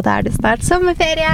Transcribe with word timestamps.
Og 0.00 0.04
da 0.04 0.10
er 0.16 0.22
det 0.22 0.32
snart 0.32 0.62
sommerferie! 0.64 1.28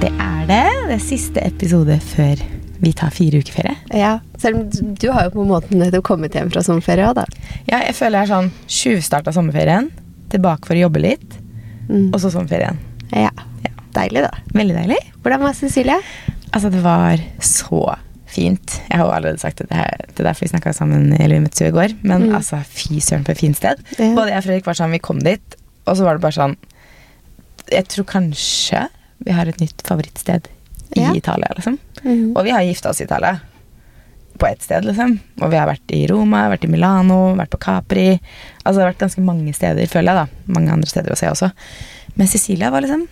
Det 0.00 0.10
er 0.16 0.46
det. 0.48 0.64
Det 0.88 0.96
er 0.96 1.02
siste 1.04 1.42
episode 1.44 1.98
før 2.12 2.40
vi 2.80 2.92
tar 2.96 3.12
fire 3.12 3.42
uker 3.42 3.52
ferie. 3.58 3.74
Ja, 3.92 4.14
Selv 4.40 4.56
om 4.62 4.94
du 4.96 5.10
har 5.12 5.26
jo 5.26 5.34
på 5.34 5.42
en 5.44 5.50
måte 5.50 5.76
nettopp 5.76 6.06
kommet 6.08 6.32
hjem 6.36 6.48
fra 6.52 6.62
sommerferie 6.64 7.04
òg, 7.10 7.18
da. 7.18 7.26
Ja, 7.68 7.82
jeg 7.84 7.92
føler 7.98 8.22
jeg 8.22 8.30
er 8.30 8.30
sånn 8.32 8.48
tjuvstarta 8.72 9.34
sommerferien, 9.36 9.90
tilbake 10.32 10.64
for 10.70 10.78
å 10.78 10.86
jobbe 10.86 11.02
litt, 11.04 11.36
Mm. 11.90 12.14
og 12.14 12.20
så 12.22 12.30
sommerferien. 12.30 12.78
Ja. 13.12 13.32
Ja. 13.64 13.70
Deilig, 13.92 14.22
da. 14.22 14.30
Veldig 14.54 14.76
deilig. 14.76 14.98
Hvordan 15.22 15.40
var 15.42 15.52
Cecilie? 15.58 15.96
Altså, 16.54 16.70
det 16.70 16.82
var 16.84 17.18
så 17.40 17.96
fint. 18.30 18.76
Jeg 18.88 18.98
har 18.98 19.04
jo 19.06 19.12
allerede 19.14 19.40
sagt 19.42 19.58
det 19.62 19.68
her 19.74 19.96
det 20.06 20.20
er 20.20 20.28
derfor 20.30 20.46
vi 20.46 20.50
snakka 20.52 20.72
sammen 20.76 21.12
eller 21.18 21.36
vi 21.38 21.44
møttes 21.46 21.60
jo 21.64 21.68
i 21.70 21.74
går. 21.76 21.94
Men 22.02 22.28
Mm. 22.28 22.34
altså, 22.38 22.62
fy 22.64 23.00
søren 23.00 23.24
for 23.26 23.32
et 23.32 23.38
fint 23.42 23.56
sted. 23.58 23.82
Ja. 23.98 24.14
Både 24.14 24.30
jeg 24.30 24.38
og 24.38 24.44
Fredrik 24.44 24.66
var 24.66 24.74
sånn, 24.78 24.90
vi 24.94 24.98
kom 25.02 25.18
dit, 25.20 25.56
og 25.86 25.96
så 25.96 26.04
var 26.06 26.14
det 26.18 26.22
bare 26.22 26.38
sånn 26.38 26.56
Jeg 27.70 27.86
tror 27.86 28.04
kanskje 28.04 28.88
vi 29.24 29.30
har 29.36 29.46
et 29.46 29.60
nytt 29.60 29.82
favorittsted 29.86 30.48
i 30.96 31.00
Ja. 31.04 31.12
Italia, 31.14 31.46
liksom. 31.54 31.78
Mm. 32.02 32.32
Og 32.36 32.42
vi 32.44 32.50
har 32.50 32.62
gifta 32.66 32.90
oss 32.90 33.00
i 33.00 33.04
Italia. 33.04 33.40
På 34.38 34.46
ett 34.48 34.62
sted, 34.62 34.84
liksom. 34.84 35.20
Og 35.42 35.50
vi 35.50 35.56
har 35.56 35.68
vært 35.68 35.92
i 35.92 36.06
Roma, 36.08 36.48
vært 36.50 36.64
i 36.64 36.68
Milano, 36.72 37.34
vært 37.36 37.50
på 37.50 37.60
Capri. 37.60 38.18
Altså 38.64 38.78
det 38.80 38.82
har 38.84 38.92
vært 38.92 39.04
ganske 39.04 39.22
mange 39.22 39.52
steder, 39.54 39.86
føler 39.86 40.14
jeg, 40.14 40.26
da. 40.26 40.26
Mange 40.52 40.72
andre 40.72 40.88
steder 40.88 41.12
å 41.12 41.16
se 41.18 41.26
også. 41.28 41.52
Men 42.16 42.26
Cecilia 42.26 42.70
var 42.70 42.80
liksom 42.82 43.06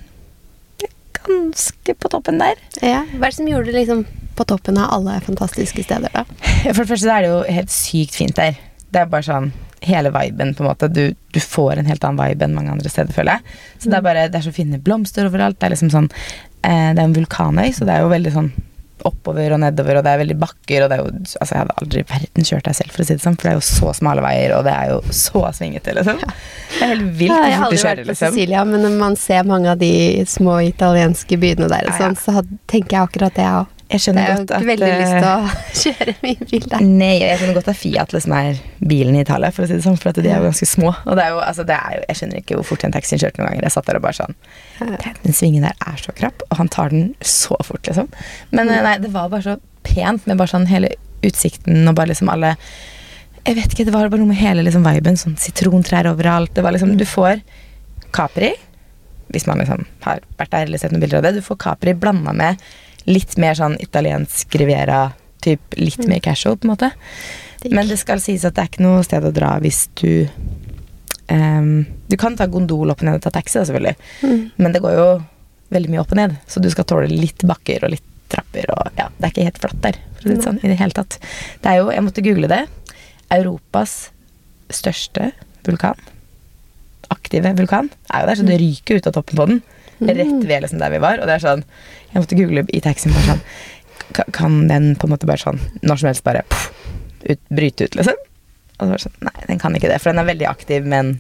ganske 1.29 1.95
på 1.95 2.09
toppen 2.09 2.39
der. 2.41 2.57
Ja. 2.83 3.05
Hva 3.15 3.27
er 3.27 3.31
det 3.31 3.35
som 3.39 3.47
gjorde 3.51 3.67
det 3.73 3.75
liksom 3.87 4.05
på 4.39 4.47
toppen 4.49 4.79
av 4.81 4.93
alle 4.99 5.19
fantastiske 5.27 5.85
steder, 5.87 6.13
da? 6.15 6.25
For 6.75 6.85
det 6.85 6.91
første 6.93 7.15
er 7.15 7.27
det 7.27 7.33
jo 7.33 7.41
helt 7.59 7.75
sykt 7.75 8.19
fint 8.19 8.39
der. 8.39 8.59
Det 8.89 9.03
er 9.03 9.11
bare 9.11 9.27
sånn 9.27 9.51
hele 9.85 10.11
viben, 10.15 10.55
på 10.59 10.65
en 10.65 10.71
måte. 10.71 10.89
Du, 10.91 11.05
du 11.35 11.41
får 11.43 11.79
en 11.79 11.87
helt 11.91 12.03
annen 12.07 12.19
vibe 12.19 12.47
enn 12.49 12.57
mange 12.57 12.73
andre 12.75 12.91
steder, 12.91 13.15
føler 13.15 13.39
jeg. 13.39 13.59
Så 13.83 13.91
det 13.93 13.99
er 14.01 14.07
bare, 14.07 14.25
det 14.33 14.41
er 14.41 14.47
så 14.49 14.55
fine 14.57 14.81
blomster 14.83 15.29
overalt. 15.29 15.59
Det 15.61 15.69
er 15.69 15.75
liksom 15.77 15.93
sånn 15.95 16.09
eh, 16.11 16.89
Det 16.95 16.99
er 16.99 17.05
en 17.05 17.15
vulkanøy, 17.15 17.69
så 17.77 17.87
det 17.87 17.95
er 17.95 18.03
jo 18.07 18.11
veldig 18.15 18.33
sånn 18.35 18.51
oppover 19.07 19.53
og 19.55 19.61
nedover, 19.63 20.01
og 20.01 20.03
det 20.03 20.11
er 20.11 20.21
veldig 20.25 20.37
bakker, 20.41 20.83
og 20.83 20.91
det 20.91 20.97
er 20.97 21.03
jo 21.05 21.11
Altså, 21.13 21.53
jeg 21.53 21.61
hadde 21.61 21.77
aldri 21.83 22.01
i 22.03 22.07
verden 22.09 22.49
kjørt 22.49 22.67
der 22.67 22.75
selv, 22.81 22.91
for 22.95 23.05
å 23.05 23.07
si 23.07 23.15
det 23.15 23.23
sånn, 23.23 23.37
for 23.39 23.47
det 23.47 23.53
er 23.53 23.61
jo 23.61 23.67
så 23.69 23.93
smale 23.95 24.25
veier, 24.25 24.55
og 24.57 24.67
det 24.67 24.75
er 24.75 24.91
jo 24.91 24.99
så 25.15 25.43
svingete, 25.55 25.95
liksom. 26.01 26.19
Det 26.25 26.83
er 26.83 26.93
helt 26.97 27.09
vilt 27.21 27.31
Ja, 27.31 27.39
liksom. 27.39 27.49
jeg 27.53 27.59
har 27.61 27.67
aldri 27.69 27.83
vært 27.85 28.03
på 28.03 28.11
liksom. 28.11 28.35
Sicilia, 28.35 28.65
men 28.67 28.83
når 28.89 28.97
man 28.99 29.19
ser 29.21 29.47
mange 29.47 29.71
av 29.71 29.79
de 29.79 29.93
små 30.27 30.59
italienske 30.67 31.39
byene 31.39 31.71
der, 31.71 31.87
Ja, 31.93 31.95
ja. 31.95 31.99
sånn, 32.03 32.19
så 32.19 32.43
tenker 32.67 32.99
jeg 32.99 33.05
akkurat 33.07 33.39
det 33.39 33.47
jeg 33.47 33.61
òg. 33.63 33.75
Jeg 33.89 33.97
Jeg 33.97 34.03
skjønner 34.05 34.27
har 34.27 34.41
godt 34.43 34.51
at 34.53 34.61
ikke 34.61 34.69
veldig 34.69 34.89
lyst 35.01 35.15
til 35.15 35.25
eh, 35.25 35.31
å 35.33 35.53
kjøre 35.83 36.15
mye 36.21 36.47
bil 36.51 36.65
der. 36.69 36.83
Nei, 36.85 37.15
jeg 37.23 37.39
skjønner 37.41 37.55
godt 37.57 37.69
at 37.73 37.79
Fiat 37.81 38.11
liksom 38.13 38.35
er 38.37 38.59
bilen 38.91 39.17
i 39.17 39.23
Italia, 39.25 39.49
for 39.55 39.65
å 39.65 39.69
si 39.71 39.79
det 39.79 39.85
sånn, 39.87 39.97
for 39.97 40.11
at 40.11 40.19
de 40.21 40.29
er 40.29 40.43
jo 40.43 40.49
ganske 40.51 40.69
små. 40.69 40.91
Og 41.09 41.17
det 41.17 41.25
er 41.25 41.33
jo, 41.33 41.39
altså, 41.41 41.65
det 41.71 41.79
er 41.79 41.95
jo, 41.97 42.03
jeg 42.11 42.19
skjønner 42.19 42.43
ikke 42.43 42.59
hvor 42.59 42.67
fort 42.69 42.85
en 42.85 42.93
taxi 42.93 43.17
kjørte 43.17 43.41
noen 43.41 43.49
ganger. 43.49 43.65
Jeg 43.65 43.75
satt 43.79 43.89
der 43.89 44.01
og 44.01 44.05
bare 44.05 44.19
sånn 44.19 44.37
Den 45.25 45.37
svingen 45.39 45.65
der 45.65 45.81
er 45.89 46.03
så 46.03 46.13
krapp, 46.21 46.45
og 46.51 46.61
han 46.61 46.69
tar 46.75 46.93
den 46.93 47.07
så 47.25 47.57
fort, 47.65 47.81
liksom. 47.89 48.11
Men 48.53 48.69
eh, 48.75 48.83
nei, 48.85 48.93
det 49.01 49.13
var 49.15 49.31
bare 49.33 49.47
så 49.47 49.57
pent 49.89 50.29
med 50.29 50.37
bare 50.37 50.53
sånn 50.53 50.69
hele 50.69 50.91
utsikten 51.25 51.89
og 51.89 51.97
bare 51.99 52.13
liksom 52.13 52.29
alle 52.31 52.53
Jeg 53.47 53.57
vet 53.57 53.73
ikke, 53.73 53.87
det 53.89 53.95
var 53.95 54.11
bare 54.13 54.21
noe 54.21 54.35
med 54.35 54.43
hele 54.43 54.67
liksom 54.67 54.85
viben. 54.85 55.17
Sånn 55.17 55.39
sitrontrær 55.41 56.11
overalt. 56.13 56.53
Det 56.53 56.67
var 56.67 56.77
liksom 56.77 56.93
Du 57.01 57.07
får 57.09 57.41
Capri, 58.13 58.53
hvis 59.33 59.49
man 59.49 59.65
liksom 59.65 59.89
har 60.05 60.21
vært 60.37 60.53
der 60.53 60.69
eller 60.69 60.81
sett 60.81 60.93
noen 60.93 61.07
bilder 61.07 61.23
av 61.23 61.29
det. 61.31 61.41
Du 61.41 61.47
får 61.47 61.59
Capri 61.65 61.97
blanda 61.97 62.37
med 62.37 62.61
litt 63.09 63.37
mer 63.41 63.57
sånn 63.59 63.79
italiensk 63.83 64.55
riviera, 64.61 65.09
typ 65.45 65.77
litt 65.79 66.03
mer 66.09 66.21
casual, 66.25 66.59
på 66.59 66.69
en 66.69 66.75
måte. 66.75 66.91
Det 67.63 67.73
Men 67.75 67.89
det 67.89 67.99
skal 68.01 68.21
sies 68.23 68.45
at 68.47 68.57
det 68.57 68.65
er 68.65 68.71
ikke 68.71 68.85
noe 68.85 69.03
sted 69.07 69.25
å 69.25 69.35
dra 69.35 69.57
hvis 69.63 69.89
du 69.99 70.29
um, 71.33 71.83
Du 72.07 72.15
kan 72.21 72.37
ta 72.39 72.47
gondol 72.47 72.93
opp 72.93 73.03
og 73.03 73.09
ned 73.09 73.19
og 73.19 73.25
ta 73.25 73.33
taxi, 73.35 73.59
selvfølgelig. 73.59 73.97
Mm. 74.23 74.45
Men 74.57 74.77
det 74.77 74.83
går 74.85 74.95
jo 74.95 75.09
veldig 75.75 75.91
mye 75.93 76.03
opp 76.05 76.15
og 76.15 76.21
ned, 76.21 76.37
så 76.49 76.63
du 76.65 76.71
skal 76.73 76.87
tåle 76.89 77.11
litt 77.11 77.45
bakker 77.49 77.85
og 77.85 77.93
litt 77.93 78.07
trapper. 78.33 78.69
Og 78.75 79.01
ja, 79.01 79.09
det 79.17 79.27
er 79.27 79.33
ikke 79.35 79.49
helt 79.49 79.61
flatt 79.65 79.83
der, 79.85 79.99
for 80.15 80.23
å 80.23 80.29
si 80.29 80.37
det 80.37 80.47
sånn, 80.47 80.61
i 80.63 80.71
det 80.71 80.79
hele 80.81 80.97
tatt. 80.97 81.19
Det 81.65 81.73
er 81.73 81.83
jo, 81.83 81.91
jeg 81.93 82.07
måtte 82.07 82.25
google 82.25 82.51
det, 82.51 82.63
Europas 83.35 83.97
største 84.73 85.33
vulkan, 85.67 86.01
aktive 87.13 87.53
vulkan, 87.57 87.91
er 88.13 88.25
jo 88.25 88.31
der, 88.31 88.41
så 88.41 88.49
det 88.49 88.61
ryker 88.63 89.01
ut 89.01 89.11
av 89.11 89.17
toppen 89.17 89.41
på 89.41 89.49
den. 89.51 89.61
Rett 89.99 90.45
ved 90.47 90.63
liksom 90.63 90.79
der 90.79 90.93
vi 90.95 91.01
var, 91.03 91.19
og 91.19 91.29
det 91.29 91.37
er 91.37 91.43
sånn 91.43 91.65
Jeg 92.13 92.23
måtte 92.23 92.39
google 92.39 92.65
i 92.73 92.81
taxien 92.85 93.15
bare 93.17 93.35
sånn 93.35 94.33
Kan 94.33 94.63
den 94.71 94.95
på 94.97 95.09
en 95.09 95.15
måte 95.15 95.29
bare 95.29 95.43
sånn 95.43 95.61
når 95.83 96.01
som 96.01 96.11
helst 96.11 96.25
bare 96.27 96.45
pff, 96.49 96.71
ut, 97.29 97.41
bryte 97.53 97.89
ut, 97.89 97.99
liksom? 97.99 98.25
Og 98.79 98.81
så 98.81 98.89
var 98.89 98.97
det 98.97 99.05
sånn 99.05 99.29
Nei, 99.29 99.37
den 99.51 99.63
kan 99.63 99.77
ikke 99.77 99.91
det, 99.91 100.01
for 100.03 100.13
den 100.13 100.23
er 100.23 100.29
veldig 100.31 100.49
aktiv, 100.51 100.89
men 100.89 101.17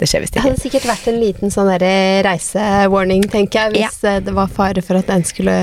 det 0.00 0.08
skjer 0.08 0.24
visst 0.24 0.36
Det 0.36 0.44
hadde 0.44 0.62
sikkert 0.62 0.88
vært 0.88 1.08
en 1.12 1.20
liten 1.20 1.52
sånn 1.52 1.70
reisewarning, 1.80 3.26
tenker 3.32 3.66
jeg, 3.66 3.78
hvis 3.78 4.02
ja. 4.06 4.18
det 4.24 4.34
var 4.36 4.52
fare 4.52 4.84
for 4.84 5.00
at 5.00 5.10
den 5.10 5.26
skulle 5.28 5.56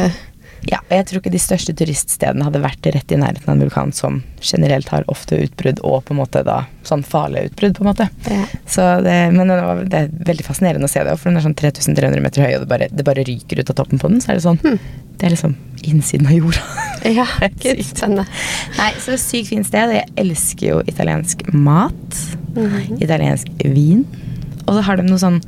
Ja, 0.68 0.82
og 0.84 0.92
jeg 0.92 1.06
tror 1.08 1.22
ikke 1.22 1.32
de 1.32 1.40
største 1.40 1.74
turiststedene 1.80 2.44
hadde 2.48 2.60
vært 2.64 2.88
rett 2.92 3.12
i 3.16 3.20
nærheten 3.20 3.48
av 3.48 3.56
en 3.56 3.62
vulkan 3.64 3.94
som 3.96 4.18
generelt 4.44 4.90
har 4.92 5.06
ofte 5.12 5.38
utbrudd, 5.46 5.80
og 5.88 6.02
på 6.08 6.12
en 6.16 6.20
måte 6.20 6.42
da 6.44 6.58
sånn 6.88 7.06
farlige 7.08 7.50
utbrudd, 7.52 7.76
på 7.78 7.84
en 7.86 7.90
måte. 7.92 8.10
ja. 8.28 8.44
Så 8.68 8.84
det, 9.06 9.16
men 9.36 9.48
det, 9.48 9.58
var, 9.64 9.82
det 9.88 10.02
er 10.04 10.12
veldig 10.28 10.46
fascinerende 10.48 10.90
å 10.90 10.92
se 10.92 11.04
det, 11.08 11.16
for 11.20 11.30
den 11.32 11.40
er 11.40 11.46
sånn 11.48 11.56
3300 11.58 12.24
meter 12.24 12.44
høy, 12.44 12.52
og 12.58 12.66
det 12.66 12.70
bare, 12.74 12.90
det 12.92 13.06
bare 13.08 13.24
ryker 13.28 13.62
ut 13.64 13.72
av 13.72 13.80
toppen 13.80 14.02
på 14.04 14.12
den. 14.12 14.20
Så 14.24 14.34
er 14.34 14.40
det 14.42 14.46
sånn 14.46 14.60
Det 15.18 15.26
er 15.26 15.34
liksom 15.34 15.56
innsiden 15.88 16.28
av 16.30 16.36
jorda. 16.38 16.66
Ja, 17.08 17.24
gud, 17.64 17.78
sykt. 17.80 17.94
spennende. 18.02 18.26
Nei, 18.76 18.90
så 19.00 19.14
det 19.14 19.22
sykt 19.24 19.52
fint 19.54 19.68
sted. 19.70 19.94
Jeg 19.96 20.10
elsker 20.20 20.68
jo 20.74 20.80
italiensk 20.92 21.46
mat. 21.56 22.18
Mhm. 22.58 22.98
Italiensk 23.00 23.48
vin. 23.64 24.04
Og 24.68 24.74
så 24.76 24.82
har 24.90 25.00
de 25.00 25.06
noe 25.08 25.22
sånn 25.22 25.40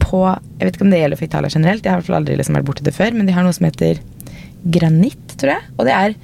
på 0.00 0.22
Jeg 0.30 0.64
vet 0.64 0.76
ikke 0.78 0.86
om 0.86 0.92
det 0.94 1.00
gjelder 1.02 1.18
for 1.20 1.26
Italia 1.28 1.50
generelt, 1.52 1.84
jeg 1.84 1.92
har 1.92 1.98
i 1.98 2.00
hvert 2.00 2.06
fall 2.08 2.16
aldri 2.22 2.36
liksom 2.38 2.56
vært 2.56 2.68
borti 2.70 2.84
det 2.86 2.94
før, 2.96 3.12
men 3.18 3.26
de 3.28 3.34
har 3.36 3.44
noe 3.44 3.52
som 3.52 3.66
heter 3.68 3.98
granitt, 4.64 5.36
tror 5.38 5.54
jeg. 5.56 5.70
Og 5.78 5.86
det 5.88 5.94
er 5.94 6.16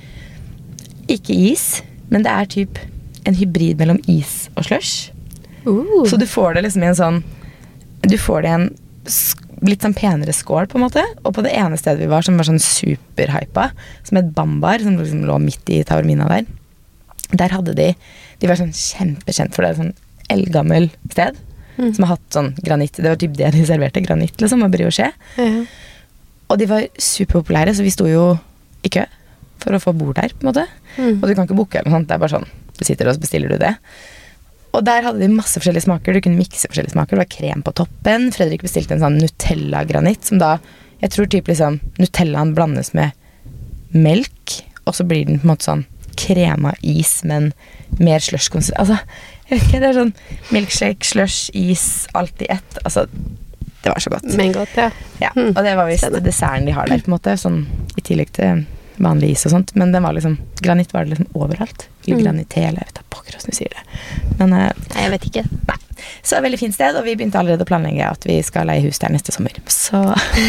ikke 1.15 1.37
is, 1.53 1.83
men 2.11 2.25
det 2.25 2.33
er 2.33 2.50
typ 2.50 2.81
en 3.28 3.37
hybrid 3.37 3.81
mellom 3.81 4.00
is 4.11 4.49
og 4.55 4.67
slush. 4.69 5.11
Uh, 5.65 6.05
Så 6.09 6.19
du 6.21 6.27
får 6.28 6.55
det 6.56 6.67
liksom 6.67 6.83
i 6.84 6.91
en 6.91 6.99
sånn 6.99 7.22
Du 8.05 8.19
får 8.21 8.43
det 8.45 8.50
i 8.50 8.56
en 8.59 8.67
litt 9.65 9.81
sånn 9.81 9.95
penere 9.97 10.33
skål, 10.37 10.67
på 10.69 10.77
en 10.77 10.84
måte. 10.84 11.00
Og 11.25 11.33
på 11.37 11.45
det 11.45 11.55
ene 11.56 11.78
stedet 11.81 12.03
vi 12.03 12.11
var, 12.11 12.25
som 12.27 12.37
var 12.37 12.45
sånn 12.45 12.61
superhypa, 12.61 13.71
som 14.05 14.19
het 14.19 14.28
Bambar, 14.37 14.83
som 14.84 14.99
liksom 14.99 15.22
lå 15.25 15.39
midt 15.41 15.72
i 15.72 15.78
Taormina 15.89 16.27
der, 16.28 16.45
der 17.33 17.55
hadde 17.55 17.72
de 17.75 17.95
De 18.43 18.49
var 18.51 18.59
sånn 18.61 18.75
kjempekjent 18.77 19.55
for 19.56 19.65
det. 19.65 19.77
Sånn 19.78 19.95
eldgammel 20.28 20.91
sted. 21.12 21.39
Mm. 21.78 21.95
Som 21.95 22.05
har 22.05 22.16
hatt 22.16 22.34
sånn 22.37 22.51
granitt. 22.61 22.99
Det 22.99 23.09
var 23.09 23.16
typ 23.16 23.39
det 23.39 23.53
de 23.55 23.65
serverte. 23.65 24.03
Granitt, 24.05 24.37
liksom, 24.43 24.62
og 24.66 24.75
brioché. 24.75 25.12
ja. 25.39 25.65
Og 26.54 26.60
de 26.60 26.70
var 26.70 26.87
superpopulære, 26.94 27.75
så 27.75 27.82
vi 27.82 27.91
sto 27.91 28.06
jo 28.06 28.32
i 28.87 28.91
kø 28.94 29.03
for 29.65 29.75
å 29.75 29.81
få 29.82 29.94
bord 29.97 30.19
der, 30.19 30.31
på 30.31 30.44
en 30.44 30.50
måte. 30.53 30.66
Mm. 30.94 31.16
Og 31.19 31.25
du 31.26 31.32
kan 31.34 31.48
ikke 31.48 31.56
booke 31.59 31.81
eller 31.81 31.91
noe 31.91 31.98
sånt. 31.98 32.10
Det 32.10 32.15
er 32.15 32.22
bare 32.22 32.34
sånn, 32.37 32.50
du 32.76 32.84
sitter 32.87 33.10
og 33.10 33.16
så 33.16 33.22
bestiller 33.25 33.50
du 33.50 33.59
det. 33.59 33.72
Og 34.75 34.82
der 34.87 35.06
hadde 35.06 35.22
de 35.22 35.31
masse 35.31 35.59
forskjellige 35.59 35.87
smaker. 35.87 36.15
Du 36.15 36.22
kunne 36.22 36.38
mikse 36.38 36.69
forskjellige 36.70 36.94
smaker. 36.94 37.16
Det 37.16 37.25
var 37.25 37.32
krem 37.32 37.62
på 37.65 37.75
toppen. 37.78 38.28
Fredrik 38.34 38.65
bestilte 38.66 38.97
en 38.97 39.03
sånn 39.03 39.19
Nutella-granitt, 39.22 40.26
som 40.31 40.42
da 40.42 40.56
Jeg 41.03 41.10
tror 41.10 41.26
typ 41.28 41.48
liksom 41.50 41.81
Nutellaen 42.00 42.54
blandes 42.56 42.92
med 42.97 43.12
melk, 43.92 44.54
og 44.86 44.94
så 44.97 45.04
blir 45.04 45.26
den 45.26 45.41
på 45.41 45.44
en 45.44 45.50
måte 45.50 45.66
sånn 45.66 45.82
krema 46.16 46.72
is, 46.86 47.19
men 47.26 47.50
mer 47.98 48.22
slush-konsert. 48.22 48.78
Altså, 48.81 48.97
jeg 49.48 49.59
vet 49.59 49.66
ikke, 49.66 49.81
det 49.82 49.88
er 49.91 49.98
sånn 49.98 50.15
milkshake, 50.54 51.04
slush, 51.04 51.50
is, 51.53 52.06
alt 52.16 52.41
i 52.41 52.48
ett. 52.54 52.78
Altså, 52.86 53.04
det 53.84 53.93
var 53.93 54.00
så 54.00 54.11
godt. 54.15 54.31
Men 54.37 54.53
godt, 54.56 54.77
ja. 54.81 54.91
Ja, 55.21 55.31
Mm, 55.37 55.53
og 55.53 55.65
det 55.65 55.75
var 55.77 55.87
visst 55.91 56.09
desserten 56.25 56.67
de 56.67 56.72
har 56.72 56.89
der, 56.89 57.03
på 57.05 57.11
en 57.11 57.15
måte. 57.19 57.34
Sånn 57.41 57.65
i 57.99 58.03
tillegg 58.05 58.33
til 58.37 58.65
vanlig 59.03 59.34
is 59.34 59.45
og 59.47 59.53
sånt. 59.55 59.75
Men 59.77 59.93
den 59.93 60.03
var 60.03 60.15
liksom 60.17 60.39
Granitt 60.65 60.93
var 60.95 61.05
det 61.05 61.15
liksom 61.15 61.28
overalt. 61.37 61.89
Eller 62.06 62.16
Mm. 62.21 62.24
granitele, 62.24 62.77
jeg 62.78 62.86
vet 62.91 62.95
da 62.95 63.03
pokker 63.10 63.33
hvordan 63.39 63.51
du 63.51 63.56
sier 63.56 63.72
det. 63.72 63.84
Men 64.39 64.53
uh, 64.53 64.68
Nei, 64.95 65.03
jeg 65.03 65.10
vet 65.16 65.27
ikke. 65.30 65.45
nei. 65.68 65.78
Så 66.24 66.36
veldig 66.42 66.59
fint 66.59 66.74
sted, 66.74 66.97
og 66.98 67.04
vi 67.06 67.15
begynte 67.16 67.39
allerede 67.39 67.65
å 67.65 67.68
planlegge 67.68 68.04
at 68.10 68.24
vi 68.28 68.39
skal 68.45 68.66
leie 68.68 68.83
hus 68.84 68.98
der 69.01 69.12
neste 69.15 69.33
sommer. 69.33 69.53
Så 69.72 70.01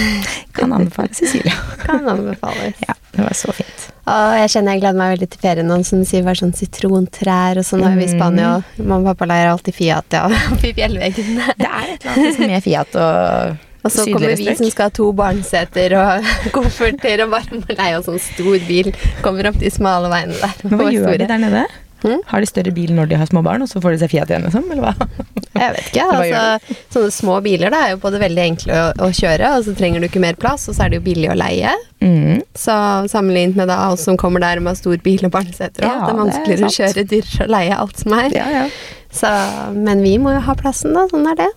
kan 0.58 0.74
anbefale 0.76 1.14
Cecilia. 1.16 1.54
Kan 1.84 2.08
anbefales. 2.10 2.76
Ja, 2.88 2.96
det 3.16 3.22
var 3.24 3.36
så 3.38 3.54
fint. 3.56 3.86
Og 4.06 4.36
jeg 4.40 4.50
kjenner 4.54 4.76
jeg 4.76 4.82
gleder 4.84 5.00
meg 5.00 5.14
veldig 5.16 5.30
til 5.34 5.42
ferien 5.42 5.68
nå, 5.70 5.78
som 5.88 6.04
sier, 6.08 6.24
bare 6.28 6.40
sånn 6.42 6.54
sitrontrær 6.58 7.62
og 7.62 7.66
sånn. 7.68 7.86
Er 7.88 7.96
vi 8.00 8.08
i 8.08 8.12
Spania, 8.12 8.56
og 8.58 8.82
mamma 8.84 9.00
og 9.04 9.14
pappa 9.14 9.30
leier 9.32 9.52
alltid 9.54 9.78
Fiat, 9.78 10.18
ja, 10.18 10.26
oppi 10.56 10.74
fjellveggen. 10.78 11.40
Det 11.58 11.70
er 11.70 11.94
et 11.96 12.04
eller 12.06 12.18
annet 12.20 12.36
som 12.40 12.52
med 12.52 12.66
Fiat 12.66 13.00
og 13.02 13.64
Og 13.86 13.94
så 13.94 14.06
kommer 14.10 14.34
vi 14.34 14.42
strøk. 14.42 14.60
som 14.60 14.74
skal 14.74 14.90
ha 14.90 14.96
to 14.98 15.08
barneseter 15.16 15.96
og 16.02 16.30
kofferter 16.56 17.26
og 17.26 17.34
må 17.36 17.42
leie 17.70 17.96
oss 18.00 18.10
sånn 18.10 18.22
stor 18.22 18.58
bil. 18.68 18.92
Kommer 19.26 19.52
opp 19.52 19.62
de 19.62 19.72
smale 19.74 20.10
veiene 20.12 20.38
der. 20.42 20.62
Hva 20.74 20.88
gjør 20.90 21.12
store. 21.12 21.20
de 21.22 21.34
der 21.34 21.44
nede? 21.46 21.66
Hmm? 22.06 22.20
Har 22.30 22.44
de 22.44 22.48
større 22.50 22.70
bil 22.76 22.92
når 22.94 23.08
de 23.10 23.18
har 23.18 23.26
små 23.26 23.42
barn, 23.46 23.64
og 23.66 23.70
så 23.72 23.80
får 23.82 23.96
de 23.96 24.00
seg 24.04 24.12
Fiat 24.12 24.30
igjen, 24.30 24.44
liksom? 24.46 24.66
Eller 24.70 24.84
hva? 24.84 25.08
Jeg 25.56 25.72
vet 25.74 25.88
ikke. 25.90 26.04
Altså, 26.14 26.76
sånne 26.94 27.14
små 27.16 27.38
biler 27.42 27.74
da, 27.74 27.80
er 27.82 27.94
jo 27.96 28.02
både 28.04 28.20
veldig 28.22 28.44
enkle 28.44 28.76
å, 28.78 28.90
å 29.08 29.10
kjøre, 29.16 29.54
og 29.56 29.66
så 29.66 29.74
trenger 29.80 30.04
du 30.04 30.10
ikke 30.10 30.22
mer 30.22 30.38
plass, 30.38 30.68
og 30.70 30.78
så 30.78 30.86
er 30.86 30.94
det 30.94 31.00
jo 31.00 31.06
billig 31.08 31.32
å 31.34 31.38
leie. 31.40 31.72
Mm. 32.04 32.44
Så 32.54 32.76
sammenlignet 33.10 33.58
med 33.58 33.72
da 33.72 33.80
oss 33.94 34.06
som 34.06 34.20
kommer 34.22 34.44
der 34.44 34.62
med 34.62 34.78
stor 34.78 35.00
bil 35.06 35.26
og 35.26 35.34
barneseter 35.34 35.88
og 35.88 35.90
Ja, 35.90 35.96
det 35.96 36.04
er 36.04 36.06
det 36.06 36.14
er 36.14 36.22
vanskeligere 36.22 36.70
å 36.70 36.76
kjøre, 36.76 37.08
dyrere 37.16 37.48
å 37.48 37.54
leie 37.56 37.80
alt 37.86 38.04
som 38.04 38.18
er. 38.20 38.30
Ja, 38.38 38.46
ja. 38.60 38.68
Så, 39.16 39.32
men 39.80 40.06
vi 40.06 40.18
må 40.22 40.36
jo 40.36 40.44
ha 40.46 40.58
plassen, 40.60 40.94
da. 40.94 41.08
Sånn 41.10 41.26
er 41.32 41.42
det. 41.42 41.50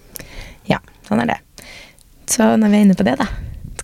Ja, 0.71 0.81
sånn 1.11 1.27
er 1.27 1.35
det. 1.35 1.41
Så 2.29 2.51
når 2.61 2.69
vi 2.73 2.77
er 2.81 2.87
inne 2.87 2.99
på 2.99 3.07
det, 3.07 3.17
da, 3.21 3.27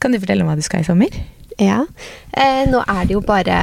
kan 0.01 0.13
du 0.13 0.21
fortelle 0.21 0.45
om 0.45 0.51
hva 0.53 0.59
du 0.59 0.65
skal 0.67 0.85
i 0.85 0.87
sommer? 0.87 1.17
Ja. 1.61 1.85
Eh, 2.33 2.65
nå 2.71 2.83
er 2.83 3.07
det 3.07 3.15
jo 3.17 3.25
bare 3.25 3.57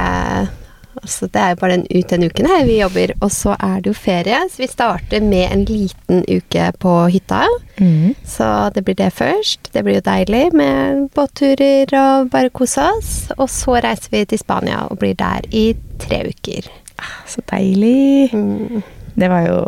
Altså, 0.92 1.24
det 1.32 1.40
er 1.40 1.54
jo 1.54 1.56
bare 1.56 1.76
den 1.78 1.86
ut 1.88 2.10
den 2.12 2.24
uken 2.28 2.46
her 2.50 2.66
vi 2.68 2.74
jobber, 2.76 3.14
og 3.24 3.30
så 3.32 3.54
er 3.56 3.78
det 3.80 3.88
jo 3.88 3.94
ferie. 3.96 4.36
Så 4.52 4.60
vi 4.60 4.66
starter 4.68 5.22
med 5.24 5.46
en 5.48 5.62
liten 5.64 6.20
uke 6.28 6.66
på 6.84 6.92
hytta. 7.14 7.46
Mm. 7.80 8.12
Så 8.28 8.48
det 8.76 8.82
blir 8.84 8.98
det 9.00 9.08
først. 9.16 9.70
Det 9.72 9.82
blir 9.86 9.96
jo 9.98 10.04
deilig 10.04 10.42
med 10.52 11.06
båtturer 11.16 11.90
og 11.96 12.28
bare 12.30 12.52
kose 12.52 12.84
oss. 12.98 13.12
Og 13.38 13.48
så 13.50 13.78
reiser 13.82 14.12
vi 14.12 14.20
til 14.30 14.42
Spania 14.44 14.82
og 14.90 15.00
blir 15.00 15.16
der 15.18 15.48
i 15.50 15.72
tre 15.98 16.26
uker. 16.28 16.68
Ah, 17.00 17.24
Så 17.26 17.40
deilig. 17.50 18.28
Mm. 18.36 18.84
Det 19.16 19.32
var 19.32 19.48
jo 19.48 19.58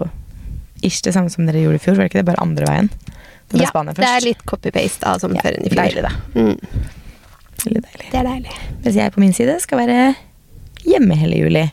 ish 0.85 1.01
det 1.03 1.17
samme 1.17 1.33
som 1.33 1.49
dere 1.49 1.65
gjorde 1.65 1.81
i 1.81 1.85
fjor, 1.89 1.97
var 1.97 2.05
det 2.05 2.13
ikke 2.13 2.21
det? 2.21 2.29
Bare 2.29 2.45
andre 2.45 2.69
veien? 2.69 2.93
Det 3.55 3.63
Ja, 3.65 3.71
Spania 3.71 3.95
det 3.97 4.05
er 4.11 4.25
litt 4.27 4.43
copy-paste 4.51 5.07
av 5.07 5.21
sommerferien 5.23 5.65
i 5.65 5.71
fjor. 5.71 5.81
Deilig, 5.83 6.03
da. 6.03 6.13
Mm, 6.35 6.59
Veldig 7.65 7.83
deilig. 7.87 8.09
det 8.11 8.19
er 8.21 8.27
deilig. 8.29 8.55
Mens 8.85 8.97
jeg 8.99 9.13
på 9.15 9.21
min 9.23 9.33
side 9.37 9.55
skal 9.63 9.79
være 9.81 9.99
hjemme 10.85 11.17
hele 11.17 11.39
juli. 11.39 11.65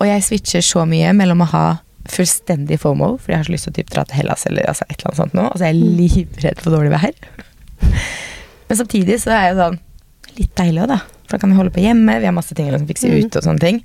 Og 0.00 0.06
jeg 0.08 0.24
switcher 0.26 0.64
så 0.64 0.82
mye 0.90 1.12
mellom 1.14 1.44
å 1.44 1.50
ha 1.52 1.64
fullstendig 2.10 2.80
FOMO, 2.82 3.14
fordi 3.20 3.32
jeg 3.32 3.38
har 3.38 3.46
så 3.48 3.52
lyst 3.54 3.64
til 3.68 3.72
å 3.72 3.76
typ 3.78 3.90
dra 3.94 4.02
til 4.04 4.18
Hellas 4.18 4.42
eller 4.50 4.66
altså 4.68 4.84
et 4.88 4.96
eller 4.98 5.08
annet 5.12 5.20
sånt 5.22 5.36
nå. 5.38 5.44
Altså 5.52 5.68
jeg 5.68 5.76
er 5.76 5.96
livredd 6.00 6.60
for 6.64 6.74
dårlig 6.74 6.90
vær. 6.92 7.14
Men 8.68 8.76
samtidig 8.80 9.20
så 9.22 9.32
er 9.36 9.46
jeg 9.50 9.56
sånn 9.60 9.78
litt 10.38 10.54
deilig 10.58 10.82
òg, 10.84 10.90
da. 10.96 10.98
For 11.24 11.36
da 11.36 11.40
kan 11.44 11.52
vi 11.54 11.56
holde 11.60 11.72
på 11.74 11.84
hjemme. 11.84 12.18
Vi 12.20 12.28
har 12.28 12.34
masse 12.36 12.56
ting 12.58 12.68
å 12.68 12.74
liksom 12.74 12.88
fikse 12.90 13.08
Mm. 13.08 13.16
ut 13.24 13.36
og 13.38 13.46
sånne 13.46 13.60
ting. 13.62 13.78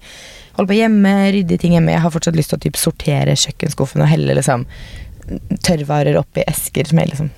Holde 0.57 0.71
på 0.73 0.79
hjemme, 0.79 1.13
rydde 1.31 1.59
ting 1.61 1.75
hjemme. 1.77 1.93
Jeg 1.93 2.01
har 2.03 2.11
fortsatt 2.11 2.35
lyst 2.35 2.49
til 2.51 2.57
å 2.59 2.63
typ 2.65 2.75
sortere 2.79 3.35
kjøkkenskuffen 3.39 4.01
og 4.03 4.09
helle 4.11 4.35
liksom 4.35 4.65
tørrvarer 5.65 6.17
oppi 6.19 6.43
esker 6.47 6.89
som 6.89 7.01
er 7.01 7.11
liksom 7.11 7.29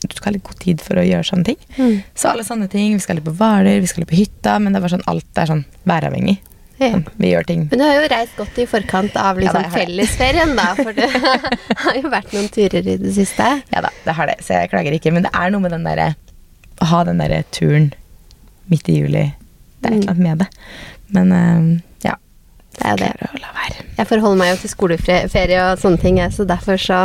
Du 0.00 0.14
skal 0.14 0.30
ha 0.30 0.34
litt 0.36 0.46
god 0.46 0.60
tid 0.62 0.82
for 0.84 1.00
å 1.00 1.02
gjøre 1.04 1.26
sånne 1.26 1.48
ting. 1.50 1.58
Mm. 1.76 1.96
Så 2.14 2.30
alle 2.30 2.44
sånne 2.46 2.68
ting. 2.70 2.94
Vi 2.94 3.02
skal 3.02 3.18
litt 3.18 3.26
på 3.26 3.34
Hvaler, 3.36 3.80
vi 3.82 3.88
skal 3.90 4.04
litt 4.04 4.12
på 4.12 4.20
hytta, 4.20 4.54
men 4.62 4.72
det 4.72 4.78
er 4.78 4.84
bare 4.86 4.94
sånn, 4.94 5.08
alt 5.10 5.40
er 5.42 5.50
sånn 5.50 5.64
væravhengig. 5.90 6.36
Ja. 6.80 6.94
Sånn, 6.94 7.02
vi 7.20 7.32
gjør 7.32 7.48
ting. 7.48 7.66
Men 7.68 7.82
du 7.82 7.84
har 7.84 7.98
jo 7.98 8.06
reist 8.08 8.38
godt 8.38 8.60
i 8.62 8.64
forkant 8.70 9.16
av 9.20 9.40
liksom 9.42 9.66
ja, 9.66 9.72
fellesferien, 9.74 10.54
da. 10.56 10.70
For 10.78 10.96
det 10.96 11.10
har 11.84 11.98
jo 11.98 12.12
vært 12.12 12.32
noen 12.36 12.48
turer 12.54 12.86
i 12.86 12.96
det 13.02 13.12
siste. 13.18 13.50
Ja 13.74 13.84
da, 13.84 13.92
det 14.06 14.16
har 14.16 14.30
det, 14.30 14.38
så 14.46 14.62
jeg 14.62 14.72
klager 14.72 14.96
ikke. 14.96 15.12
Men 15.16 15.26
det 15.26 15.34
er 15.36 15.52
noe 15.52 15.66
med 15.66 15.74
den 15.76 15.84
derre 15.84 16.12
Å 16.80 16.88
ha 16.94 17.02
den 17.04 17.20
derre 17.20 17.42
turen 17.52 17.90
midt 18.72 18.88
i 18.88 18.96
juli. 19.02 19.26
Det 19.80 19.90
er 19.90 19.96
et 19.96 20.00
eller 20.00 20.14
annet 20.14 20.24
med 20.24 20.42
det. 20.44 20.48
Men 21.16 21.32
um, 21.34 21.70
ja. 22.06 22.16
Det 22.78 22.86
er 22.86 22.94
jo 22.94 23.02
det. 23.02 23.12
Klarer 23.18 23.36
å 23.36 23.42
la 23.44 23.54
være. 23.58 23.79
Jeg 24.00 24.08
forholder 24.08 24.38
meg 24.40 24.54
jo 24.54 24.60
til 24.62 24.72
skoleferie 24.72 25.60
og 25.66 25.80
sånne 25.82 26.00
ting, 26.00 26.20
så 26.32 26.46
derfor 26.48 26.80
så 26.80 27.00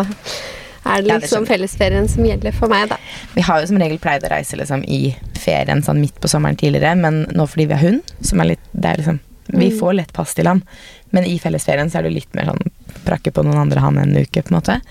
er 0.85 1.01
det 1.03 1.17
liksom 1.25 1.47
fellesferien 1.49 2.07
som 2.07 2.23
gjelder 2.23 2.53
for 2.55 2.71
meg, 2.71 2.87
da. 2.91 2.99
Vi 3.33 3.43
har 3.43 3.59
jo 3.61 3.67
som 3.71 3.79
regel 3.81 3.99
pleid 3.99 4.23
å 4.23 4.31
reise 4.31 4.55
liksom 4.59 4.85
i 4.87 5.09
ferien 5.41 5.81
sånn 5.83 5.99
midt 5.99 6.19
på 6.21 6.29
sommeren 6.31 6.57
tidligere, 6.59 6.93
men 6.95 7.23
nå 7.35 7.47
fordi 7.49 7.65
vi 7.71 7.75
har 7.75 7.83
hund, 7.83 8.13
som 8.23 8.41
er 8.43 8.53
litt 8.53 8.71
Det 8.71 8.91
er 8.91 9.01
liksom 9.01 9.19
Vi 9.47 9.69
Mm. 9.69 9.79
får 9.79 9.93
lett 9.93 10.13
pass 10.13 10.33
til 10.33 10.47
han, 10.47 10.63
men 11.11 11.23
i 11.29 11.37
fellesferien 11.37 11.89
så 11.91 11.99
er 11.99 12.03
det 12.07 12.15
litt 12.15 12.33
mer 12.33 12.45
sånn 12.49 12.71
prakke 13.05 13.31
på 13.31 13.43
noen 13.45 13.59
andre 13.61 13.79
han 13.79 13.97
en 14.01 14.15
uke, 14.17 14.41
på 14.41 14.49
en 14.49 14.57
måte. 14.57 14.81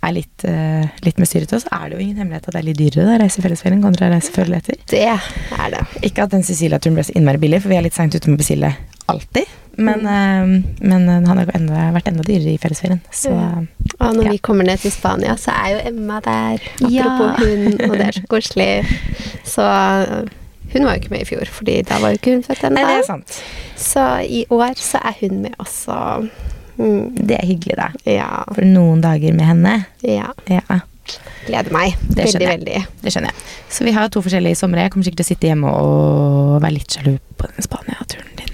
Er 0.00 0.12
litt, 0.12 0.44
uh, 0.46 0.86
litt 1.02 1.18
mer 1.18 1.26
styret 1.26 1.52
Og 1.52 1.62
så 1.64 1.68
er 1.72 1.88
det 1.88 1.96
jo 1.96 2.04
ingen 2.04 2.20
hemmelighet 2.20 2.46
at 2.46 2.52
det 2.54 2.60
er 2.60 2.66
litt 2.68 2.78
dyrere 2.78 3.06
da, 3.08 3.16
å 3.16 3.22
reise 3.24 3.40
i 3.40 3.42
fellesferien 3.42 3.82
kontra 3.82 4.06
å 4.06 4.12
reise 4.12 4.30
før 4.30 4.44
eller 4.44 4.58
etter. 4.58 4.76
Det 4.86 5.02
er 5.02 5.70
det. 5.72 5.80
Ikke 6.06 6.22
at 6.22 6.30
den 6.30 6.44
Cecilia-turen 6.46 6.94
ble 6.94 7.02
så 7.08 7.16
innmari 7.16 7.38
billig, 7.42 7.62
for 7.62 7.68
vi 7.74 7.76
er 7.80 7.82
litt 7.82 7.94
seint 7.96 8.14
ute 8.14 8.28
med 8.28 8.36
å 8.38 8.42
bestille 8.44 8.76
alltid. 9.08 9.44
Men, 9.78 10.06
eh, 10.06 10.62
men 10.80 11.08
eh, 11.08 11.26
han 11.28 11.36
har 11.38 11.50
enda, 11.54 11.90
vært 11.92 12.06
enda 12.08 12.24
dyrere 12.24 12.54
i 12.54 12.58
fellesferien. 12.62 13.00
Så 13.12 13.30
mm. 13.34 13.66
Og 14.00 14.14
når 14.16 14.24
Ja. 14.24 14.30
vi 14.32 14.38
kommer 14.38 14.64
ned 14.64 14.78
til 14.80 14.90
Spania, 14.92 15.34
så 15.36 15.52
er 15.52 15.68
jo 15.74 15.82
Emma 15.90 16.20
der. 16.24 16.58
Apropos 16.80 16.92
Ja. 16.92 17.36
hun, 17.36 17.90
og 17.90 17.96
det 17.98 18.06
er 18.06 18.12
så 18.12 18.26
koselig. 18.32 18.86
Så 19.44 19.62
øh, 19.62 20.28
hun 20.72 20.84
var 20.84 20.94
jo 20.96 21.00
ikke 21.00 21.10
med 21.10 21.20
i 21.20 21.28
fjor, 21.28 21.44
fordi 21.52 21.82
da 21.82 21.98
var 22.00 22.08
jo 22.14 22.18
ikke 22.20 22.34
hun 22.34 22.42
født 22.42 22.64
ennå. 22.64 23.22
Så 23.76 24.06
i 24.28 24.44
år 24.50 24.74
så 24.80 24.98
er 25.04 25.14
hun 25.20 25.42
med 25.42 25.54
også. 25.58 26.28
Mm, 26.78 27.14
Det 27.28 27.36
er 27.40 27.46
hyggelig, 27.46 27.76
da. 27.76 27.86
ja. 28.06 28.42
For 28.52 28.64
noen 28.64 29.00
dager 29.00 29.32
med 29.32 29.44
henne. 29.44 29.84
ja. 30.04 30.32
Ja, 30.48 30.80
Gleder 31.46 31.70
meg. 31.70 31.94
Det 32.10 32.24
Veldig, 32.26 32.48
veldig. 32.48 32.80
det 33.04 33.12
skjønner 33.14 33.30
jeg. 33.30 33.42
Så 33.70 33.84
vi 33.86 33.92
har 33.94 34.08
to 34.10 34.20
forskjellige 34.24 34.56
somre. 34.58 34.80
Jeg 34.82 34.90
kommer 34.90 35.04
sikkert 35.06 35.20
til 35.22 35.26
å 35.26 35.30
sitte 35.30 35.46
hjemme 35.46 35.70
og 35.70 36.56
være 36.64 36.72
litt 36.74 36.90
sjalu 36.96 37.12
på 37.38 37.46
den 37.46 37.62
Spania-turen 37.62 38.32
din. 38.40 38.45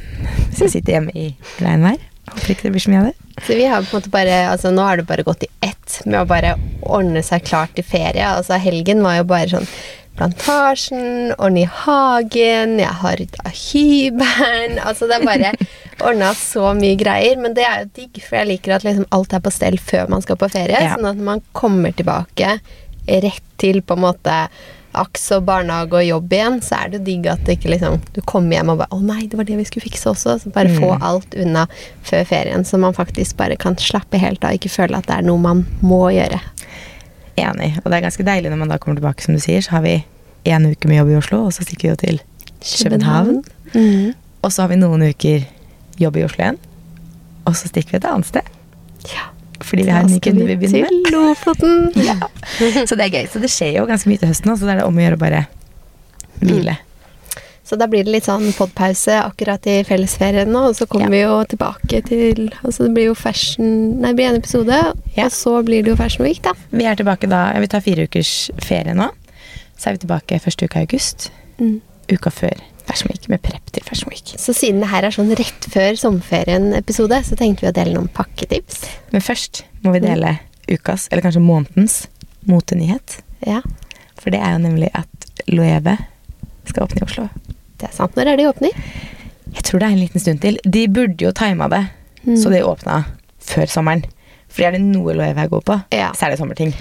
Hvis 0.52 0.66
jeg 0.66 0.74
sitter 0.76 0.98
hjemme 0.98 1.14
i 1.16 1.30
regnvær. 1.64 2.00
Håper 2.28 2.52
ikke 2.52 2.68
det 2.68 2.74
blir 2.76 2.84
så 2.84 2.92
mye 2.92 3.00
av 3.00 3.08
det. 3.10 3.16
Så 3.42 3.56
vi 3.56 3.64
har 3.66 3.82
på 3.82 3.88
en 3.88 3.98
måte 3.98 4.12
bare, 4.12 4.36
altså 4.52 4.70
nå 4.70 4.84
har 4.84 5.00
det 5.00 5.08
bare 5.08 5.24
gått 5.26 5.46
i 5.46 5.50
ett 5.64 5.98
med 6.04 6.20
å 6.20 6.28
bare 6.28 6.54
ordne 6.84 7.22
seg 7.24 7.44
klart 7.48 7.72
til 7.76 7.86
ferie. 7.86 8.22
Altså 8.28 8.60
helgen 8.62 9.02
var 9.02 9.18
jo 9.18 9.26
bare 9.32 9.48
sånn 9.50 9.66
plantasjen, 10.18 11.32
ordne 11.38 11.64
i 11.64 11.70
hagen, 11.72 12.74
jeg 12.82 12.96
har 13.00 13.22
hybelen 13.56 14.76
Altså 14.84 15.08
det 15.08 15.16
er 15.16 15.24
bare 15.24 15.52
ordna 16.06 16.34
så 16.36 16.74
mye 16.76 16.98
greier. 17.00 17.40
Men 17.40 17.56
det 17.56 17.64
er 17.66 17.82
jo 17.82 17.90
digg, 18.02 18.20
for 18.20 18.42
jeg 18.42 18.50
liker 18.52 18.76
at 18.76 18.86
liksom 18.86 19.08
alt 19.16 19.34
er 19.34 19.42
på 19.42 19.54
stell 19.54 19.80
før 19.80 20.12
man 20.12 20.24
skal 20.24 20.38
på 20.40 20.50
ferie. 20.52 20.84
Ja. 20.84 20.94
Sånn 20.94 21.10
at 21.14 21.26
man 21.32 21.42
kommer 21.56 21.96
tilbake 21.96 22.58
rett 23.08 23.48
til 23.58 23.80
på 23.82 23.96
en 23.96 24.04
måte 24.04 24.36
aks 24.94 25.30
og 25.32 25.44
barnehage 25.46 25.92
og 25.96 26.04
jobb 26.06 26.32
igjen, 26.36 26.58
så 26.62 26.76
er 26.84 26.88
det 26.92 27.04
digg 27.06 27.26
at 27.26 27.44
det 27.46 27.58
ikke 27.58 27.70
liksom, 27.72 28.00
du 28.12 28.20
kommer 28.22 28.56
hjem 28.58 28.68
og 28.74 28.78
bare 28.78 28.88
'Å 28.92 29.00
nei, 29.02 29.26
det 29.26 29.36
var 29.38 29.44
det 29.44 29.56
vi 29.56 29.64
skulle 29.64 29.88
fikse 29.88 30.10
også.' 30.10 30.40
Så 30.42 30.52
bare 30.52 30.68
få 30.68 30.94
Mm. 30.98 31.02
alt 31.02 31.34
unna 31.34 31.66
før 32.04 32.24
ferien, 32.26 32.64
så 32.64 32.78
man 32.78 32.92
faktisk 32.94 33.36
bare 33.36 33.56
kan 33.56 33.74
slappe 33.76 34.18
helt 34.18 34.44
av, 34.44 34.52
ikke 34.52 34.68
føle 34.70 34.96
at 34.98 35.06
det 35.06 35.16
er 35.18 35.22
noe 35.22 35.38
man 35.38 35.66
må 35.82 36.10
gjøre. 36.12 36.40
Enig. 37.36 37.78
Og 37.78 37.90
det 37.90 37.94
er 37.94 38.08
ganske 38.10 38.24
deilig 38.24 38.50
når 38.50 38.58
man 38.58 38.68
da 38.68 38.76
kommer 38.78 39.00
tilbake, 39.00 39.22
som 39.22 39.34
du 39.34 39.40
sier. 39.40 39.60
Så 39.62 39.70
har 39.70 39.82
vi 39.82 40.04
en 40.44 40.66
uke 40.66 40.86
med 40.88 40.98
jobb 40.98 41.08
i 41.08 41.16
Oslo, 41.16 41.46
og 41.46 41.52
så 41.52 41.64
stikker 41.64 41.82
vi 41.82 41.88
jo 41.88 41.96
til 41.96 42.20
København. 42.60 43.42
Mhm. 43.74 44.14
Og 44.44 44.50
så 44.52 44.62
har 44.62 44.68
vi 44.68 44.76
noen 44.76 45.02
uker 45.08 45.46
jobb 45.98 46.16
i 46.16 46.24
Oslo 46.24 46.44
igjen. 46.44 46.58
Og 47.46 47.54
så 47.54 47.68
stikker 47.68 47.90
vi 47.92 47.96
et 47.96 48.04
annet 48.04 48.26
sted. 48.26 48.42
Ja. 49.14 49.31
Fordi 49.62 49.82
vi 49.86 49.90
har 49.94 50.04
en 50.04 50.10
ny 50.12 50.18
kunde 50.20 50.46
vi 50.46 50.56
begynner 50.56 50.86
med. 50.88 51.04
til 51.06 51.16
Lofoten. 51.16 51.92
Ja. 52.08 52.16
Så 52.86 52.96
det 52.98 53.06
er 53.08 53.18
gøy. 53.20 53.26
Så 53.32 53.40
det 53.42 53.50
skjer 53.52 53.76
jo 53.80 53.86
ganske 53.86 54.08
mye 54.10 54.18
til 54.22 54.28
høsten, 54.32 54.56
så 54.56 54.66
det 54.66 54.74
er 54.76 54.80
det 54.82 54.86
om 54.88 54.96
å 54.98 55.04
gjøre 55.04 55.18
å 55.18 55.22
bare 55.22 55.44
hvile. 56.42 56.76
Så 57.64 57.76
da 57.78 57.86
blir 57.88 58.04
det 58.04 58.12
litt 58.12 58.26
sånn 58.26 58.48
podpause 58.56 59.14
akkurat 59.22 59.64
i 59.70 59.78
fellesferien 59.86 60.50
nå, 60.52 60.64
og 60.72 60.74
så 60.76 60.84
kommer 60.90 61.06
Ja. 61.06 61.10
vi 61.14 61.20
jo 61.22 61.36
tilbake 61.54 62.00
til 62.04 62.50
Altså 62.64 62.84
det 62.88 62.92
blir 62.94 63.06
jo 63.06 63.14
fashion 63.14 64.00
Nei, 64.02 64.10
det 64.10 64.16
blir 64.18 64.28
en 64.28 64.40
episode, 64.42 64.80
Ja. 65.16 65.24
og 65.24 65.30
så 65.32 65.62
blir 65.64 65.82
det 65.84 65.92
jo 65.94 65.96
Fashion 65.96 66.26
Week, 66.26 66.42
da. 66.42 66.52
Vi 66.72 66.84
er 66.84 66.94
tilbake 66.96 67.28
da 67.30 67.52
Vi 67.60 67.66
tar 67.68 67.80
fire 67.80 68.04
ukers 68.08 68.50
ferie 68.58 68.92
nå. 68.94 69.08
Så 69.78 69.88
er 69.88 69.92
vi 69.96 69.98
tilbake 70.04 70.40
første 70.42 70.64
uka 70.68 70.80
i 70.80 70.82
august. 70.86 71.30
Mm. 71.58 71.80
Uka 72.12 72.30
før 72.30 72.58
Fashion 72.86 73.08
Week, 73.12 73.28
med 73.28 73.42
prep 73.42 73.70
til 73.72 73.82
Fashion 73.86 74.10
Week. 74.10 74.32
Så 74.38 74.52
siden 74.56 74.80
det 74.82 74.88
her 74.90 75.04
er 75.06 75.14
sånn 75.14 75.30
rett 75.38 75.66
før 75.72 75.96
sommerferien-episode, 76.00 77.20
så 77.24 77.36
tenkte 77.38 77.64
vi 77.66 77.70
å 77.70 77.74
dele 77.76 77.94
noen 77.96 78.08
pakketips. 78.12 78.82
Men 79.12 79.22
først 79.24 79.62
må 79.84 79.92
vi 79.94 80.02
dele 80.04 80.38
ukas, 80.70 81.08
eller 81.10 81.22
kanskje 81.24 81.42
månedens, 81.44 82.06
motenyhet. 82.48 83.20
Ja, 83.46 83.62
For 84.22 84.30
det 84.30 84.38
er 84.38 84.52
jo 84.54 84.58
nemlig 84.62 84.88
at 84.94 85.30
Loewe 85.50 85.96
skal 86.68 86.84
åpne 86.84 87.00
i 87.00 87.04
Oslo. 87.08 87.24
det 87.78 87.88
er 87.88 87.92
sant. 87.96 88.14
Når 88.14 88.28
er 88.32 88.36
de 88.38 88.44
åpner? 88.46 88.70
Jeg 89.52 89.64
tror 89.66 89.80
det 89.80 89.88
er 89.88 89.92
en 89.96 89.98
liten 89.98 90.20
stund 90.22 90.40
til. 90.40 90.58
De 90.64 90.86
burde 90.88 91.18
jo 91.24 91.32
tima 91.32 91.68
det, 91.68 91.88
Mm. 92.24 92.36
så 92.38 92.50
de 92.52 92.60
åpna 92.62 93.04
før 93.42 93.66
sommeren. 93.66 94.04
For 94.48 94.62
er 94.62 94.70
det 94.76 94.80
noe 94.80 95.12
Loewe 95.12 95.34
er 95.42 95.48
god 95.48 95.64
på, 95.64 95.82
Ja. 95.90 96.12
så 96.12 96.26
er 96.26 96.30
det 96.30 96.38
sommerting. 96.38 96.72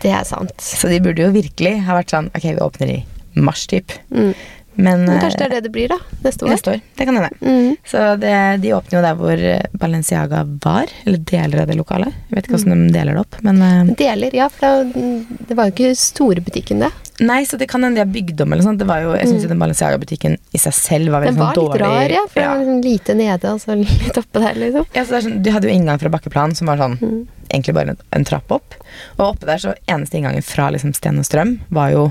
Det 0.00 0.10
er 0.10 0.24
sant. 0.24 0.52
Så 0.58 0.88
de 0.88 1.00
burde 1.00 1.18
jo 1.20 1.30
virkelig 1.32 1.82
ha 1.84 1.94
vært 2.00 2.08
sånn 2.10 2.30
Ok, 2.34 2.42
vi 2.42 2.56
åpner 2.56 2.88
i 2.88 3.04
mars, 3.36 3.66
typ. 3.66 3.92
Mm. 4.10 4.34
Men, 4.74 5.04
Men 5.04 5.16
eh, 5.16 5.20
kanskje 5.20 5.38
det 5.38 5.46
er 5.46 5.54
det 5.56 5.60
det 5.66 5.72
blir, 5.74 5.88
da. 5.92 5.98
Neste 6.24 6.44
år. 6.46 6.50
neste 6.54 6.70
år. 6.74 6.80
Det 6.96 7.06
kan 7.08 7.16
hende. 7.16 7.30
Mm. 7.40 7.76
Så 7.86 8.04
det, 8.22 8.34
de 8.62 8.72
åpner 8.76 8.98
jo 8.98 9.02
der 9.04 9.18
hvor 9.18 9.44
eh, 9.50 9.66
Balenciaga 9.82 10.44
var, 10.64 10.92
eller 11.04 11.18
deler 11.18 11.62
av 11.64 11.68
det 11.70 11.76
lokalet. 11.80 12.14
Jeg 12.30 12.36
vet 12.38 12.48
ikke 12.48 12.56
hvordan 12.60 12.86
de 12.86 12.94
deler 12.94 13.18
det 13.18 13.24
opp, 13.26 13.38
men 13.46 13.62
eh, 13.66 13.94
Deler, 14.00 14.36
ja. 14.36 14.48
For 14.52 14.84
det, 14.94 15.04
det 15.50 15.56
var 15.58 15.68
jo 15.68 15.74
ikke 15.76 15.94
storebutikken, 15.98 16.84
det. 16.86 16.90
Nei, 17.20 17.42
så 17.44 17.58
det 17.60 17.66
kan 17.68 17.82
hende 17.84 18.00
de 18.00 18.04
har 18.06 18.12
bygd 18.14 18.40
om 18.40 18.52
eller 18.54 18.64
sånt. 18.64 18.78
Det 18.80 18.86
var 18.88 19.02
jo, 19.04 19.10
jeg 19.18 19.28
syns 19.28 19.42
jo 19.44 19.50
den 19.50 19.60
Balenciaga-butikken 19.60 20.38
i 20.56 20.60
seg 20.62 20.72
selv 20.72 21.12
var 21.12 21.26
veldig 21.26 21.36
dårlig. 21.36 21.50
Den 21.50 21.50
var 21.50 21.52
sånn 21.52 21.66
litt 21.66 21.74
dårlig. 21.74 21.90
rar, 21.90 22.14
ja. 22.14 22.22
For 22.30 22.40
det 22.40 22.46
ja. 22.46 22.52
var 22.54 22.62
liksom 22.62 22.80
lite 22.86 23.16
nede 23.18 23.50
og 23.52 23.60
så 23.60 23.76
litt 23.76 24.20
oppe 24.22 24.44
der, 24.46 24.60
liksom. 24.62 24.86
Ja, 24.96 25.04
så 25.04 25.16
det 25.16 25.20
sånn, 25.26 25.42
Du 25.44 25.50
hadde 25.52 25.68
jo 25.68 25.74
inngang 25.74 26.00
fra 26.00 26.12
bakkeplan, 26.14 26.56
som 26.56 26.70
var 26.72 26.80
sånn 26.80 26.96
Mm. 27.00 27.20
egentlig 27.50 27.74
bare 27.74 27.92
en, 27.92 28.00
en 28.16 28.24
trapp 28.24 28.50
opp. 28.56 28.74
Og 29.18 29.26
oppe 29.34 29.46
der 29.50 29.60
så 29.60 29.74
eneste 29.86 30.16
inngangen 30.16 30.42
fra 30.46 30.70
liksom 30.72 30.94
Sten 30.96 31.18
og 31.20 31.28
Strøm 31.28 31.58
var 31.68 31.92
jo 31.92 32.06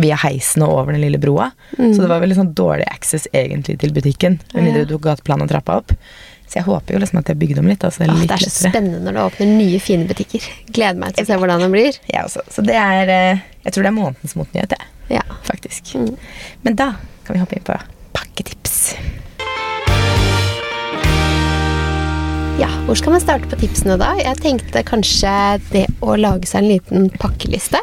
via 0.00 0.16
heisen 0.16 0.62
og 0.64 0.72
over 0.78 0.92
den 0.96 1.02
lille 1.04 1.18
broa. 1.20 1.50
Så 1.76 2.00
det 2.00 2.08
var 2.08 2.20
veldig 2.22 2.36
sånn 2.38 2.52
dårlig 2.54 2.86
access 2.90 3.26
egentlig 3.32 3.78
til 3.82 3.92
butikken. 3.92 4.40
Med 4.54 4.64
mindre 4.64 4.80
Ja. 4.86 4.88
du 4.88 4.98
ga 4.98 5.16
og 5.42 5.48
trappa 5.50 5.76
opp. 5.82 5.92
Så 6.48 6.58
jeg 6.60 6.64
håper 6.64 6.92
jo 6.94 6.98
liksom 7.00 7.18
at 7.18 7.28
jeg 7.28 7.38
bygde 7.38 7.54
bygd 7.54 7.58
om 7.62 7.66
litt. 7.70 7.84
Altså 7.84 8.04
Åh, 8.04 8.14
litt 8.20 8.28
det 8.28 8.34
er 8.36 8.42
så 8.44 8.50
lettere. 8.50 8.72
spennende 8.72 9.00
når 9.06 9.12
det 9.12 9.22
åpner 9.24 9.46
nye, 9.56 9.78
fine 9.80 10.04
butikker. 10.08 10.48
Gleder 10.72 10.98
meg 11.00 11.14
til 11.14 11.24
å 11.24 11.26
se 11.26 11.38
hvordan 11.40 11.60
det 11.64 11.70
blir. 11.72 11.98
Jeg 12.12 12.24
også. 12.24 12.42
Så 12.52 12.64
det 12.66 12.74
er 12.76 13.08
eh, 13.08 13.38
Jeg 13.64 13.72
tror 13.72 13.82
det 13.82 13.90
er 13.92 13.96
månedens 13.96 14.36
motnyhet, 14.36 14.70
jeg. 14.76 14.86
Ja. 15.16 15.22
Faktisk. 15.44 15.94
Mm. 15.96 16.16
Men 16.62 16.74
da 16.76 16.90
kan 17.24 17.34
vi 17.36 17.40
hoppe 17.40 17.56
inn 17.56 17.64
på 17.64 17.78
pakketips. 18.12 18.96
ja. 22.60 22.68
Hvor 22.86 22.94
skal 22.98 23.12
man 23.16 23.20
starte 23.22 23.48
på 23.48 23.56
tipsene 23.62 23.96
da? 24.00 24.12
Jeg 24.20 24.36
tenkte 24.42 24.82
kanskje 24.86 25.32
det 25.72 25.86
å 26.02 26.16
lage 26.20 26.46
seg 26.46 26.62
en 26.62 26.68
liten 26.74 27.08
pakkeliste. 27.22 27.80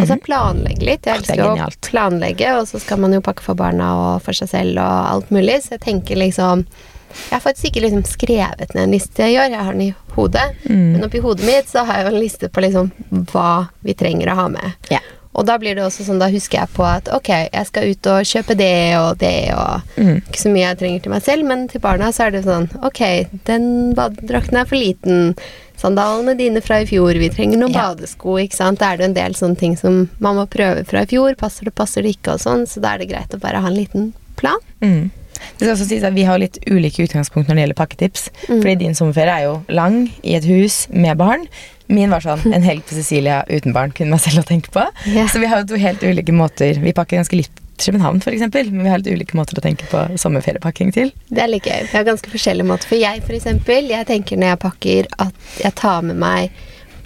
Altså 0.00 0.18
planlegge 0.22 0.86
litt. 0.88 1.06
Jeg 1.06 1.22
elsker 1.22 1.44
å 1.44 1.68
planlegge, 1.86 2.50
og 2.58 2.66
så 2.70 2.80
skal 2.82 3.00
man 3.04 3.14
jo 3.14 3.22
pakke 3.24 3.44
for 3.44 3.58
barna 3.58 3.92
og 4.00 4.24
for 4.24 4.36
seg 4.36 4.50
selv 4.50 4.82
og 4.82 5.10
alt 5.14 5.32
mulig. 5.34 5.60
Så 5.64 5.76
jeg 5.76 5.84
tenker 5.86 6.20
liksom 6.20 6.66
Jeg 7.14 7.30
har 7.36 7.42
faktisk 7.44 7.68
ikke 7.70 7.84
liksom 7.84 8.06
skrevet 8.10 8.72
ned 8.74 8.88
en 8.88 8.94
liste 8.96 9.22
jeg 9.22 9.36
gjør, 9.36 9.52
jeg 9.52 9.66
har 9.68 9.76
den 9.76 9.82
i 9.84 9.92
hodet. 10.16 10.48
Mm. 10.66 10.86
Men 10.96 11.04
oppi 11.06 11.20
hodet 11.22 11.46
mitt 11.46 11.68
så 11.70 11.84
har 11.86 12.00
jeg 12.00 12.08
jo 12.08 12.14
en 12.14 12.22
liste 12.24 12.48
på 12.50 12.64
liksom 12.64 12.88
hva 13.30 13.68
vi 13.86 13.94
trenger 13.94 14.32
å 14.32 14.40
ha 14.40 14.48
med. 14.50 14.88
Ja. 14.90 14.98
Og 15.34 15.46
da 15.46 15.56
blir 15.58 15.74
det 15.74 15.82
også 15.82 16.06
sånn, 16.06 16.20
da 16.22 16.28
husker 16.30 16.60
jeg 16.60 16.70
på 16.76 16.84
at 16.86 17.08
ok, 17.14 17.30
jeg 17.50 17.66
skal 17.66 17.90
ut 17.90 18.08
og 18.12 18.28
kjøpe 18.30 18.54
det 18.58 18.74
og 19.00 19.18
det 19.22 19.38
og 19.54 19.82
Mm. 19.94 20.16
Ikke 20.26 20.40
så 20.40 20.50
mye 20.50 20.64
jeg 20.66 20.78
trenger 20.78 21.02
til 21.04 21.12
meg 21.12 21.22
selv, 21.22 21.46
men 21.46 21.68
til 21.70 21.80
barna 21.80 22.08
så 22.12 22.26
er 22.26 22.32
det 22.34 22.42
sånn 22.44 22.66
ok, 22.82 23.00
den 23.46 23.94
badedrakten 23.94 24.58
er 24.58 24.66
for 24.66 24.74
liten. 24.78 25.36
Sandalene 25.80 26.36
dine 26.38 26.60
fra 26.64 26.80
i 26.82 26.86
fjor, 26.88 27.14
vi 27.18 27.28
trenger 27.34 27.58
noen 27.60 27.72
Ja. 27.74 27.88
badesko, 27.94 28.38
ikke 28.40 28.54
sant. 28.56 28.78
Da 28.78 28.92
er 28.92 28.96
det 28.98 29.04
en 29.10 29.14
del 29.14 29.34
sånne 29.34 29.58
ting 29.58 29.76
som 29.76 30.08
man 30.20 30.36
må 30.36 30.46
prøve 30.48 30.84
fra 30.86 31.02
i 31.02 31.06
fjor. 31.10 31.34
Passer 31.36 31.64
det, 31.64 31.74
passer 31.74 32.02
det 32.02 32.16
ikke 32.16 32.34
og 32.34 32.40
sånn. 32.40 32.66
Så 32.66 32.80
da 32.80 32.94
er 32.94 32.98
det 32.98 33.10
greit 33.10 33.34
å 33.34 33.40
bare 33.40 33.60
ha 33.60 33.68
en 33.68 33.74
liten 33.76 34.12
plan. 34.36 34.58
Mm. 34.80 35.10
Det 35.58 35.66
skal 35.66 35.74
også 35.74 35.88
sies 35.88 36.04
at 36.06 36.14
Vi 36.14 36.22
har 36.24 36.38
litt 36.38 36.58
ulike 36.70 37.02
utgangspunkt 37.04 37.48
når 37.48 37.54
det 37.58 37.62
gjelder 37.64 37.80
pakketips. 37.80 38.30
Mm. 38.48 38.60
Fordi 38.62 38.74
din 38.78 38.94
sommerferie 38.94 39.34
er 39.34 39.42
jo 39.48 39.64
lang 39.68 40.10
i 40.22 40.34
et 40.38 40.44
hus 40.44 40.86
med 40.90 41.18
barn. 41.18 41.46
Min 41.88 42.08
var 42.14 42.20
sånn 42.24 42.40
en 42.54 42.62
helg 42.64 42.86
på 42.88 42.94
Sicilia 42.96 43.42
uten 43.50 43.74
barn 43.74 43.90
kunne 43.92 44.14
meg 44.14 44.20
selv 44.24 44.40
å 44.44 44.46
tenke 44.48 44.70
på. 44.72 44.86
Yeah. 45.06 45.28
Så 45.28 45.40
vi 45.42 45.46
har 45.50 45.60
jo 45.60 45.74
to 45.74 45.76
helt 45.76 46.00
ulike 46.06 46.32
måter. 46.32 46.78
Vi 46.80 46.92
pakker 46.96 47.18
ganske 47.18 47.36
litt 47.74 47.84
København, 47.86 48.20
f.eks., 48.22 48.40
men 48.70 48.82
vi 48.84 48.88
har 48.88 48.98
litt 49.02 49.12
ulike 49.18 49.36
måter 49.36 49.58
å 49.58 49.62
tenke 49.64 49.86
på 49.90 50.04
sommerferiepakking 50.20 50.92
til. 50.94 51.10
Det 51.28 51.42
er 51.42 51.48
litt 51.50 51.66
gøy. 51.66 51.82
Vi 51.90 51.96
har 51.98 52.04
ganske 52.06 52.30
forskjellige 52.30 52.66
måter. 52.68 52.86
For 52.88 52.96
jeg, 53.00 53.22
eksempel, 53.26 53.88
jeg 53.90 54.06
tenker 54.06 54.38
når 54.38 54.52
jeg 54.54 54.60
pakker 54.62 55.08
at 55.18 55.34
jeg 55.62 55.74
tar 55.74 56.02
med 56.06 56.16
meg 56.22 56.50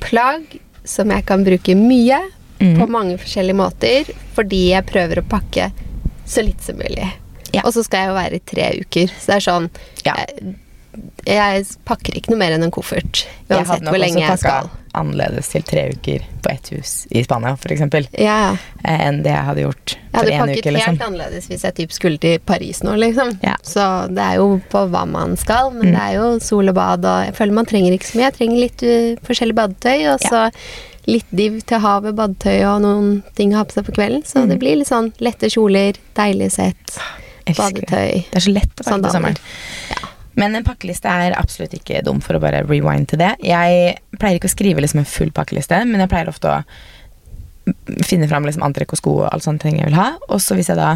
plagg 0.04 0.58
som 0.88 1.10
jeg 1.10 1.24
kan 1.28 1.44
bruke 1.44 1.74
mye, 1.76 2.20
Mm. 2.58 2.72
på 2.80 2.86
mange 2.90 3.14
forskjellige 3.22 3.54
måter, 3.54 4.08
fordi 4.34 4.72
jeg 4.72 4.84
prøver 4.88 5.20
å 5.20 5.28
pakke 5.30 5.68
så 6.26 6.42
litt 6.42 6.60
som 6.60 6.74
mulig. 6.74 7.06
Ja. 7.54 7.62
Og 7.64 7.70
så 7.72 7.84
skal 7.86 8.00
jeg 8.00 8.08
jo 8.08 8.16
være 8.16 8.34
i 8.34 8.42
tre 8.50 8.64
uker. 8.80 9.06
Så 9.14 9.26
det 9.30 9.36
er 9.36 9.44
sånn 9.46 9.68
Ja. 10.04 10.14
jeg, 10.16 10.56
jeg 11.26 11.64
pakker 11.84 12.16
ikke 12.18 12.30
noe 12.32 12.38
mer 12.38 12.52
enn 12.56 12.62
en 12.66 12.70
koffert. 12.74 13.24
Jeg 13.48 13.56
Uansett 13.58 13.68
hadde 13.72 13.84
nok 13.84 13.94
hvor 13.94 14.02
lenge 14.02 14.16
også 14.16 14.24
jeg 14.24 14.38
pakka 14.38 14.58
skal. 14.58 14.70
annerledes 14.98 15.48
til 15.52 15.62
tre 15.68 15.82
uker 15.94 16.24
på 16.42 16.50
ett 16.50 16.68
hus 16.74 16.92
i 17.10 17.22
Spania, 17.22 17.52
f.eks., 17.56 18.08
Ja, 18.18 18.56
enn 18.84 19.22
det 19.22 19.30
jeg 19.34 19.44
hadde 19.48 19.62
gjort 19.66 19.94
jeg 19.94 20.14
hadde 20.14 20.38
pakket 20.40 20.58
uke. 20.66 20.72
liksom. 20.74 20.96
helt 20.98 21.06
annerledes 21.08 21.46
hvis 21.48 21.62
jeg 21.68 21.74
typ 21.74 21.92
skulle 21.92 22.18
til 22.18 22.38
Paris 22.40 22.82
nå, 22.82 22.96
liksom. 22.98 23.38
Ja. 23.44 23.54
Så 23.62 24.08
det 24.14 24.24
er 24.24 24.36
jo 24.40 24.60
på 24.72 24.84
hva 24.90 25.04
man 25.06 25.36
skal, 25.36 25.70
men 25.70 25.88
Mm. 25.88 25.92
det 25.94 26.02
er 26.02 26.14
jo 26.18 26.38
sol 26.40 26.68
og 26.68 26.74
bad, 26.74 27.04
og 27.04 27.24
jeg 27.26 27.34
føler 27.34 27.52
man 27.54 27.66
trenger 27.66 27.92
ikke 27.92 28.06
så 28.10 28.18
mye. 28.18 28.30
Jeg 28.30 28.38
trenger 28.40 28.58
litt 28.64 28.82
uh, 28.82 29.26
forskjellig 29.28 29.54
badetøy, 29.54 30.06
og 30.14 30.20
så 30.20 30.50
litt 31.08 31.30
div 31.32 31.60
til 31.64 31.78
havet, 31.80 32.14
badetøy 32.16 32.64
og 32.68 32.82
noen 32.82 33.22
ting 33.34 33.52
å 33.54 33.56
ha 33.62 33.64
på 33.64 33.72
seg 33.78 33.86
på 33.86 33.94
kvelden. 33.96 34.24
Så 34.28 34.42
Mm. 34.44 34.48
det 34.50 34.58
blir 34.60 34.76
litt 34.76 34.88
sånn 34.88 35.12
lette 35.20 35.48
kjoler, 35.48 35.94
deilig 36.16 36.50
sett, 36.52 36.98
badetøy. 37.46 38.24
Det 38.28 38.36
er 38.36 38.40
så 38.44 38.52
lett 38.52 38.74
å 38.76 38.84
pakke 38.84 39.02
på 39.06 39.10
sommeren. 39.12 39.36
sommeren. 39.36 40.08
Men 40.38 40.54
en 40.54 40.64
pakkeliste 40.66 41.10
er 41.10 41.34
absolutt 41.38 41.74
ikke 41.74 42.00
dum 42.06 42.20
for 42.24 42.38
å 42.38 42.42
bare 42.42 42.60
rewind 42.68 43.08
til 43.10 43.18
det. 43.18 43.32
Jeg 43.42 43.96
pleier 44.20 44.38
ikke 44.38 44.50
å 44.50 44.54
skrive 44.54 44.82
liksom 44.84 45.02
en 45.02 45.08
full 45.10 45.32
pakkeliste, 45.34 45.80
men 45.88 46.04
jeg 46.04 46.10
pleier 46.12 46.30
ofte 46.30 46.52
å 46.52 46.58
finne 48.06 48.28
fram 48.30 48.46
liksom 48.48 48.62
antrekk 48.64 48.94
og 48.94 49.00
sko 49.00 49.14
og 49.22 49.28
alle 49.32 49.44
sånne 49.44 49.60
ting 49.64 49.78
jeg 49.80 49.90
vil 49.90 49.98
ha. 49.98 50.12
Og 50.32 50.40
så 50.40 50.56
hvis 50.56 50.70
jeg 50.72 50.78
da 50.78 50.94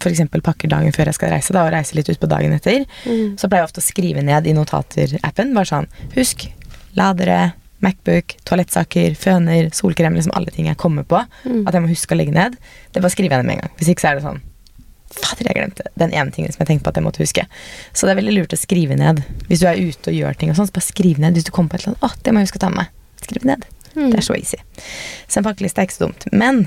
f.eks. 0.00 0.22
pakker 0.42 0.70
dagen 0.72 0.94
før 0.96 1.10
jeg 1.10 1.16
skal 1.18 1.32
reise, 1.34 1.52
da, 1.54 1.62
og 1.66 1.72
reiser 1.74 1.98
litt 1.98 2.08
ut 2.08 2.20
på 2.22 2.28
dagen 2.30 2.54
etter, 2.56 2.84
Mm. 3.06 3.36
så 3.40 3.48
pleier 3.48 3.62
jeg 3.64 3.68
ofte 3.70 3.82
å 3.82 3.86
skrive 3.88 4.22
ned 4.24 4.46
i 4.48 4.54
notater-appen. 4.56 5.54
Bare 5.56 5.68
sånn 5.68 5.88
Husk 6.16 6.48
ladere, 6.96 7.52
Macbook, 7.80 8.34
toalettsaker, 8.44 9.14
føner, 9.16 9.70
solkrem, 9.72 10.12
liksom 10.18 10.34
alle 10.36 10.52
ting 10.52 10.66
jeg 10.68 10.76
kommer 10.76 11.04
på. 11.08 11.20
Mm. 11.46 11.62
At 11.66 11.72
jeg 11.76 11.82
må 11.84 11.88
huske 11.88 12.12
å 12.12 12.18
legge 12.18 12.32
ned. 12.36 12.56
Det 12.92 13.00
bare 13.00 13.12
skriver 13.14 13.36
jeg 13.38 13.44
ned 13.44 13.46
med 13.48 13.56
en 13.56 13.62
gang. 13.64 13.70
Hvis 13.78 13.88
ikke 13.94 14.04
så 14.04 14.10
er 14.10 14.18
det 14.18 14.24
sånn 14.26 14.40
Fader, 15.10 15.48
jeg 15.48 15.56
glemte 15.56 15.86
den 15.98 16.12
ene 16.14 16.30
tingen 16.34 16.52
som 16.54 16.62
jeg 16.62 16.68
tenkte 16.70 16.86
på 16.86 16.92
at 16.92 17.00
jeg 17.00 17.06
måtte 17.06 17.22
huske. 17.24 17.44
Så 17.92 18.06
det 18.06 18.14
er 18.14 18.20
veldig 18.20 18.36
lurt 18.36 18.54
å 18.54 18.58
skrive 18.60 18.98
ned. 18.98 19.22
Hvis 19.48 19.62
du 19.62 19.66
er 19.66 19.80
ute 19.80 20.12
og 20.12 20.16
gjør 20.16 20.38
ting 20.38 20.52
og 20.52 20.58
sånn, 20.58 20.68
så 20.70 20.76
bare 20.76 20.86
skriv 20.86 21.18
ned. 21.22 21.34
Hvis 21.38 21.48
du 21.48 21.52
kommer 21.54 21.72
på 21.72 21.80
et 21.80 21.86
eller 21.86 21.96
annet, 21.96 22.06
å, 22.06 22.22
det 22.24 22.34
må 22.34 22.42
jeg 22.42 22.50
huske 22.50 22.60
å 22.60 22.64
ta 22.66 22.70
med 22.70 22.84
meg. 22.84 22.92
Skriv 23.24 23.48
ned. 23.48 23.66
Mm. 23.96 24.06
Det 24.12 24.20
er 24.20 24.26
så 24.26 24.36
easy. 24.38 24.60
Så 25.26 25.40
en 25.40 25.48
pakkeliste 25.48 25.82
er 25.82 25.88
ikke 25.88 25.98
så 25.98 26.06
dumt. 26.06 26.28
Men 26.30 26.62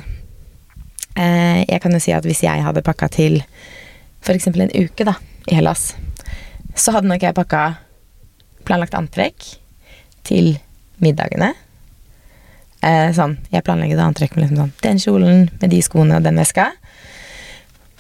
eh, 1.16 1.64
jeg 1.70 1.80
kan 1.86 1.96
jo 1.96 2.04
si 2.04 2.16
at 2.16 2.28
hvis 2.28 2.44
jeg 2.44 2.68
hadde 2.68 2.84
pakka 2.86 3.10
til 3.16 3.40
f.eks. 4.24 4.50
en 4.52 4.76
uke 4.76 5.08
da, 5.08 5.16
i 5.48 5.58
Hellas, 5.58 5.94
så 6.76 6.96
hadde 6.96 7.10
nok 7.12 7.24
jeg 7.24 7.36
pakka 7.38 7.64
planlagt 8.68 8.96
antrekk 8.98 9.48
til 10.28 10.56
middagene. 11.04 11.54
Eh, 12.84 13.10
sånn, 13.16 13.38
jeg 13.52 13.64
planlegger 13.64 14.00
da 14.00 14.08
antrekk 14.10 14.36
med 14.36 14.46
liksom 14.46 14.60
sånn, 14.60 14.74
den 14.84 15.00
kjolen 15.00 15.46
med 15.62 15.72
de 15.72 15.80
skoene 15.84 16.20
og 16.20 16.26
den 16.26 16.40
veska. 16.40 16.72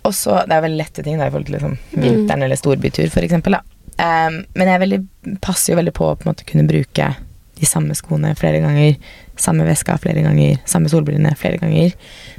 Og 0.03 0.13
så, 0.15 0.41
Det 0.47 0.55
er 0.55 0.65
veldig 0.65 0.79
lette 0.79 1.03
ting 1.03 1.19
da, 1.19 1.27
i 1.27 1.31
forhold 1.31 1.47
til 1.47 1.57
liksom, 1.57 1.77
vinteren 1.95 2.43
eller 2.43 2.59
storbytur, 2.59 3.07
eksempel. 3.23 3.59
Um, 3.93 4.41
men 4.57 4.71
jeg 4.71 4.81
veldig, 4.81 4.99
passer 5.43 5.73
jo 5.73 5.79
veldig 5.79 5.93
på 5.95 6.09
å 6.09 6.15
på 6.17 6.25
en 6.25 6.33
måte 6.33 6.47
kunne 6.49 6.65
bruke 6.67 7.13
de 7.59 7.67
samme 7.69 7.95
skoene 7.95 8.33
flere 8.35 8.59
ganger, 8.63 8.97
samme 9.39 9.65
veska 9.67 9.95
flere 10.01 10.23
ganger, 10.25 10.57
samme 10.69 10.89
solbrillene 10.91 11.35
flere 11.39 11.61
ganger. 11.61 11.93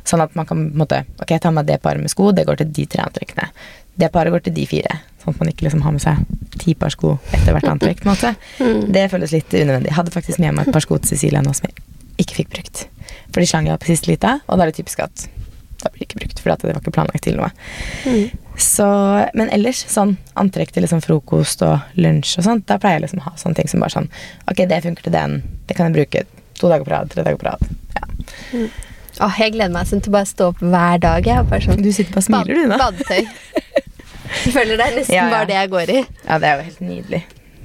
Sånn 0.04 0.24
at 0.24 0.34
man 0.36 0.48
kan 0.48 0.66
på 0.66 0.74
en 0.74 0.82
måte 0.82 1.00
Ok, 1.22 1.30
jeg 1.30 1.42
tar 1.44 1.54
med 1.54 1.68
det 1.70 1.80
paret 1.84 2.02
med 2.02 2.12
sko, 2.12 2.32
det 2.34 2.44
går 2.48 2.60
til 2.60 2.72
de 2.74 2.86
tre 2.90 3.04
antrekkene. 3.06 3.48
Det 3.94 4.10
paret 4.12 4.34
går 4.34 4.44
til 4.44 4.56
de 4.56 4.66
fire. 4.68 4.98
Sånn 5.22 5.36
at 5.36 5.40
man 5.40 5.52
ikke 5.52 5.68
liksom 5.68 5.84
har 5.86 5.94
med 5.94 6.02
seg 6.02 6.58
ti 6.60 6.74
par 6.78 6.92
sko 6.92 7.14
etter 7.30 7.54
hvert 7.54 7.70
antrekk. 7.70 8.02
på 8.02 8.10
en 8.10 8.12
måte. 8.12 8.34
Mm. 8.58 8.80
Det 8.92 9.06
føles 9.12 9.32
litt 9.32 9.54
unødvendig. 9.54 9.92
Jeg 9.92 9.98
hadde 10.00 10.14
faktisk 10.14 10.42
med 10.42 10.56
meg 10.56 10.66
et 10.66 10.74
par 10.74 10.84
sko 10.84 10.98
til 10.98 11.14
Cecilia 11.14 11.42
nå 11.44 11.54
som 11.54 11.70
jeg 11.70 11.78
ikke 12.24 12.40
fikk 12.42 12.50
brukt. 12.56 12.84
For 13.30 13.40
de 13.40 13.48
slang 13.48 13.70
jeg 13.70 13.78
opp 13.78 13.86
i 13.86 13.94
siste 13.94 14.10
lita, 14.10 14.40
og 14.44 14.58
da 14.58 14.66
er 14.66 14.72
det 14.72 14.80
typisk 14.82 15.06
at 15.06 15.28
da 15.84 15.92
blir 15.92 16.02
det 16.04 16.08
ikke 16.08 16.20
brukt, 16.22 16.40
for 16.42 16.54
det 16.54 16.70
var 16.72 16.80
ikke 16.82 16.94
planlagt 16.96 17.24
til 17.26 17.36
noe. 17.38 17.50
Mm. 18.08 18.40
Så, 18.60 18.86
men 19.34 19.50
ellers, 19.54 19.80
sånn 19.90 20.16
antrekk 20.38 20.70
til 20.74 20.84
liksom 20.86 21.02
frokost 21.04 21.62
og 21.66 21.96
lunsj 21.98 22.36
og 22.40 22.46
sånt, 22.48 22.66
da 22.70 22.78
pleier 22.82 23.00
jeg 23.00 23.06
liksom 23.08 23.22
å 23.24 23.28
ha 23.28 23.34
sånne 23.40 23.58
ting 23.58 23.70
som 23.70 23.82
bare 23.82 23.94
sånn 23.96 24.06
Ok, 24.50 24.62
det 24.70 24.82
funker 24.84 25.08
til 25.08 25.14
den. 25.16 25.38
Det 25.66 25.76
kan 25.78 25.90
jeg 25.90 25.96
bruke 25.98 26.24
to 26.60 26.70
dager 26.70 26.86
på 26.86 26.94
rad, 26.94 27.10
tre 27.10 27.24
dager 27.26 27.40
på 27.40 27.48
rad. 27.48 27.64
Ja. 27.96 28.66
Åh, 29.24 29.36
jeg 29.42 29.54
gleder 29.54 29.74
meg 29.74 29.86
sånn 29.90 30.02
til 30.02 30.10
å 30.10 30.16
bare 30.16 30.26
stå 30.30 30.50
opp 30.52 30.62
hver 30.62 31.00
dag. 31.02 31.28
Sånn, 31.66 31.82
Du 31.82 31.90
sitter 31.94 32.14
bare 32.14 32.22
og 32.22 32.28
smiler, 32.28 32.54
du, 32.58 32.66
nå. 32.70 32.78
Badetøy. 32.82 33.26
Jeg 34.34 34.50
føler 34.50 34.78
det 34.80 34.84
er 34.88 34.94
nesten 34.98 35.14
Ja, 35.14 35.24
ja. 35.28 35.30
bare 35.30 35.46
det 35.46 35.54
jeg 35.54 35.70
går 35.70 35.90
i. 35.92 35.98
Ja, 36.26 36.38
det 36.42 36.48
er 36.48 36.56
jo 36.58 36.64
helt 36.66 36.80
nydelig. 36.82 37.20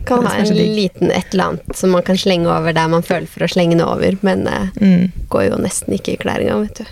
Kan 0.10 0.26
ha 0.26 0.36
en 0.42 0.50
liten 0.58 1.12
et 1.16 1.34
eller 1.34 1.44
annet 1.54 1.76
som 1.78 1.92
man 1.96 2.04
kan 2.08 2.18
slenge 2.18 2.50
over 2.52 2.74
der 2.76 2.88
man 2.92 3.04
føler 3.06 3.28
for 3.30 3.46
å 3.46 3.50
slenge 3.52 3.78
det 3.80 3.86
over, 3.86 4.18
men 4.26 4.46
eh, 4.48 4.68
Mm. 4.82 5.12
går 5.30 5.44
jo 5.52 5.58
nesten 5.62 5.94
ikke 5.96 6.14
i 6.16 6.20
klær 6.22 6.42
engang, 6.44 6.66
vet 6.68 6.82
du. 6.82 6.86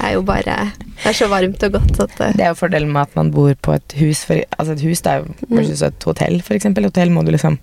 Det 0.00 0.04
er 0.06 0.12
jo 0.14 0.22
bare 0.22 0.58
Det 1.00 1.10
er 1.10 1.16
så 1.16 1.28
varmt 1.32 1.62
og 1.66 1.72
godt 1.72 2.00
at 2.00 2.20
eh, 2.20 2.32
Det 2.36 2.44
er 2.46 2.52
jo 2.54 2.58
fordelen 2.60 2.92
med 2.92 3.02
at 3.08 3.16
man 3.16 3.30
bor 3.34 3.52
på 3.54 3.74
et 3.74 3.92
hus. 4.00 4.24
For, 4.28 4.40
altså 4.58 4.72
et 4.76 4.84
hus 4.86 5.00
det 5.02 5.10
er 5.12 5.24
jo 5.24 5.34
versus 5.56 5.82
et 5.82 6.04
hotell, 6.08 6.40
eksempel. 6.40 6.84
Hotell 6.88 7.10
må 7.10 7.24
du 7.24 7.32
liksom 7.32 7.58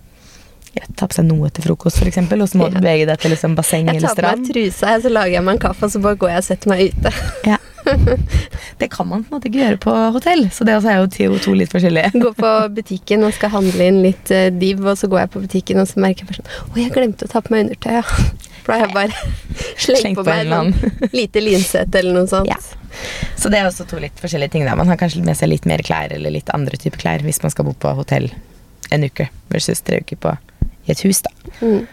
ja, 0.77 0.83
ta 0.95 1.07
på 1.09 1.15
seg 1.17 1.25
noe 1.25 1.49
til 1.49 1.63
frokost, 1.65 2.03
eksempel, 2.05 2.41
og 2.43 2.49
så 2.51 2.59
må 2.59 2.67
Ja. 2.67 2.75
du 2.75 2.81
bevege 2.81 3.07
deg 3.09 3.17
til 3.19 3.31
liksom 3.33 3.55
basseng 3.57 3.87
Jeg 3.89 4.01
tar 4.01 4.13
på 4.13 4.21
meg 4.21 4.33
strand. 4.35 4.49
trusa, 4.51 4.99
så 5.01 5.09
lager 5.09 5.31
jeg 5.39 5.43
meg 5.43 5.55
en 5.55 5.63
kaffe, 5.63 5.83
og 5.87 5.89
så 5.91 6.01
bare 6.03 6.15
går 6.21 6.29
jeg 6.35 6.37
og 6.37 6.43
setter 6.43 6.69
meg 6.69 6.93
ute. 6.93 7.13
Ja. 7.47 7.57
Det 8.81 8.89
kan 8.93 9.07
man 9.09 9.23
på 9.23 9.31
en 9.31 9.37
måte 9.37 9.49
ikke 9.49 9.61
gjøre 9.63 9.79
på 9.81 9.93
hotell, 10.13 10.43
så 10.53 10.65
det 10.67 10.75
også 10.77 10.91
er 10.91 10.99
jo 10.99 11.39
to, 11.41 11.53
litt 11.57 11.71
forskjellige. 11.73 12.11
Gå 12.21 12.33
på 12.37 12.51
butikken 12.77 13.25
og 13.25 13.33
skal 13.33 13.53
handle 13.55 13.87
inn 13.89 14.01
litt 14.03 14.33
uh, 14.33 14.49
div, 14.53 14.83
og 14.85 14.99
så 14.99 15.09
går 15.09 15.23
jeg 15.23 15.31
på 15.33 15.43
butikken, 15.47 15.81
og 15.81 15.89
så 15.89 16.03
merker 16.03 16.25
jeg 16.25 16.29
bare 16.29 16.43
sånn 16.43 16.51
Å, 16.67 16.75
jeg 16.81 16.93
glemte 16.93 17.25
å 17.25 17.31
ta 17.31 17.41
på 17.41 17.55
meg 17.55 17.65
undertøy, 17.67 17.95
ja. 17.97 18.03
For 18.67 18.73
da 18.73 18.79
har 18.81 18.89
jeg 18.89 18.97
bare 18.97 19.21
slengt 19.87 20.19
på 20.19 20.27
meg 20.27 20.43
eller 20.43 21.15
lite 21.15 21.41
linsett 21.41 21.95
eller 21.95 22.17
noe 22.19 22.27
sånt. 22.29 22.51
Ja. 22.51 22.59
Så 23.39 23.49
det 23.53 23.61
er 23.61 23.69
også 23.69 23.85
to 23.87 23.99
litt 24.01 24.19
forskjellige 24.19 24.57
ting. 24.57 24.65
Da. 24.67 24.75
Man 24.75 24.91
har 24.91 24.99
kanskje 24.99 25.23
med 25.23 25.39
seg 25.39 25.53
litt 25.53 25.67
mer 25.69 25.79
klær 25.87 26.11
eller 26.11 26.33
litt 26.33 26.51
andre 26.51 26.79
typer 26.81 26.99
klær 26.99 27.23
hvis 27.23 27.39
man 27.45 27.53
skal 27.53 27.69
bo 27.69 27.73
på 27.77 27.93
hotell 27.95 28.27
en 28.91 29.07
uke 29.07 29.29
versus 29.51 29.81
tre 29.87 30.01
uker 30.03 30.19
på 30.19 30.35
i 30.87 30.93
et 30.93 31.03
hus, 31.05 31.21
da. 31.25 31.31
Mm. 31.59 31.87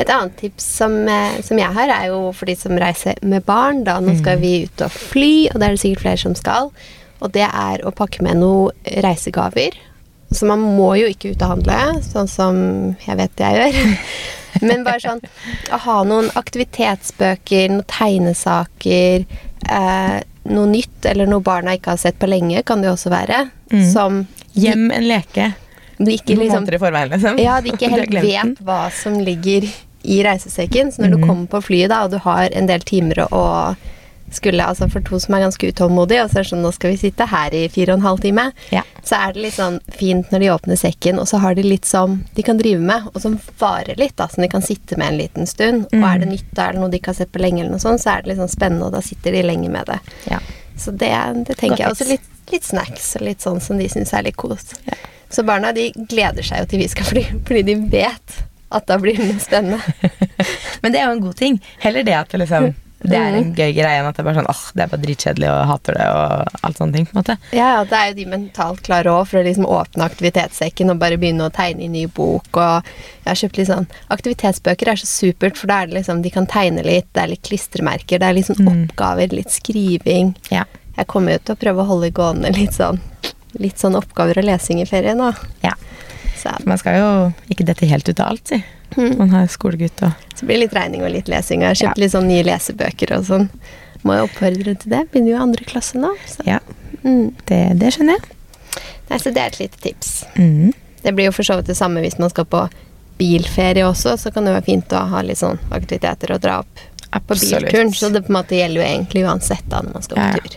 Et 0.00 0.10
annet 0.10 0.36
tips 0.40 0.66
som, 0.80 0.96
eh, 1.08 1.40
som 1.46 1.58
jeg 1.60 1.76
har, 1.76 1.92
er 1.94 2.08
jo 2.10 2.32
for 2.36 2.50
de 2.50 2.56
som 2.58 2.78
reiser 2.78 3.20
med 3.22 3.46
barn. 3.46 3.84
Da 3.86 3.98
nå 4.02 4.16
skal 4.18 4.40
vi 4.42 4.64
ut 4.66 4.82
og 4.86 4.90
fly, 4.94 5.50
og 5.52 5.60
det 5.60 5.68
er 5.68 5.76
det 5.76 5.82
sikkert 5.84 6.04
flere 6.06 6.24
som 6.24 6.34
skal. 6.38 6.72
Og 7.20 7.32
det 7.36 7.46
er 7.46 7.84
å 7.84 7.94
pakke 7.94 8.24
med 8.26 8.40
noen 8.40 9.00
reisegaver. 9.04 9.76
Så 10.30 10.46
man 10.46 10.62
må 10.62 10.92
jo 10.98 11.08
ikke 11.10 11.32
ut 11.32 11.42
og 11.42 11.56
handle, 11.56 11.78
sånn 12.06 12.28
som 12.30 12.58
jeg 13.02 13.18
vet 13.18 13.42
jeg 13.42 13.58
gjør. 13.58 13.94
Men 14.66 14.84
bare 14.86 15.02
sånn 15.02 15.22
å 15.74 15.78
ha 15.84 15.96
noen 16.06 16.30
aktivitetsbøker, 16.38 17.70
noen 17.70 17.86
tegnesaker, 17.90 19.26
eh, 19.70 20.18
noe 20.50 20.70
nytt 20.70 21.06
eller 21.06 21.28
noe 21.30 21.44
barna 21.44 21.74
ikke 21.76 21.94
har 21.94 22.02
sett 22.02 22.18
på 22.18 22.30
lenge, 22.30 22.62
kan 22.66 22.82
det 22.82 22.90
jo 22.90 22.96
også 22.96 23.12
være. 23.12 23.44
Mm. 23.70 23.84
Som 23.90 24.22
Hjem 24.58 24.88
en 24.90 25.06
leke. 25.06 25.52
De 26.04 26.16
ikke 26.16 26.36
liksom 26.38 26.62
måneder 26.64 26.74
i 26.74 26.78
forveien, 26.78 27.10
liksom. 27.10 27.38
Ja, 27.38 27.60
de 27.60 27.70
ikke 27.74 27.90
helt 27.96 28.10
vet 28.22 28.60
hva 28.64 28.90
som 28.92 29.18
ligger 29.20 29.68
i 30.02 30.22
reisesekken. 30.24 30.92
Så 30.92 31.02
når 31.04 31.10
du 31.10 31.16
Mhm. 31.18 31.26
kommer 31.28 31.46
på 31.46 31.60
flyet 31.68 31.88
da, 31.92 32.04
og 32.04 32.10
du 32.10 32.18
har 32.18 32.48
en 32.52 32.66
del 32.66 32.80
timer 32.80 33.26
å 33.30 33.76
skulle 34.32 34.62
Altså 34.62 34.86
for 34.88 35.00
to 35.02 35.18
som 35.18 35.34
er 35.34 35.40
ganske 35.42 35.72
utålmodige, 35.72 36.22
og 36.22 36.30
så 36.30 36.38
er 36.38 36.42
det 36.44 36.50
sånn 36.52 36.60
nå 36.62 36.70
skal 36.72 36.90
vi 36.92 36.96
sitte 37.00 37.26
her 37.26 37.50
i 37.52 37.64
fire 37.66 37.90
og 37.90 37.98
en 37.98 38.04
halv 38.04 38.20
time, 38.22 38.52
Ja. 38.70 38.82
så 39.02 39.16
er 39.28 39.32
det 39.32 39.42
litt 39.42 39.54
sånn 39.56 39.80
fint 39.90 40.30
når 40.30 40.38
de 40.38 40.50
åpner 40.54 40.78
sekken, 40.78 41.18
og 41.18 41.26
så 41.26 41.40
har 41.40 41.54
de 41.56 41.62
litt 41.64 41.84
som 41.84 42.24
de 42.36 42.42
kan 42.46 42.56
drive 42.56 42.78
med, 42.78 43.08
og 43.12 43.20
som 43.20 43.40
varer 43.58 43.96
litt, 43.98 44.14
da, 44.14 44.28
som 44.28 44.42
de 44.42 44.48
kan 44.48 44.62
sitte 44.62 44.96
med 44.96 45.08
en 45.08 45.18
liten 45.18 45.46
stund. 45.46 45.86
Og 45.92 46.04
er 46.04 46.18
det 46.20 46.28
Mhm. 46.28 46.34
nytt, 46.36 46.58
er 46.58 46.72
det 46.72 46.80
noe 46.80 46.88
de 46.90 46.98
ikke 47.00 47.06
har 47.10 47.14
sett 47.14 47.32
på 47.32 47.40
lenge, 47.42 47.58
eller 47.60 47.70
noe 47.70 47.80
sånt, 47.80 47.98
så 48.00 48.16
er 48.18 48.22
det 48.22 48.26
litt 48.28 48.38
sånn 48.38 48.54
spennende, 48.56 48.84
og 48.86 48.92
da 48.92 49.00
sitter 49.00 49.32
de 49.32 49.42
lenge 49.42 49.68
med 49.68 49.86
det. 49.86 49.98
Ja. 50.30 50.38
Så 50.78 50.92
det, 50.96 51.10
det 51.48 51.56
tenker 51.56 51.76
Godt 51.76 51.78
jeg 51.78 51.88
også 51.90 52.08
litt, 52.08 52.20
litt 52.52 52.62
snacks 52.62 53.16
og 53.16 53.22
litt 53.22 53.38
sånn 53.40 53.60
som 53.60 53.78
de 53.78 53.88
syns 53.88 54.12
er 54.14 54.22
litt 54.22 54.36
kos. 54.36 54.74
Ja. 54.86 54.94
Så 55.30 55.44
barna 55.46 55.72
de 55.72 55.88
gleder 56.10 56.42
seg 56.46 56.64
jo 56.64 56.70
til 56.72 56.82
vi 56.84 56.88
skal 56.90 57.06
fly, 57.06 57.24
fordi 57.46 57.62
de 57.70 57.74
vet 57.92 58.38
at 58.70 58.86
da 58.86 58.96
blir 59.02 59.16
det 59.18 59.40
spennende. 59.42 59.80
Men 60.82 60.92
det 60.94 61.00
er 61.00 61.08
jo 61.08 61.16
en 61.18 61.24
god 61.26 61.36
ting. 61.38 61.60
Heller 61.82 62.02
det 62.06 62.14
at 62.18 62.30
det 62.34 62.44
liksom 62.44 62.72
det 63.00 63.16
er 63.16 63.32
en 63.32 63.54
gøy 63.56 63.70
greie 63.72 63.96
enn 63.96 64.04
at 64.10 64.18
det 64.18 64.20
er 64.20 64.26
bare 64.26 64.36
sånn 64.42 64.48
åh, 64.52 64.64
det 64.76 64.82
er 64.84 64.88
bare 64.92 65.00
dritkjedelig 65.00 65.46
og 65.48 65.60
hater 65.70 65.96
det 65.96 66.08
og 66.12 66.58
alt 66.68 66.76
sånne 66.82 66.92
ting. 66.98 67.06
på 67.08 67.14
en 67.14 67.18
måte. 67.22 67.36
Ja, 67.56 67.68
ja, 67.78 67.84
det 67.88 67.96
er 67.96 68.10
jo 68.10 68.16
de 68.18 68.26
mentalt 68.28 68.82
klare 68.84 69.14
òg, 69.14 69.22
for 69.30 69.40
å 69.40 69.44
liksom 69.46 69.64
åpne 69.64 70.04
aktivitetssekken 70.04 70.92
og 70.92 70.98
bare 71.00 71.16
begynne 71.16 71.46
å 71.48 71.54
tegne 71.56 71.86
i 71.86 71.88
ny 71.88 72.02
bok. 72.12 72.50
Og 72.60 72.90
jeg 73.24 73.30
har 73.30 73.40
kjøpt 73.40 73.56
litt 73.62 73.70
sånn 73.70 73.88
Aktivitetsbøker 74.12 74.92
er 74.92 75.00
så 75.00 75.08
supert, 75.08 75.56
for 75.56 75.72
da 75.72 75.78
er 75.80 75.88
det 75.88 75.96
liksom 76.02 76.20
de 76.26 76.34
kan 76.34 76.46
tegne 76.52 76.84
litt, 76.84 77.08
det 77.16 77.24
er 77.24 77.32
litt 77.32 77.42
klistremerker, 77.48 78.20
det 78.20 78.28
er 78.28 78.36
litt 78.36 78.50
sånn 78.52 78.60
Mm. 78.68 78.84
oppgaver, 78.90 79.32
litt 79.32 79.48
skriving. 79.56 80.34
Ja. 80.52 80.66
Jeg 80.98 81.06
kommer 81.08 81.32
jo 81.32 81.38
til 81.38 81.56
å 81.56 81.62
prøve 81.64 81.80
å 81.80 81.88
holde 81.94 82.12
gående 82.12 82.52
litt 82.52 82.76
sånn 82.76 83.00
Litt 83.58 83.78
sånn 83.78 83.96
oppgaver 83.98 84.38
og 84.38 84.44
lesing 84.44 84.80
i 84.80 84.86
ferien 84.86 85.18
nå. 85.18 85.32
ja. 85.62 85.72
Så, 86.40 86.48
Man 86.64 86.78
skal 86.78 86.94
jo 86.96 87.08
ikke 87.52 87.64
dette 87.68 87.84
helt 87.86 88.08
ut 88.08 88.20
av 88.20 88.28
alt, 88.32 88.46
si. 88.48 88.62
Mm. 88.96 89.18
Man 89.18 89.30
har 89.30 89.46
skolegutt 89.46 90.00
og 90.02 90.12
så 90.34 90.46
blir 90.46 90.56
det 90.56 90.62
litt 90.70 90.74
regning 90.74 91.02
og 91.04 91.10
litt 91.12 91.28
lesing. 91.28 91.60
Jeg 91.62 91.68
har 91.68 91.74
kjøpt 91.74 91.98
Ja. 91.98 92.02
litt 92.02 92.12
sånn 92.12 92.26
nye 92.28 92.42
lesebøker 92.46 93.12
og 93.18 93.24
sånn. 93.26 93.48
Må 94.02 94.16
jo 94.16 94.24
oppfordre 94.24 94.74
til 94.80 94.90
det. 94.90 95.10
Begynner 95.12 95.30
jo 95.30 95.36
i 95.36 95.42
andre 95.42 95.64
klasse 95.64 95.94
nå. 96.00 96.14
Så. 96.26 96.46
Ja, 96.46 96.58
Mm. 97.04 97.34
det, 97.46 97.78
det 97.78 97.92
skjønner 97.94 98.16
jeg. 98.18 98.22
Nei, 99.10 99.18
så 99.18 99.32
det 99.34 99.36
er 99.42 99.46
et 99.46 99.58
lite 99.60 99.78
tips. 99.80 100.24
Mm. 100.36 100.72
Det 101.02 101.14
blir 101.14 101.24
jo 101.26 101.32
for 101.32 101.42
så 101.42 101.56
vidt 101.56 101.66
det 101.66 101.76
samme 101.76 102.00
hvis 102.00 102.18
man 102.18 102.30
skal 102.30 102.44
på 102.44 102.68
bilferie 103.18 103.84
også, 103.84 104.16
så 104.18 104.32
kan 104.32 104.44
det 104.44 104.54
være 104.54 104.64
fint 104.64 104.88
å 104.96 105.04
ha 105.08 105.20
litt 105.22 105.38
sånn 105.40 105.58
aktiviteter 105.70 106.32
og 106.34 106.40
dra 106.40 106.58
opp 106.60 106.80
på 107.26 107.34
bilturen. 107.36 107.92
Så 107.92 108.10
det 108.12 108.22
på 108.24 108.32
en 108.32 108.38
måte 108.40 108.56
gjelder 108.56 108.80
jo 108.80 108.86
egentlig 108.88 109.24
uansett 109.26 109.64
da 109.68 109.82
når 109.82 109.92
man 109.92 110.02
skal 110.02 110.16
på 110.16 110.22
Ja, 110.22 110.30
ja. 110.32 110.38
tur. 110.40 110.56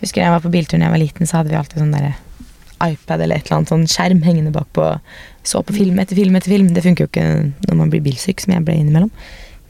Husker 0.00 0.22
jeg 0.22 0.30
var 0.32 0.40
på 0.44 0.50
biltur 0.52 0.78
da 0.78 0.86
jeg 0.88 0.94
var 0.96 1.02
liten, 1.02 1.26
så 1.28 1.40
hadde 1.40 1.50
vi 1.52 1.56
alltid 1.60 1.82
sånn 1.82 1.92
derre 1.94 2.14
iPad 2.80 3.20
eller 3.20 3.36
et 3.36 3.44
eller 3.50 3.58
annet 3.58 3.68
sånn 3.68 3.86
skjerm 3.92 4.22
hengende 4.24 4.52
bakpå. 4.54 4.86
Så 5.44 5.60
på 5.62 5.74
film 5.76 5.98
etter 6.00 6.16
film 6.16 6.36
etter 6.38 6.48
film. 6.54 6.70
Det 6.72 6.82
funker 6.86 7.04
jo 7.04 7.10
ikke 7.10 7.52
når 7.68 7.76
man 7.76 7.90
blir 7.92 8.00
bilsyk, 8.00 8.40
som 8.40 8.54
jeg 8.54 8.64
ble 8.64 8.78
innimellom. 8.80 9.10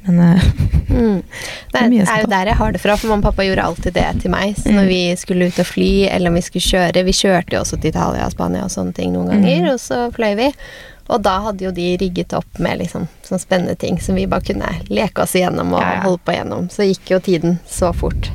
Men 0.07 0.21
uh, 0.21 0.45
Mm. 0.91 1.23
Det 1.73 1.81
er 1.81 2.23
jo 2.25 2.27
der 2.31 2.49
jeg 2.51 2.57
har 2.59 2.73
det 2.75 2.81
fra, 2.83 2.97
for 2.99 3.09
mamma 3.13 3.23
og 3.23 3.29
pappa 3.31 3.45
gjorde 3.47 3.63
alltid 3.63 3.95
det 3.95 4.07
til 4.23 4.31
meg. 4.33 4.57
Så 4.59 4.71
Mm. 4.71 4.77
når 4.81 4.87
vi 4.89 5.01
skulle 5.17 5.47
ut 5.47 5.59
og 5.63 5.67
fly, 5.67 5.91
eller 6.11 6.31
om 6.31 6.35
vi 6.35 6.41
skulle 6.43 6.67
kjøre 6.67 7.05
Vi 7.07 7.13
kjørte 7.15 7.53
jo 7.55 7.61
også 7.61 7.79
til 7.81 7.91
Italia 7.93 8.25
og 8.27 8.33
Spania 8.33 8.65
og 8.65 8.71
sånne 8.75 8.95
ting 8.95 9.13
noen 9.15 9.29
ganger, 9.31 9.61
Mm. 9.61 9.69
og 9.75 9.79
så 9.79 10.01
fløy 10.15 10.35
vi. 10.37 10.49
Og 11.11 11.23
da 11.23 11.41
hadde 11.43 11.65
jo 11.65 11.71
de 11.71 11.97
rigget 11.99 12.33
opp 12.35 12.59
med 12.59 12.79
liksom 12.79 13.07
sånne 13.27 13.41
spennende 13.43 13.77
ting 13.79 13.99
som 14.01 14.15
vi 14.15 14.27
bare 14.27 14.41
kunne 14.47 14.67
leke 14.89 15.23
oss 15.23 15.35
igjennom 15.35 15.73
og 15.75 15.81
Ja, 15.83 15.95
ja. 15.95 16.01
holde 16.03 16.19
på 16.25 16.33
igjennom. 16.35 16.69
Så 16.71 16.87
gikk 16.87 17.11
jo 17.11 17.19
tiden 17.19 17.59
så 17.69 17.93
fort. 17.95 18.31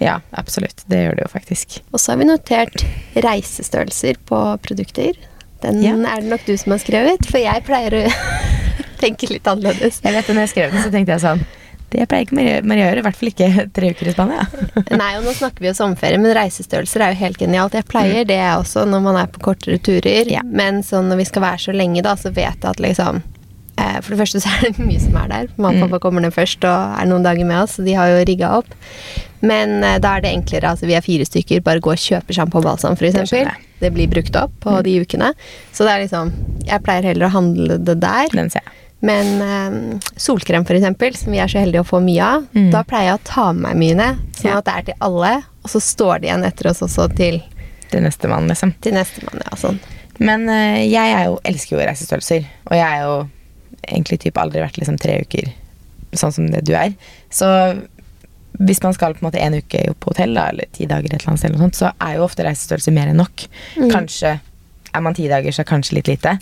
Ja, 0.00 0.20
absolutt. 0.32 0.82
Det 0.90 0.98
gjør 1.04 1.16
det 1.18 1.24
jo 1.26 1.30
faktisk. 1.32 1.80
Og 1.92 2.00
så 2.00 2.12
har 2.12 2.18
vi 2.22 2.24
notert 2.28 2.84
reisestørrelser 3.24 4.18
på 4.26 4.40
produkter. 4.64 5.12
Den 5.62 5.82
Ja. 5.82 5.94
er 5.94 6.20
det 6.20 6.30
nok 6.30 6.44
du 6.46 6.56
som 6.56 6.72
har 6.72 6.78
skrevet, 6.82 7.24
for 7.30 7.38
jeg 7.40 7.64
pleier 7.64 7.94
å 8.02 8.12
tenke 9.02 9.28
litt 9.30 9.46
annerledes. 9.46 10.00
Jeg 10.04 10.12
vet, 10.12 10.28
når 10.28 10.44
jeg 10.46 10.52
skrev 10.54 10.72
den, 10.72 10.82
så 10.84 10.90
tenkte 10.92 11.12
jeg 11.16 11.24
sånn 11.24 11.44
Det 11.94 12.08
pleier 12.10 12.24
ikke 12.26 12.34
Maria 12.66 12.86
å 12.88 12.90
gjøre. 12.90 12.98
I 12.98 13.02
hvert 13.06 13.16
fall 13.20 13.28
ikke 13.30 13.66
tre 13.76 13.90
uker 13.94 14.08
i 14.10 14.12
Spania. 14.16 14.44
Nei, 15.00 15.10
og 15.18 15.24
nå 15.28 15.34
snakker 15.38 15.62
vi 15.62 15.68
jo 15.68 15.74
sommerferie, 15.78 16.18
men 16.18 16.34
reisestørrelser 16.34 17.04
er 17.06 17.12
jo 17.14 17.20
helt 17.20 17.38
genialt. 17.38 17.76
Jeg 17.78 17.86
pleier 17.86 18.24
det 18.26 18.40
også 18.56 18.82
når 18.90 19.04
man 19.04 19.16
er 19.20 19.28
på 19.30 19.38
kortere 19.44 19.78
turer, 19.78 20.26
Ja. 20.32 20.40
men 20.42 20.82
sånn 20.82 21.06
når 21.12 21.20
vi 21.22 21.26
skal 21.28 21.42
være 21.46 21.62
så 21.68 21.72
lenge, 21.76 22.02
da, 22.02 22.16
så 22.18 22.32
vet 22.34 22.58
jeg 22.58 22.70
at 22.72 22.82
liksom 22.82 23.22
For 23.76 24.12
det 24.14 24.18
første 24.20 24.40
så 24.44 24.50
er 24.58 24.66
det 24.70 24.84
mye 24.90 25.00
som 25.00 25.16
er 25.16 25.28
der. 25.30 25.46
Mamma 25.56 25.84
og 25.86 25.88
pappa 25.90 26.02
kommer 26.06 26.20
ned 26.24 26.34
først 26.34 26.64
og 26.68 26.98
er 27.00 27.06
noen 27.10 27.24
dager 27.24 27.46
med 27.48 27.62
oss, 27.62 27.76
så 27.78 27.84
de 27.86 27.94
har 27.96 28.10
jo 28.12 28.24
rigga 28.28 28.50
opp. 28.58 28.68
Men 29.44 29.82
eh, 29.84 29.98
da 30.00 30.14
er 30.16 30.24
det 30.24 30.32
enklere. 30.34 30.70
Altså 30.74 30.86
vi 30.88 30.94
er 30.96 31.04
fire 31.04 31.24
stykker, 31.28 31.62
bare 31.64 31.80
gå 31.84 31.92
og 31.92 32.00
kjøpe 32.00 32.32
sjampo 32.36 32.60
og 32.60 32.64
balsam, 32.68 32.96
f.eks. 32.96 33.34
Det 33.80 33.90
blir 33.92 34.08
brukt 34.08 34.36
opp 34.40 34.52
på 34.64 34.78
de 34.86 34.98
ukene. 35.02 35.32
Så 35.74 35.84
det 35.84 35.92
er 35.92 36.04
liksom 36.06 36.30
Jeg 36.64 36.80
pleier 36.86 37.04
heller 37.10 37.26
å 37.28 37.34
handle 37.34 37.76
det 37.84 37.98
der. 38.00 38.30
Den 38.32 38.48
ser 38.52 38.62
jeg. 38.64 38.80
Men 39.04 39.32
eh, 39.44 40.06
solkrem, 40.16 40.64
eksempel, 40.64 41.12
som 41.20 41.34
vi 41.34 41.40
er 41.44 41.50
så 41.52 41.60
heldige 41.60 41.82
å 41.84 41.88
få 41.88 42.00
mye 42.00 42.24
av, 42.24 42.46
Mm. 42.54 42.70
da 42.72 42.80
pleier 42.88 43.10
jeg 43.10 43.18
å 43.18 43.24
ta 43.28 43.50
med 43.52 43.76
meg 43.76 43.96
ned 43.98 44.22
sånn 44.38 44.54
at 44.56 44.64
det 44.64 44.74
er 44.78 44.86
til 44.88 44.94
alle. 45.04 45.32
Og 45.64 45.68
så 45.74 45.80
står 45.82 46.22
det 46.22 46.30
igjen 46.30 46.44
etter 46.48 46.70
oss 46.70 46.80
også 46.86 47.10
til, 47.16 47.42
Til 47.90 48.00
neste 48.06 48.28
mann, 48.32 48.48
liksom. 48.48 48.72
til 48.80 48.94
nestemann. 48.96 49.42
Ja, 49.44 49.56
sånn. 49.60 49.76
Men 50.24 50.48
eh, 50.48 50.86
jeg 50.88 51.12
er 51.18 51.24
jo, 51.28 51.36
elsker 51.44 51.76
jo 51.76 51.84
reisestørrelser. 51.84 52.46
Og 52.70 52.76
jeg 52.78 52.86
er 52.86 53.02
jo 53.04 53.14
egentlig 53.88 54.20
typ 54.24 54.38
aldri 54.40 54.62
vært 54.64 54.78
liksom 54.80 54.98
tre 55.00 55.20
uker 55.24 55.52
sånn 56.14 56.32
som 56.34 56.46
det 56.50 56.62
du 56.66 56.74
er. 56.78 56.94
Så 57.34 57.48
hvis 58.62 58.82
man 58.84 58.94
skal 58.94 59.16
på 59.16 59.24
en 59.24 59.28
måte 59.28 59.42
en 59.42 59.56
uke 59.58 59.80
på 59.98 60.12
hotell, 60.12 60.34
da, 60.36 60.48
eller 60.52 60.68
ti 60.74 60.86
dager 60.86 61.10
et 61.10 61.18
eller 61.18 61.32
annet 61.32 61.42
sted, 61.42 61.56
sånt, 61.58 61.78
så 61.78 61.90
er 61.98 62.18
jo 62.18 62.26
ofte 62.28 62.44
reisestørrelse 62.46 62.92
mer 62.94 63.10
enn 63.10 63.18
nok. 63.18 63.48
Mm. 63.74 63.88
Kanskje 63.90 64.36
er 64.94 65.02
man 65.02 65.16
ti 65.16 65.26
dager, 65.26 65.50
så 65.50 65.64
er 65.64 65.66
kanskje 65.66 65.96
litt 65.96 66.06
lite. 66.06 66.36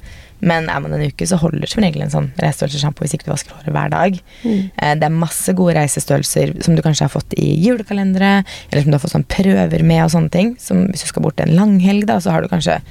Men 0.45 0.67
er 0.69 0.83
man 0.85 0.93
en 0.93 1.07
uke, 1.07 1.25
så 1.25 1.39
holder 1.41 1.71
som 1.71 1.81
regel 1.85 2.03
en 2.05 2.13
sånn 2.13 2.29
reisestørrelsessjampo 2.43 3.05
hvis 3.05 3.15
ikke 3.17 3.31
du 3.31 3.33
vasker 3.33 3.57
håret 3.57 3.73
hver 3.73 3.93
dag. 3.95 4.19
Mm. 4.43 4.59
Eh, 4.77 4.95
Det 5.01 5.09
er 5.09 5.15
masse 5.23 5.55
gode 5.57 5.77
reisestørrelser 5.79 6.53
som 6.67 6.77
du 6.77 6.83
kanskje 6.85 7.07
har 7.07 7.15
fått 7.15 7.33
i 7.41 7.55
julekalendere, 7.65 8.43
eller 8.69 8.85
som 8.85 8.93
du 8.93 8.99
har 8.99 9.05
fått 9.07 9.17
sånn 9.17 9.29
prøver 9.39 9.87
med 9.89 10.05
og 10.05 10.13
sånne 10.13 10.35
ting. 10.35 10.53
Som 10.61 10.85
hvis 10.91 11.07
du 11.07 11.09
skal 11.15 11.25
bort 11.25 11.41
en 11.41 11.57
langhelg, 11.57 12.05
da, 12.11 12.19
så 12.21 12.35
har 12.35 12.45
du 12.45 12.53
kanskje 12.53 12.83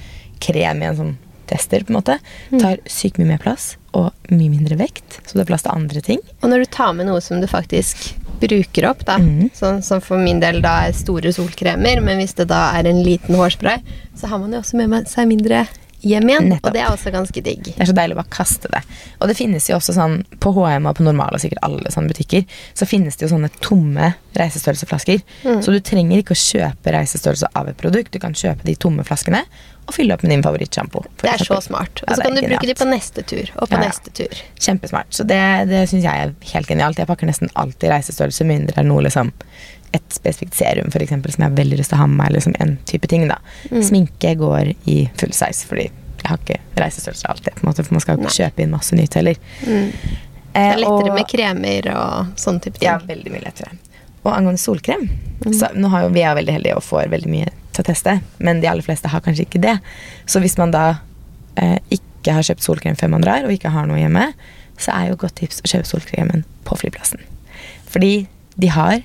krem 0.42 0.82
i 0.82 0.90
en 0.90 0.98
sånn 0.98 1.14
tester, 1.52 1.86
på 1.86 1.94
en 1.94 2.00
måte. 2.00 2.18
Tar 2.56 2.82
sykt 2.90 3.20
mye 3.22 3.34
mer 3.34 3.44
plass, 3.44 3.76
og 3.98 4.10
mye 4.32 4.50
mindre 4.52 4.80
vekt, 4.80 5.20
så 5.26 5.36
det 5.38 5.46
er 5.46 5.52
plass 5.52 5.68
til 5.68 5.76
andre 5.76 6.04
ting. 6.06 6.24
Og 6.42 6.52
når 6.52 6.64
du 6.64 6.74
tar 6.74 6.96
med 6.98 7.10
noe 7.12 7.22
som 7.24 7.44
du 7.44 7.50
faktisk 7.52 8.14
bruker 8.42 8.88
opp, 8.90 9.04
da, 9.06 9.20
mm. 9.22 9.52
sånn 9.58 9.84
som 9.86 10.02
for 10.04 10.22
min 10.22 10.42
del 10.42 10.62
da 10.64 10.88
er 10.88 10.98
store 10.98 11.34
solkremer, 11.36 12.02
men 12.04 12.22
hvis 12.22 12.34
det 12.40 12.48
da 12.50 12.70
er 12.78 12.90
en 12.90 13.04
liten 13.06 13.38
hårspray, 13.38 13.84
så 14.18 14.32
har 14.32 14.42
man 14.42 14.56
jo 14.56 14.62
også 14.64 14.80
med 14.80 15.12
seg 15.12 15.30
mindre 15.30 15.66
hjem 16.02 16.30
igjen. 16.30 16.50
Nettopp. 16.52 16.70
Og 16.70 16.76
det 16.76 16.82
er 16.84 16.94
også 16.94 17.14
ganske 17.14 17.44
digg. 17.46 17.64
Det 17.72 17.82
er 17.84 17.90
så 17.90 17.96
deilig 17.98 18.18
å 18.18 18.22
bare 18.22 18.34
kaste 18.34 18.72
det. 18.74 18.82
Og 19.20 19.32
det 19.32 19.38
finnes 19.40 19.68
jo 19.70 19.78
også 19.78 19.96
sånn 19.98 20.22
på 20.44 20.54
HM 20.56 20.90
og 20.90 20.98
på 20.98 21.06
normale 21.06 21.38
og 21.38 21.44
sikkert 21.44 21.64
alle 21.68 21.94
sånne 21.94 22.12
butikker, 22.12 22.46
så 22.78 22.88
finnes 22.90 23.18
det 23.18 23.28
jo 23.28 23.34
sånne 23.36 23.52
tomme 23.64 24.14
reisestørrelseflasker. 24.38 25.22
Mm. 25.44 25.60
Så 25.66 25.76
du 25.76 25.82
trenger 25.86 26.22
ikke 26.22 26.38
å 26.38 26.42
kjøpe 26.42 26.96
reisestørrelse 26.96 27.52
av 27.58 27.70
et 27.72 27.80
produkt. 27.80 28.14
Du 28.14 28.22
kan 28.24 28.36
kjøpe 28.38 28.68
de 28.68 28.78
tomme 28.80 29.06
flaskene 29.08 29.44
og 29.90 29.96
fylle 29.96 30.16
opp 30.16 30.24
med 30.24 30.32
din 30.36 30.44
favorittsjampo. 30.46 31.04
Det 31.24 31.32
er 31.32 31.44
så 31.44 31.58
smart. 31.64 32.04
Og 32.06 32.16
så 32.16 32.24
kan 32.24 32.38
du 32.38 32.46
bruke 32.46 32.70
de 32.70 32.76
på 32.78 32.88
neste 32.88 33.26
tur, 33.28 33.50
og 33.58 33.68
på 33.68 33.76
Ja, 33.76 33.88
neste 33.90 34.14
tur. 34.16 34.42
Kjempesmart. 34.62 35.10
Så 35.10 35.26
det, 35.28 35.42
det 35.72 35.84
syns 35.90 36.06
jeg 36.06 36.28
er 36.28 36.34
helt 36.54 36.70
genialt. 36.70 37.02
Jeg 37.02 37.10
pakker 37.10 37.28
nesten 37.28 37.52
alltid 37.60 37.92
reisestørrelse, 37.92 38.48
mindre 38.48 38.78
det 38.78 38.84
er 38.86 38.88
noe 38.88 39.04
liksom 39.08 39.34
et 39.94 40.14
spesifikt 40.16 40.56
serum 40.56 40.92
for 40.92 41.04
eksempel, 41.04 41.32
som 41.34 41.44
jeg 41.44 41.52
har 41.52 41.58
veldig 41.58 41.78
lyst 41.82 41.90
til 41.92 41.98
å 41.98 42.02
ha 42.02 42.08
med 42.08 42.18
meg. 42.24 42.32
Liksom 42.38 42.56
en 42.64 42.78
type 42.86 43.08
ting 43.12 43.28
da. 43.28 43.38
Mm. 43.72 43.82
Sminke 43.84 44.36
går 44.40 44.74
i 44.88 44.98
full 45.20 45.34
size, 45.36 45.66
fordi 45.68 45.90
jeg 46.22 46.28
har 46.30 46.38
ikke 46.38 46.60
reisestørrelse 46.78 47.28
alltid. 47.30 47.56
på 47.56 47.66
en 47.66 47.70
måte, 47.72 47.84
For 47.86 47.94
man 47.94 48.02
skal 48.02 48.18
jo 48.18 48.24
ikke 48.24 48.38
kjøpe 48.40 48.64
inn 48.64 48.72
masse 48.72 48.96
nytt 48.96 49.14
heller. 49.20 49.36
Mm. 49.68 49.92
Det 49.92 50.60
Eh, 50.60 50.74
er 50.74 50.78
lettere 50.78 51.10
og- 51.12 51.16
med 51.16 51.28
kremer 51.28 51.88
og 51.96 52.36
sånn 52.36 52.60
type 52.62 52.78
ting. 52.78 52.88
Ja, 52.90 52.98
veldig 53.00 53.32
mye 53.32 53.42
lettere. 53.44 53.72
Og 54.24 54.34
angående 54.34 54.60
solkrem 54.60 55.10
så 55.46 55.74
nå 55.76 55.90
har 55.90 56.04
jo, 56.04 56.10
Vi 56.10 56.22
er 56.22 56.36
veldig 56.36 56.54
heldige 56.54 56.76
og 56.76 56.84
får 56.84 57.10
veldig 57.10 57.28
mye 57.30 57.48
til 57.74 57.84
å 57.84 57.88
teste, 57.88 58.22
men 58.40 58.60
de 58.62 58.68
aller 58.68 58.82
fleste 58.84 59.08
har 59.08 59.22
kanskje 59.22 59.46
ikke 59.48 59.62
det. 59.62 59.80
Så 60.28 60.40
hvis 60.42 60.58
man 60.58 60.72
da 60.72 61.00
eh, 61.58 61.80
ikke 61.90 62.34
har 62.34 62.44
kjøpt 62.44 62.62
solkrem 62.62 62.96
før 62.98 63.10
man 63.10 63.22
drar, 63.22 63.44
og 63.46 63.50
ikke 63.52 63.72
har 63.72 63.86
noe 63.88 63.98
hjemme, 63.98 64.34
så 64.78 64.94
er 64.94 65.10
jo 65.10 65.16
godt 65.16 65.36
tips 65.36 65.62
å 65.62 65.68
kjøpe 65.72 65.86
solkremen 65.88 66.44
på 66.66 66.78
flyplassen. 66.78 67.20
Fordi 67.90 68.28
de 68.60 68.68
har 68.68 69.02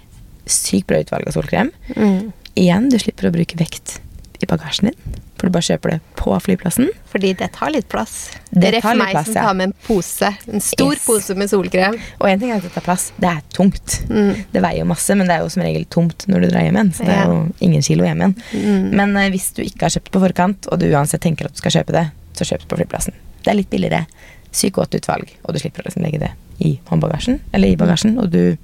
sykt 0.47 0.89
bra 0.91 1.03
utvalg 1.03 1.29
av 1.29 1.37
solkrem. 1.37 1.73
Mm. 1.97 2.33
Igjen, 2.57 2.91
du 2.93 2.99
slipper 3.01 3.29
å 3.29 3.35
bruke 3.35 3.59
vekt 3.61 3.99
i 4.41 4.47
bagasjen 4.49 4.91
din, 4.91 5.17
for 5.37 5.49
du 5.49 5.55
bare 5.55 5.65
kjøper 5.65 5.95
det 5.95 5.99
på 6.17 6.35
flyplassen. 6.45 6.91
Fordi 7.13 7.33
det 7.37 7.49
tar 7.57 7.71
litt 7.73 7.89
plass. 7.93 8.15
Det 8.51 8.63
det 8.67 8.71
litt 8.77 8.89
meg 8.99 9.13
plass, 9.15 9.29
som 9.31 9.37
tar 9.37 9.57
med 9.57 9.71
en 9.71 9.75
pose. 9.87 10.31
En 10.53 10.65
stor 10.65 10.93
Yes. 10.93 11.05
pose 11.07 11.37
med 11.37 11.51
solkrem. 11.51 11.97
Og 12.21 12.29
en 12.29 12.41
ting 12.41 12.53
er 12.53 12.61
at 12.61 12.67
det 12.67 12.73
tar 12.75 12.85
plass, 12.85 13.11
det 13.21 13.31
er 13.31 13.43
tungt. 13.53 13.99
Mm. 14.09 14.45
Det 14.53 14.63
veier 14.63 14.81
jo 14.81 14.89
masse, 14.93 15.17
men 15.17 15.29
det 15.29 15.37
er 15.37 15.45
jo 15.45 15.53
som 15.53 15.65
regel 15.65 15.85
tomt 15.89 16.27
når 16.29 16.47
du 16.47 16.49
drar 16.51 16.67
hjem 16.67 16.81
igjen. 16.81 16.93
Så 16.97 17.09
det 17.09 17.17
er 17.17 17.33
jo 17.33 17.39
ingen 17.61 17.83
kilo 17.83 18.05
hjem 18.05 18.25
igjen. 18.25 18.37
Mm. 18.53 18.89
Men 19.01 19.17
uh, 19.17 19.29
hvis 19.33 19.51
du 19.57 19.63
ikke 19.65 19.89
har 19.89 19.97
kjøpt 19.97 20.13
på 20.13 20.25
forkant, 20.25 20.69
og 20.73 20.81
du 20.81 20.89
uansett 20.93 21.25
tenker 21.25 21.49
at 21.49 21.57
du 21.57 21.61
skal 21.65 21.81
kjøpe 21.81 21.97
det, 21.97 22.07
så 22.37 22.49
kjøp 22.49 22.65
det 22.65 22.71
på 22.73 22.81
flyplassen. 22.83 23.17
Det 23.43 23.53
er 23.53 23.61
litt 23.61 23.73
billigere. 23.73 24.05
Sykt 24.53 24.77
godt 24.77 24.97
utvalg, 24.97 25.33
og 25.45 25.53
du 25.57 25.61
slipper 25.61 25.85
å 25.85 25.89
liksom 25.89 26.05
legge 26.05 26.21
det 26.21 26.33
i 26.65 26.79
håndbagasjen, 26.89 27.41
eller 27.53 27.69
i 27.69 27.77
bagasjen, 27.77 28.17
og 28.21 28.31
du 28.33 28.57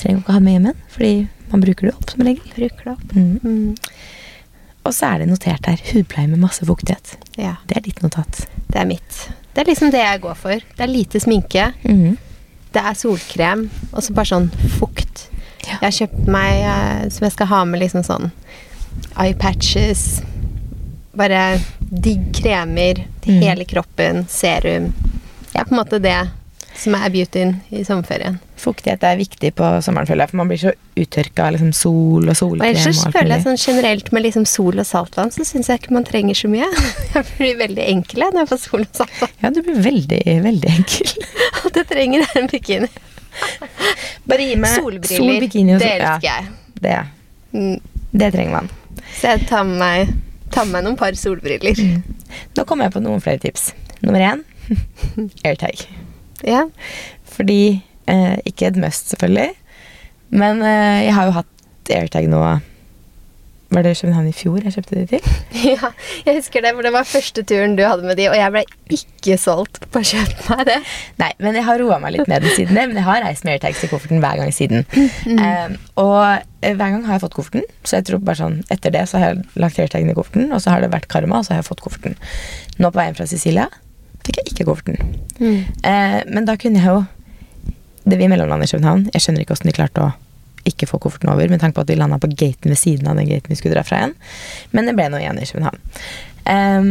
trenger 0.00 0.22
ikke 0.22 0.32
ha 0.36 0.40
med 0.40 0.52
hjem 0.56 0.66
igjen, 0.70 0.80
fordi 0.96 1.12
Man 1.50 1.60
bruker 1.64 1.88
det 1.88 1.94
opp 1.96 2.10
som 2.12 2.20
regel. 2.22 2.52
Bruker 2.54 2.84
det 2.84 2.92
opp. 2.92 3.12
Mm. 3.16 3.40
Mm. 3.42 3.76
Og 4.86 4.92
så 4.94 5.08
er 5.14 5.18
det 5.18 5.28
notert 5.28 5.66
her 5.66 5.80
hudpleie 5.92 6.28
med 6.30 6.38
masse 6.38 6.64
fuktighet. 6.64 7.16
Ja, 7.36 7.56
Det 7.66 7.76
er 7.76 7.80
ditt 7.88 8.02
notat. 8.04 8.46
det 8.70 8.78
er 8.80 8.86
mitt. 8.86 9.16
Det 9.52 9.60
er 9.64 9.66
liksom 9.72 9.90
det 9.90 9.98
jeg 9.98 10.20
går 10.22 10.34
for. 10.38 10.50
Det 10.76 10.80
er 10.80 10.86
lite 10.86 11.18
sminke. 11.20 11.72
Mm. 11.84 12.16
Det 12.72 12.80
er 12.86 12.94
solkrem, 12.94 13.68
og 13.92 14.02
så 14.02 14.14
bare 14.14 14.30
sånn 14.30 14.50
fukt. 14.78 15.26
Ja. 15.66 15.76
Jeg 15.82 15.88
har 15.90 15.96
kjøpt 15.98 16.26
meg 16.30 16.62
eh, 16.62 17.08
som 17.10 17.24
jeg 17.26 17.32
skal 17.32 17.46
ha 17.50 17.64
med 17.64 17.80
liksom 17.82 18.04
sånn 18.06 18.30
eye 19.18 19.34
patches. 19.34 20.22
Bare 21.18 21.58
digg 21.80 22.30
kremer 22.38 22.94
til 23.20 23.34
Mm. 23.34 23.42
hele 23.42 23.64
kroppen, 23.64 24.24
serum. 24.28 24.92
Det 25.52 25.56
er 25.60 25.64
på 25.64 25.72
en 25.74 25.78
måte 25.82 25.98
det 26.00 26.30
som 26.80 26.94
er 26.96 27.10
beautyen 27.12 27.50
i 27.76 27.82
sommerferien. 27.84 28.38
Fuktighet 28.60 29.02
er 29.04 29.18
viktig 29.20 29.50
på 29.56 29.66
sommeren, 29.84 30.08
føler 30.08 30.24
jeg, 30.24 30.30
for 30.32 30.40
man 30.40 30.48
blir 30.50 30.60
så 30.62 30.72
uttørka 31.00 31.46
av 31.46 31.54
liksom 31.54 31.72
sol 31.76 32.24
og 32.24 32.32
Og 32.32 32.38
solkrem. 32.38 32.64
ellers 32.70 32.96
så 33.00 33.08
og 33.10 33.14
føler 33.16 33.34
jeg 33.36 33.44
sånn 33.46 33.60
generelt 33.60 34.10
med 34.16 34.24
liksom 34.24 34.46
sol 34.48 34.80
og 34.80 34.86
saltvann, 34.88 35.32
så 35.32 35.44
syns 35.48 35.68
jeg 35.68 35.80
ikke 35.82 35.92
man 35.96 36.06
trenger 36.08 36.34
så 36.40 36.48
mye. 36.52 36.68
Jeg 37.14 37.24
blir 37.36 37.56
veldig 37.60 37.84
enkel 37.92 38.24
når 38.26 38.40
jeg 38.42 38.48
får 38.54 38.60
sol 38.64 38.80
og 38.86 38.98
saltvann. 39.02 39.32
Ja, 39.44 39.50
du 39.52 39.60
blir 39.66 39.80
veldig, 39.84 40.20
veldig 40.48 40.72
enkel. 40.78 41.14
Alt 41.64 41.78
jeg 41.80 41.88
trenger, 41.92 42.26
er 42.26 42.40
en 42.42 42.50
bikini. 42.52 42.90
Bare 44.30 44.46
gi 44.48 44.56
meg 44.60 44.74
Solbriller. 44.76 45.16
sol, 45.20 45.40
bikini 45.44 45.74
og 45.76 45.80
det 45.84 45.92
elsker 45.98 46.28
jeg. 46.30 46.50
Det, 46.80 46.98
Mm. 47.52 47.80
det 48.14 48.28
trenger 48.32 48.52
man. 48.60 48.68
Så 49.18 49.32
jeg 49.32 49.46
tar 49.50 49.64
med 49.66 49.78
meg, 49.80 50.12
tar 50.54 50.64
med 50.68 50.72
meg 50.76 50.84
noen 50.86 50.96
par 51.00 51.16
solbriller. 51.18 51.74
Mm. 51.74 52.02
Nå 52.56 52.64
kommer 52.64 52.86
jeg 52.86 52.94
på 52.94 53.02
noen 53.02 53.20
flere 53.24 53.40
tips. 53.42 53.72
Nummer 54.06 54.22
én 54.22 54.44
airtag. 55.48 55.82
Ja. 56.46 56.66
Fordi 57.30 57.62
eh, 58.10 58.36
Ikke 58.48 58.70
et 58.70 58.80
must, 58.80 59.12
selvfølgelig. 59.12 59.52
Men 60.30 60.62
eh, 60.62 61.06
jeg 61.06 61.14
har 61.16 61.30
jo 61.30 61.38
hatt 61.40 61.90
airtag 61.90 62.28
nå 62.30 62.40
Var 63.70 63.84
det 63.86 63.92
København 63.98 64.28
i 64.30 64.34
fjor 64.34 64.64
jeg 64.66 64.74
kjøpte 64.74 64.98
de 64.98 65.02
til? 65.12 65.26
ja, 65.74 65.90
jeg 66.26 66.40
husker 66.40 66.64
det, 66.64 66.72
for 66.74 66.86
det 66.86 66.90
var 66.94 67.06
første 67.06 67.44
turen 67.46 67.76
du 67.78 67.84
hadde 67.86 68.06
med 68.06 68.18
de, 68.18 68.26
og 68.30 68.34
jeg 68.34 68.54
ble 68.54 68.62
ikke 68.96 69.36
solgt 69.38 69.78
på 69.94 70.02
å 70.02 70.08
kjøpe 70.10 70.46
meg 70.50 70.64
det. 70.66 70.78
Nei, 71.22 71.28
men 71.38 71.58
jeg 71.58 71.66
har 71.68 71.78
roa 71.78 72.00
meg 72.02 72.16
litt 72.16 72.30
med 72.30 72.42
den 72.42 72.56
siden 72.56 72.74
det. 72.74 72.88
Men 72.90 72.98
jeg 72.98 73.06
har 73.06 73.22
reist 73.22 73.46
med 73.46 73.54
airtags 73.54 73.84
i 73.86 73.90
kofferten 73.92 74.22
hver 74.24 74.42
gang 74.42 74.50
siden. 74.54 74.82
Eh, 75.30 75.76
og 76.02 76.18
eh, 76.26 76.74
hver 76.74 76.96
gang 76.96 77.04
har 77.06 77.16
jeg 77.16 77.24
fått 77.28 77.36
kofferten. 77.38 77.66
Så 77.86 78.00
jeg 78.00 78.08
tror 78.08 78.24
bare 78.26 78.40
sånn 78.40 78.58
Etter 78.74 78.94
det 78.94 79.04
så 79.10 79.22
har 79.22 79.36
jeg 79.36 79.62
lagt 79.62 79.78
airtagen 79.78 80.10
i 80.10 80.16
kofferten, 80.18 80.50
og 80.50 80.62
så 80.64 80.74
har 80.74 80.82
det 80.82 80.90
vært 80.90 81.06
karma, 81.12 81.38
og 81.38 81.46
så 81.46 81.54
har 81.54 81.62
jeg 81.62 81.70
fått 81.70 81.84
kofferten. 81.86 82.18
Nå 82.82 82.90
på 82.90 82.98
veien 82.98 83.18
fra 83.18 83.28
Sicilia 83.30 83.70
fikk 84.26 84.42
jeg 84.42 84.50
ikke 84.56 84.66
kofferten. 84.72 85.14
Eh, 85.40 86.20
men 86.28 86.44
da 86.44 86.56
kunne 86.60 86.76
jeg 86.76 86.84
jo 86.84 86.98
Det 88.04 88.18
vi 88.20 88.26
mellomlandet 88.28 88.68
i 88.68 88.74
København 88.74 89.06
Jeg 89.14 89.22
skjønner 89.24 89.40
ikke 89.40 89.54
hvordan 89.54 89.70
de 89.70 89.76
klarte 89.76 90.02
å 90.04 90.10
ikke 90.68 90.84
få 90.84 90.98
kofferten 91.00 91.30
over, 91.32 91.48
med 91.48 91.62
tanke 91.62 91.78
på 91.78 91.84
at 91.84 91.88
de 91.88 91.96
landa 91.96 92.18
på 92.20 92.28
gaten 92.28 92.68
ved 92.68 92.76
siden 92.76 93.08
av 93.08 93.16
den 93.16 93.28
gaten 93.30 93.48
vi 93.48 93.56
skulle 93.56 93.72
dra 93.72 93.80
fra 93.80 93.96
igjen. 93.96 94.10
Men 94.76 94.90
det 94.90 94.92
ble 94.92 95.06
nå 95.08 95.16
igjen 95.16 95.38
i 95.40 95.46
København. 95.48 95.78
Em, 96.52 96.90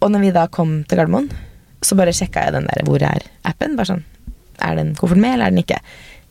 og 0.00 0.12
når 0.14 0.22
vi 0.22 0.30
da 0.32 0.46
kom 0.48 0.72
til 0.88 1.00
Gardermoen, 1.00 1.28
så 1.84 1.98
bare 1.98 2.14
sjekka 2.16 2.46
jeg 2.46 2.54
den 2.54 2.68
der 2.70 2.84
'Hvor 2.84 3.02
er 3.04 3.26
appen?' 3.44 3.76
Bare 3.76 3.92
sånn 3.92 4.04
Er 4.58 4.76
den 4.76 4.94
kofferten 4.94 5.20
med, 5.20 5.34
eller 5.34 5.46
er 5.46 5.50
den 5.50 5.64
ikke? 5.64 5.80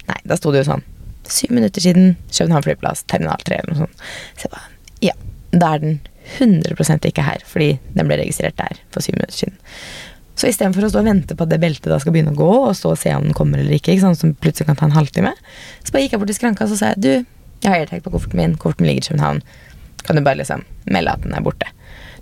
Nei, 0.07 0.17
da 0.25 0.35
sto 0.35 0.51
det 0.51 0.65
jo 0.65 0.71
sånn 0.71 0.83
Syv 1.29 1.51
minutter 1.51 1.81
siden, 1.81 2.17
København 2.31 2.63
flyplass, 2.63 3.03
terminal 3.07 3.37
3, 3.45 3.59
eller 3.61 3.73
noe 3.73 3.85
sånt. 3.85 3.97
Så 4.35 4.49
jeg 4.49 4.51
bare 4.51 4.69
Ja, 5.01 5.13
da 5.51 5.73
er 5.75 5.79
den 5.79 5.99
100% 6.39 7.05
ikke 7.05 7.23
her, 7.23 7.37
fordi 7.45 7.79
den 7.93 8.07
ble 8.07 8.17
registrert 8.17 8.57
der 8.57 8.79
for 8.91 9.01
syv 9.01 9.13
minutter 9.13 9.35
siden. 9.35 9.57
Så 10.39 10.49
istedenfor 10.49 10.87
å 10.87 10.89
stå 10.89 11.03
og 11.03 11.09
vente 11.09 11.35
på 11.37 11.45
at 11.45 11.51
det 11.51 11.59
beltet 11.61 11.91
da 11.91 11.99
skal 12.01 12.15
begynne 12.15 12.33
å 12.33 12.39
gå, 12.39 12.49
og 12.69 12.73
stå 12.77 12.95
og 12.95 12.99
se 12.99 13.11
om 13.13 13.27
den 13.27 13.37
kommer 13.37 13.61
eller 13.61 13.77
ikke, 13.77 13.93
ikke 13.93 14.07
sant, 14.07 14.19
som 14.19 14.33
plutselig 14.33 14.71
kan 14.71 14.79
ta 14.79 14.87
en 14.87 14.95
halvtime, 14.95 15.35
så 15.83 15.93
bare 15.93 16.07
gikk 16.07 16.15
jeg 16.15 16.23
bort 16.23 16.31
til 16.33 16.39
skranka 16.39 16.65
og 16.65 16.73
sa 16.73 16.93
jeg, 16.93 17.03
du, 17.03 17.11
jeg 17.63 17.69
har 17.69 17.83
airtag 17.83 18.01
på 18.05 18.15
kofferten 18.15 18.41
min, 18.41 18.57
kofferten 18.57 18.89
ligger 18.89 19.05
i 19.05 19.07
København, 19.11 19.43
kan 20.03 20.17
du 20.17 20.23
bare 20.25 20.41
liksom 20.41 20.65
melde 20.89 21.13
at 21.13 21.23
den 21.23 21.37
er 21.37 21.45
borte? 21.45 21.69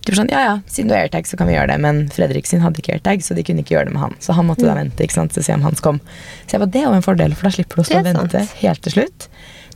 Var 0.02 0.18
sånn, 0.18 0.32
ja 0.34 0.40
ja, 0.42 0.54
siden 0.70 0.90
du 0.90 0.96
har 0.96 1.06
airtag 1.06 1.28
så 1.30 1.38
kan 1.38 1.48
vi 1.48 1.54
gjøre 1.54 1.70
det, 1.72 1.78
men 1.84 2.00
Fredrik 2.12 2.48
sin 2.50 2.64
hadde 2.64 2.82
ikke 2.82 2.96
airtag, 2.96 3.22
så 3.22 3.38
de 3.38 3.44
kunne 3.46 3.62
ikke 3.62 3.76
gjøre 3.76 3.88
det 3.88 3.94
med 3.94 4.02
han. 4.02 4.16
Så 4.24 4.34
han 4.34 4.48
måtte 4.48 4.66
da 4.66 4.74
vente 4.74 5.06
ikke 5.06 5.14
sant, 5.14 5.34
til 5.36 5.44
å 5.44 5.46
se 5.46 5.54
om 5.54 5.66
hans 5.66 5.84
kom. 5.86 6.00
Så 6.48 6.56
jeg 6.56 6.64
bare, 6.64 6.74
det 6.74 6.82
er 6.82 6.88
jo 6.88 6.94
en 6.98 7.06
fordel, 7.06 7.36
for 7.38 7.48
da 7.48 7.52
slipper 7.54 7.78
du 7.78 7.84
å 7.84 7.86
stå 7.86 8.00
og 8.00 8.08
vente 8.10 8.42
helt 8.64 8.82
til 8.88 8.96
slutt. 8.96 9.28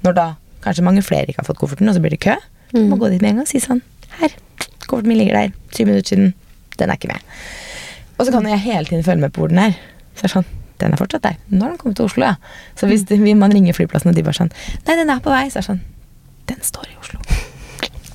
Når 0.01 0.17
da 0.17 0.25
kanskje 0.65 0.85
mange 0.87 1.03
flere 1.05 1.29
ikke 1.29 1.43
har 1.43 1.49
fått 1.51 1.61
kofferten, 1.61 1.91
og 1.91 1.97
så 1.97 2.01
blir 2.01 2.15
det 2.15 2.21
kø. 2.25 2.33
Du 2.73 2.81
må 2.89 2.97
gå 2.97 3.11
dit 3.13 3.21
med 3.21 3.35
en 3.35 3.39
gang 3.39 3.45
og 3.45 3.51
si 3.53 3.61
sånn, 3.61 3.83
her, 4.17 4.33
kofferten 4.87 5.13
min 5.13 5.21
ligger 5.21 5.37
der, 5.37 5.53
syv 5.77 5.91
minutter 5.91 6.09
siden, 6.15 6.33
den 6.81 6.89
er 6.89 6.97
ikke 6.97 7.13
med. 7.13 7.37
Og 8.17 8.25
så 8.25 8.31
kan 8.31 8.47
jeg 8.47 8.63
hele 8.63 8.85
tiden 8.87 9.03
følge 9.03 9.25
med 9.25 9.33
på 9.35 9.43
hvor 9.43 9.51
den 9.51 9.59
er. 9.65 9.75
Så 10.15 10.23
er 10.23 10.29
det 10.29 10.33
sånn, 10.35 10.47
den 10.81 10.95
er 10.95 11.01
fortsatt 11.01 11.25
der. 11.25 11.35
Nå 11.51 11.63
har 11.65 11.73
den 11.73 11.81
kommet 11.81 11.99
til 11.99 12.07
Oslo, 12.07 12.25
ja. 12.27 12.35
Så 12.79 12.87
hvis 12.91 13.03
det, 13.09 13.19
man 13.39 13.53
ringer 13.53 13.75
flyplassen, 13.75 14.11
og 14.11 14.17
de 14.17 14.23
bare 14.25 14.37
sånn 14.37 14.51
Nei, 14.87 14.95
den 14.95 15.11
er 15.11 15.21
på 15.23 15.33
vei. 15.33 15.45
Så 15.51 15.59
er 15.59 15.65
det 15.65 15.69
sånn 15.69 15.83
Den 16.51 16.63
står 16.63 16.89
i 16.91 16.97
Oslo. 17.01 17.21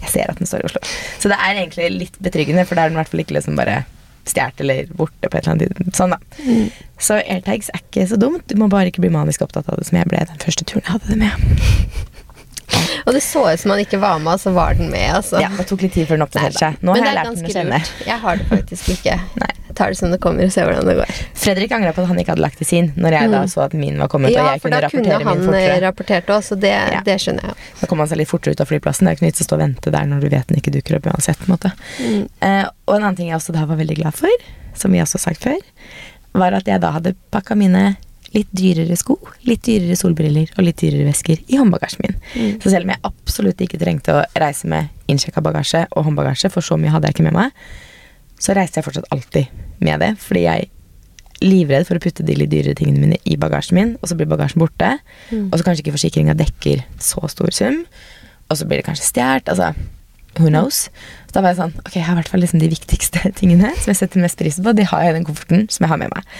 Jeg 0.00 0.12
ser 0.14 0.30
at 0.32 0.38
den 0.40 0.48
står 0.48 0.64
i 0.64 0.68
Oslo. 0.70 0.80
Så 1.20 1.30
det 1.30 1.36
er 1.38 1.56
egentlig 1.60 1.88
litt 1.92 2.20
betryggende, 2.24 2.64
for 2.66 2.78
da 2.78 2.86
er 2.86 2.92
den 2.92 2.96
i 2.96 3.02
hvert 3.02 3.10
fall 3.12 3.22
ikke 3.24 3.36
liksom 3.36 3.58
bare 3.58 3.82
stjålet 4.30 4.60
eller 4.64 4.88
borte 4.96 5.28
på 5.28 5.36
et 5.36 5.42
eller 5.42 5.52
annet 5.54 5.70
tidspunkt. 5.70 5.96
Sånn, 5.98 6.14
da. 6.14 6.18
Så 7.00 7.18
airtags 7.20 7.70
er 7.74 7.82
ikke 7.82 8.06
så 8.10 8.18
dumt. 8.20 8.44
Du 8.48 8.56
må 8.60 8.68
bare 8.72 8.90
ikke 8.92 9.02
bli 9.04 9.12
manisk 9.12 9.44
opptatt 9.44 9.68
av 9.70 9.80
det 9.80 9.88
som 9.88 9.98
jeg 10.00 10.08
ble 10.10 10.22
den 10.28 10.40
første 10.42 10.66
turen 10.68 10.84
jeg 10.84 10.92
hadde 10.94 11.12
det 11.12 11.20
med. 11.20 12.06
Og 13.06 13.14
det 13.16 13.22
så 13.24 13.42
ut 13.52 13.60
som 13.60 13.70
han 13.74 13.80
ikke 13.84 13.98
var 14.02 14.18
med, 14.22 14.34
og 14.34 14.40
så 14.42 14.52
var 14.54 14.74
den 14.78 14.90
med. 14.92 15.08
Altså. 15.20 15.40
Ja, 15.42 15.48
Det 15.56 15.66
tok 15.70 15.82
litt 15.86 15.94
tid 15.96 16.06
før 16.08 16.18
den 16.20 16.26
oppdaterte 16.26 16.58
seg. 16.60 16.76
Nå 16.82 16.92
Men 16.94 17.02
har 17.02 17.08
jeg 17.08 17.10
det 17.10 17.20
lært 17.20 17.40
den 17.40 17.48
å 17.50 17.54
kjenne. 17.56 17.80
lurt. 17.80 18.04
Jeg 18.06 18.18
har 18.24 18.36
det 18.40 18.46
faktisk 18.50 18.92
ikke. 18.96 19.16
Nei. 19.42 19.50
Jeg 19.70 19.76
tar 19.78 19.92
det 19.94 19.98
som 20.00 20.10
det 20.10 20.18
kommer, 20.20 20.44
og 20.44 20.52
ser 20.52 20.66
hvordan 20.66 20.88
det 20.90 20.96
går. 20.98 21.10
Fredrik 21.38 21.72
angra 21.72 21.92
på 21.94 22.02
at 22.02 22.08
han 22.10 22.18
ikke 22.18 22.32
hadde 22.34 22.42
lagt 22.42 22.58
til 22.58 22.66
sin, 22.66 22.88
når 23.00 23.14
jeg 23.16 23.30
da 23.30 23.42
så 23.52 23.62
at 23.68 23.74
min 23.78 24.00
var 24.02 24.08
kommet, 24.10 24.30
Mm. 24.30 24.34
Ja, 24.36 24.42
og 24.42 24.50
jeg 24.50 24.60
for 24.60 24.68
kunne 24.68 24.80
da 24.82 24.88
kunne 24.90 25.30
han 25.30 25.54
eh, 25.54 25.76
rapportert 25.84 26.26
også, 26.34 26.54
så 26.56 26.60
det, 26.60 26.72
Ja. 26.74 27.00
det 27.06 27.16
skjønner 27.22 27.46
jeg. 27.52 27.54
Da 27.80 27.86
kom 27.86 28.02
han 28.02 28.08
seg 28.10 28.18
litt 28.18 28.28
fortere 28.28 28.52
ut 28.58 28.60
av 28.60 28.66
flyplassen. 28.68 29.06
Det 29.06 29.12
er 29.12 29.16
ikke 29.16 29.24
noe 29.26 29.30
vits 29.32 29.44
å 29.44 29.46
stå 29.46 29.56
og 29.56 29.62
vente 29.62 29.92
der 29.94 30.10
når 30.10 30.20
du 30.26 30.28
vet 30.34 30.46
den 30.50 30.58
ikke 30.60 30.74
dukker 30.74 30.98
opp 30.98 31.06
uansett. 31.14 31.38
på 31.38 31.46
en 31.48 31.54
måte. 31.54 31.70
Mm. 32.02 32.26
Uh, 32.42 32.66
og 32.90 32.96
en 32.98 33.02
annen 33.06 33.16
ting 33.22 33.30
jeg 33.30 33.38
også 33.38 33.54
da 33.56 33.64
var 33.70 33.78
veldig 33.80 33.96
glad 34.02 34.18
for, 34.18 34.44
som 34.74 34.92
vi 34.92 34.98
også 35.02 35.18
har 35.20 35.24
sagt 35.30 35.42
før, 35.46 35.58
var 36.34 36.58
at 36.58 36.66
jeg 36.66 36.82
da 36.82 36.90
hadde 36.98 37.14
pakka 37.32 37.54
mine 37.58 37.96
litt 38.34 38.50
dyrere 38.54 38.94
sko, 38.98 39.16
litt 39.48 39.62
dyrere 39.66 39.96
solbriller 39.98 40.52
og 40.56 40.64
litt 40.66 40.78
dyrere 40.82 41.08
vesker 41.08 41.40
i 41.50 41.58
håndbagasjen 41.58 42.04
min. 42.06 42.18
Mm. 42.34 42.58
Så 42.62 42.70
selv 42.70 42.86
om 42.86 42.92
jeg 42.94 43.02
absolutt 43.08 43.62
ikke 43.64 43.80
trengte 43.80 44.14
å 44.14 44.24
reise 44.38 44.70
med 44.70 44.90
innsjekka 45.10 45.42
bagasje 45.42 45.86
og 45.90 46.06
håndbagasje, 46.06 46.50
for 46.54 46.62
så 46.62 46.78
mye 46.78 46.92
hadde 46.94 47.10
jeg 47.10 47.18
ikke 47.18 47.26
med 47.26 47.38
meg, 47.40 47.64
så 48.40 48.54
reiste 48.56 48.78
jeg 48.80 48.86
fortsatt 48.86 49.10
alltid 49.12 49.50
med 49.84 50.00
det, 50.04 50.12
fordi 50.22 50.44
jeg 50.46 50.68
er 50.68 50.76
livredd 51.40 51.86
for 51.88 51.96
å 51.96 52.02
putte 52.04 52.24
de 52.26 52.34
litt 52.36 52.50
dyrere 52.52 52.76
tingene 52.76 53.00
mine 53.06 53.18
i 53.24 53.36
bagasjen 53.40 53.78
min, 53.78 53.94
og 54.00 54.10
så 54.10 54.16
blir 54.18 54.28
bagasjen 54.30 54.60
borte, 54.62 54.98
Mm. 55.30 55.48
og 55.52 55.58
så 55.58 55.64
kanskje 55.64 55.84
ikke 55.84 55.96
forsikringa 55.96 56.34
dekker 56.36 56.84
så 56.98 57.22
stor 57.30 57.50
sum, 57.50 57.84
og 58.50 58.56
så 58.56 58.66
blir 58.66 58.80
det 58.80 58.86
kanskje 58.86 59.06
stjålet, 59.10 59.48
altså 59.48 59.74
who 60.38 60.48
knows. 60.48 60.88
Så 61.26 61.36
da 61.36 61.44
var 61.44 61.54
jeg 61.54 61.60
sånn, 61.60 61.76
ok, 61.82 61.94
jeg 61.96 62.06
har 62.06 62.16
i 62.16 62.20
hvert 62.20 62.32
fall 62.32 62.44
liksom 62.44 62.62
de 62.62 62.70
viktigste 62.72 63.30
tingene 63.40 63.72
som 63.78 63.92
jeg 63.92 64.02
setter 64.02 64.22
mest 64.22 64.38
pris 64.40 64.60
på, 64.60 64.74
de 64.76 64.86
har 64.90 65.06
jeg 65.06 65.14
i 65.14 65.18
den 65.20 65.26
kofferten 65.28 65.66
som 65.70 65.86
jeg 65.86 65.92
har 65.92 66.02
med 66.02 66.12
meg. 66.14 66.36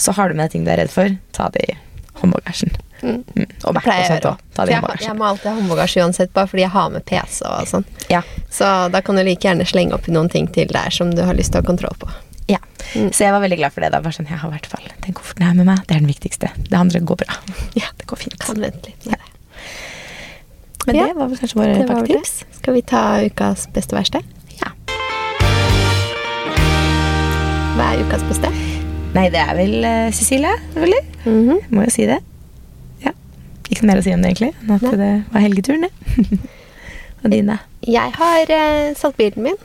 Så 0.00 0.16
har 0.16 0.30
du 0.30 0.36
med 0.36 0.46
deg 0.46 0.56
ting 0.56 0.68
du 0.68 0.72
er 0.72 0.80
redd 0.82 0.92
for, 0.92 1.12
ta 1.36 1.50
det 1.54 1.66
i 1.68 1.76
håndbagasjen. 2.20 2.72
Mm. 3.00 3.20
Mm. 3.34 3.46
Og 3.64 3.74
Mac 3.76 3.86
og 3.86 3.94
jeg 3.94 4.08
sånt 4.10 4.26
òg. 4.28 4.40
Ta 4.56 4.64
det 4.68 4.74
i 4.74 4.76
jeg, 4.76 5.02
jeg 5.06 5.16
må 5.16 5.28
alltid 5.28 5.50
ha 5.50 5.54
håndbagasje 5.56 6.02
uansett, 6.04 6.32
bare 6.36 6.50
fordi 6.50 6.64
jeg 6.66 6.72
har 6.74 6.90
med 6.92 7.04
PC 7.08 7.38
og 7.48 7.68
sånn. 7.70 7.86
Ja. 8.12 8.20
Så 8.52 8.66
da 8.92 9.00
kan 9.04 9.16
du 9.16 9.24
like 9.24 9.46
gjerne 9.46 9.68
slenge 9.68 9.96
oppi 9.96 10.12
noen 10.12 10.28
ting 10.32 10.50
til 10.52 10.72
der 10.72 10.92
som 10.92 11.14
du 11.14 11.22
har 11.24 11.36
lyst 11.38 11.54
til 11.54 11.60
å 11.60 11.64
ha 11.64 11.70
kontroll 11.70 11.96
på. 12.00 12.10
Ja. 12.50 12.58
Mm. 12.94 13.12
Så 13.14 13.24
jeg 13.24 13.32
var 13.32 13.44
veldig 13.44 13.60
glad 13.60 13.74
for 13.74 13.84
det. 13.84 13.92
da. 13.94 14.02
Bare 14.04 14.16
sånn, 14.16 14.28
jeg 14.28 14.40
har 14.42 14.50
i 14.50 14.56
hvert 14.56 14.68
fall 14.72 14.88
den 15.06 15.16
kofferten 15.16 15.46
her 15.46 15.56
med 15.56 15.68
meg. 15.70 15.84
Det 15.86 15.96
er 15.96 16.02
den 16.02 16.10
viktigste. 16.10 16.52
Det 16.58 16.76
andre 16.76 17.02
går 17.12 17.22
bra. 17.22 17.38
Ja, 17.78 17.88
det 18.00 18.08
går 18.10 18.24
fint. 18.24 18.40
Kan 18.42 18.60
vente 18.60 18.90
litt 18.90 19.06
med 19.08 19.20
det. 19.20 19.36
Men 20.86 20.96
Ja, 20.96 21.06
det 21.10 21.16
var 21.16 21.28
vel 21.28 21.38
kanskje 21.38 21.58
våre 21.60 21.86
pakketips. 21.88 22.44
Skal 22.56 22.76
vi 22.76 22.82
ta 22.86 23.02
ukas 23.26 23.66
beste 23.74 23.94
og 23.94 24.00
verste? 24.00 24.22
Ja. 24.60 24.70
Hva 27.76 27.88
er 27.92 28.04
ukas 28.04 28.24
beste? 28.28 28.50
Nei, 29.14 29.26
det 29.32 29.42
er 29.42 29.52
vel 29.58 29.74
uh, 29.84 30.08
Cecilie, 30.14 30.52
selvfølgelig. 30.72 31.02
Mhm. 31.26 31.60
Må 31.74 31.84
jo 31.84 31.92
si 31.92 32.06
det. 32.08 32.20
Ja. 33.04 33.12
Ikke 33.68 33.82
noe 33.82 33.90
mer 33.92 34.00
å 34.00 34.06
si 34.06 34.14
om 34.14 34.22
det, 34.24 34.32
egentlig. 34.32 34.52
Enn 34.62 34.74
at 34.76 34.86
det 35.02 35.10
var 35.34 35.44
helgeturen, 35.44 35.86
det. 35.86 36.40
Og 37.24 37.34
dine? 37.34 37.58
Jeg 37.84 38.14
har 38.16 38.54
uh, 38.54 38.94
satt 38.96 39.18
bilen 39.18 39.50
min. 39.50 39.58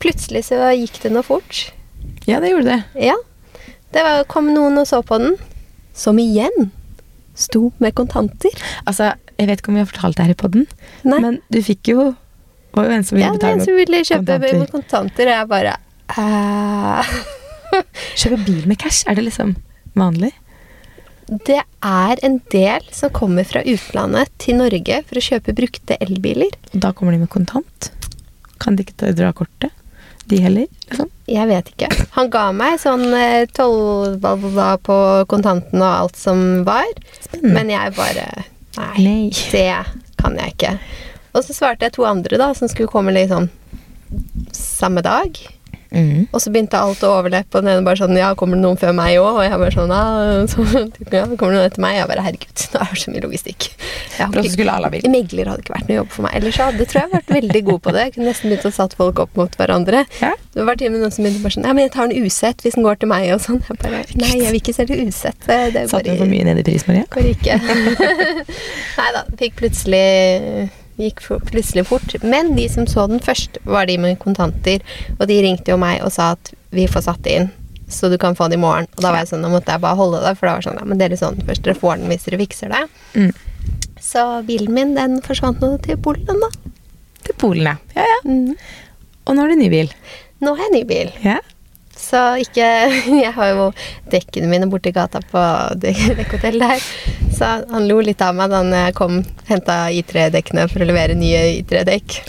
Plutselig 0.00 0.46
så 0.48 0.70
gikk 0.72 1.02
det 1.02 1.12
noe 1.12 1.26
fort. 1.26 1.66
Ja, 2.28 2.40
det 2.40 2.54
gjorde 2.54 2.70
det. 2.70 2.80
Ja. 3.10 3.18
Det 3.94 4.02
var, 4.06 4.24
kom 4.30 4.48
noen 4.54 4.80
og 4.80 4.88
så 4.88 5.02
på 5.06 5.20
den, 5.20 5.36
som 5.94 6.18
igjen 6.18 6.70
sto 7.38 7.68
med 7.82 7.94
kontanter. 7.98 8.54
Altså, 8.86 9.12
jeg 9.38 9.48
vet 9.50 9.60
ikke 9.62 9.72
om 9.72 9.78
vi 9.78 9.82
har 9.84 9.90
fortalt 9.90 10.16
det 10.18 10.26
her 10.28 10.34
i 10.34 10.40
podden, 10.44 10.66
men 11.04 11.40
du 11.52 11.60
fikk 11.64 11.90
jo 11.94 12.14
var 12.74 12.88
jo 12.88 12.94
en 12.96 13.04
som 13.06 13.16
ville 13.16 13.28
Ja, 13.28 13.34
betale 13.36 13.62
som 13.64 13.76
ville 13.78 14.00
kjøpe 14.02 14.24
kontanter. 14.34 14.58
med 14.58 14.70
kontanter, 14.72 15.28
og 15.30 15.36
jeg 15.38 15.50
bare 15.52 15.76
uh... 16.18 17.12
Kjøpe 18.18 18.38
bil 18.46 18.64
med 18.70 18.78
cash, 18.82 19.04
er 19.10 19.14
det 19.18 19.24
liksom 19.28 19.54
vanlig? 19.98 20.32
Det 21.46 21.60
er 21.82 22.20
en 22.26 22.36
del 22.52 22.84
som 22.92 23.10
kommer 23.14 23.46
fra 23.48 23.62
utlandet 23.64 24.28
til 24.42 24.58
Norge 24.60 24.98
for 25.08 25.18
å 25.18 25.22
kjøpe 25.24 25.54
brukte 25.56 25.96
elbiler. 26.04 26.52
Da 26.74 26.90
kommer 26.92 27.14
de 27.16 27.22
med 27.22 27.30
kontant. 27.32 27.88
Kan 28.60 28.76
de 28.76 28.84
ikke 28.84 28.98
ta- 29.00 29.12
dra 29.16 29.30
kortet? 29.32 29.72
De 30.28 30.38
heller? 30.40 30.66
Liksom. 30.90 31.08
Jeg 31.28 31.48
vet 31.48 31.70
ikke. 31.72 31.88
Han 32.18 32.28
ga 32.32 32.44
meg 32.56 32.76
sånn 32.80 33.06
eh, 33.16 33.46
tolv 33.56 34.22
på 34.86 34.98
kontanten 35.28 35.80
og 35.82 35.88
alt 36.04 36.16
som 36.20 36.62
var. 36.68 36.86
Spennende. 37.24 37.54
Men 37.56 37.72
jeg 37.72 37.96
bare 37.96 38.28
Nei, 38.78 39.04
Nei. 39.04 39.28
det 39.52 39.68
kan 40.20 40.38
jeg 40.40 40.54
ikke. 40.56 40.72
Og 41.34 41.44
så 41.44 41.56
svarte 41.56 41.86
jeg 41.86 41.96
to 41.96 42.06
andre 42.06 42.38
da, 42.40 42.52
som 42.54 42.70
skulle 42.70 42.90
komme 42.90 43.14
liksom 43.14 43.48
samme 44.54 45.02
dag. 45.04 45.38
Mm. 45.90 46.26
Og 46.32 46.42
så 46.42 46.50
begynte 46.54 46.78
alt 46.80 47.02
å 47.06 47.12
overleppe, 47.18 47.58
og 47.58 47.64
den 47.64 47.74
ene 47.74 47.86
bare 47.86 48.00
sånn 48.00 48.16
Ja, 48.18 48.32
kommer 48.38 48.58
det 48.58 48.64
noen 48.64 48.78
før 48.80 48.94
meg 48.96 49.18
òg? 49.20 49.38
Og 49.38 49.44
jeg 49.44 49.60
bare 49.60 49.74
sånn 49.74 49.92
så, 50.52 50.64
ja 51.12 51.24
kommer 51.34 51.54
det 51.54 51.58
noen 51.58 51.68
etter 51.68 51.84
meg? 51.84 51.98
Jeg 52.00 52.10
bare 52.10 52.24
Herregud, 52.26 52.64
nå 52.74 52.82
er 52.82 52.94
det 52.94 53.02
så 53.04 53.14
mye 53.14 53.24
logistikk. 53.24 53.68
Ikke-. 55.04 55.12
Megler 55.12 55.50
hadde 55.50 55.64
ikke 55.64 55.74
vært 55.76 55.90
noe 55.90 55.98
jobb 56.00 56.12
for 56.14 56.26
meg. 56.26 56.36
Ellers 56.40 56.58
så 56.58 56.68
hadde 56.70 56.88
tror 56.90 57.02
jeg 57.02 57.12
vært 57.14 57.32
veldig 57.34 57.62
god 57.70 57.82
på 57.84 57.94
det. 57.94 58.06
Jeg 58.08 58.16
kunne 58.16 58.30
nesten 58.30 58.52
begynt 58.52 58.68
å 58.68 58.74
satt 58.74 58.96
folk 58.98 59.22
opp 59.24 59.38
mot 59.38 59.58
hverandre. 59.60 60.04
Ja. 60.20 60.32
Det 60.54 60.66
var 60.68 60.78
til 60.78 60.90
og 60.90 60.96
med 60.96 61.04
noen 61.04 61.14
som 61.14 61.26
begynte 61.26 61.42
bare 61.44 61.56
sånn 61.56 61.66
Ja, 61.66 61.74
men 61.76 61.86
jeg 61.86 61.94
tar 61.96 62.10
en 62.10 62.26
usett 62.26 62.62
hvis 62.64 62.78
den 62.78 62.86
går 62.86 63.00
til 63.02 63.10
meg, 63.10 63.26
og 63.34 63.42
sånn. 63.44 63.60
Jeg 63.68 63.80
bare 63.82 64.04
Nei, 64.20 64.32
jeg 64.44 64.54
vil 64.54 64.60
ikke 64.62 64.76
selge 64.76 65.00
usett. 65.02 65.48
Satte 65.48 66.06
du 66.06 66.14
for 66.20 66.30
mye 66.30 66.46
ned 66.46 66.62
i 66.62 66.66
pris, 66.66 66.86
Maria? 66.88 67.06
går 67.14 67.30
ikke. 67.34 67.58
Nei 69.00 69.10
da. 69.16 69.26
Fikk 69.40 69.58
plutselig 69.62 70.04
Gikk 71.00 71.24
plutselig 71.50 71.86
fort. 71.88 72.14
Men 72.22 72.52
de 72.54 72.68
som 72.70 72.86
så 72.86 73.06
den 73.10 73.20
først, 73.24 73.58
var 73.66 73.86
de 73.90 73.96
med 73.98 74.18
kontanter. 74.22 74.82
Og 75.18 75.26
de 75.30 75.40
ringte 75.42 75.72
jo 75.74 75.78
meg 75.80 76.02
og 76.06 76.12
sa 76.14 76.32
at 76.36 76.52
vi 76.74 76.86
får 76.90 77.06
satt 77.08 77.22
det 77.26 77.34
inn, 77.40 77.48
så 77.90 78.08
du 78.10 78.16
kan 78.18 78.34
få 78.38 78.46
det 78.50 78.56
i 78.58 78.62
morgen. 78.62 78.86
Og 78.96 79.02
da 79.02 79.10
var 79.12 79.22
jeg 79.22 79.32
sånn, 79.32 79.42
da 79.46 79.50
måtte 79.52 79.74
jeg 79.74 79.82
bare 79.82 79.98
holde 79.98 80.20
det, 80.24 80.34
for 80.38 80.48
da 80.48 80.54
var 80.58 80.66
sånn 80.66 80.78
Ja, 80.80 80.86
men 80.88 81.00
dere 81.02 81.18
så 81.18 81.32
den 81.34 81.46
først, 81.46 81.64
dere 81.66 81.78
får 81.78 81.98
den 82.00 82.12
hvis 82.12 82.26
dere 82.28 82.40
fikser 82.44 82.70
det. 82.74 82.84
Mm. 83.14 83.32
Så 84.04 84.22
bilen 84.46 84.74
min, 84.76 84.94
den 84.98 85.18
forsvant 85.24 85.62
nå 85.64 85.74
til 85.84 85.98
Polen, 86.04 86.26
da. 86.42 86.50
Til 87.24 87.36
Polen, 87.40 87.70
ja. 87.72 87.76
ja, 87.96 88.06
ja. 88.10 88.20
Mm. 88.28 88.54
Og 89.24 89.34
nå 89.36 89.40
har 89.44 89.50
du 89.54 89.56
ny 89.58 89.70
bil. 89.72 89.92
Nå 90.44 90.54
har 90.58 90.66
jeg 90.68 90.74
ny 90.74 90.84
bil. 90.90 91.12
Ja. 91.24 91.38
Så 91.96 92.18
ikke 92.42 92.66
Jeg 93.24 93.30
har 93.36 93.52
jo 93.54 93.68
dekkene 94.12 94.48
mine 94.50 94.66
borti 94.68 94.90
gata 94.92 95.22
på 95.30 95.42
dek- 95.80 96.16
dekkhotell 96.18 96.58
der. 96.60 96.82
Så 97.34 97.48
han 97.70 97.88
lo 97.88 97.98
litt 98.04 98.20
av 98.24 98.34
meg 98.38 98.50
da 98.52 98.62
jeg 98.86 98.94
kom 98.98 99.22
henta 99.48 99.84
I3-dekkene 99.90 100.68
for 100.70 100.84
å 100.84 100.88
levere 100.88 101.16
nye 101.18 101.40
I3-dekk. 101.60 102.20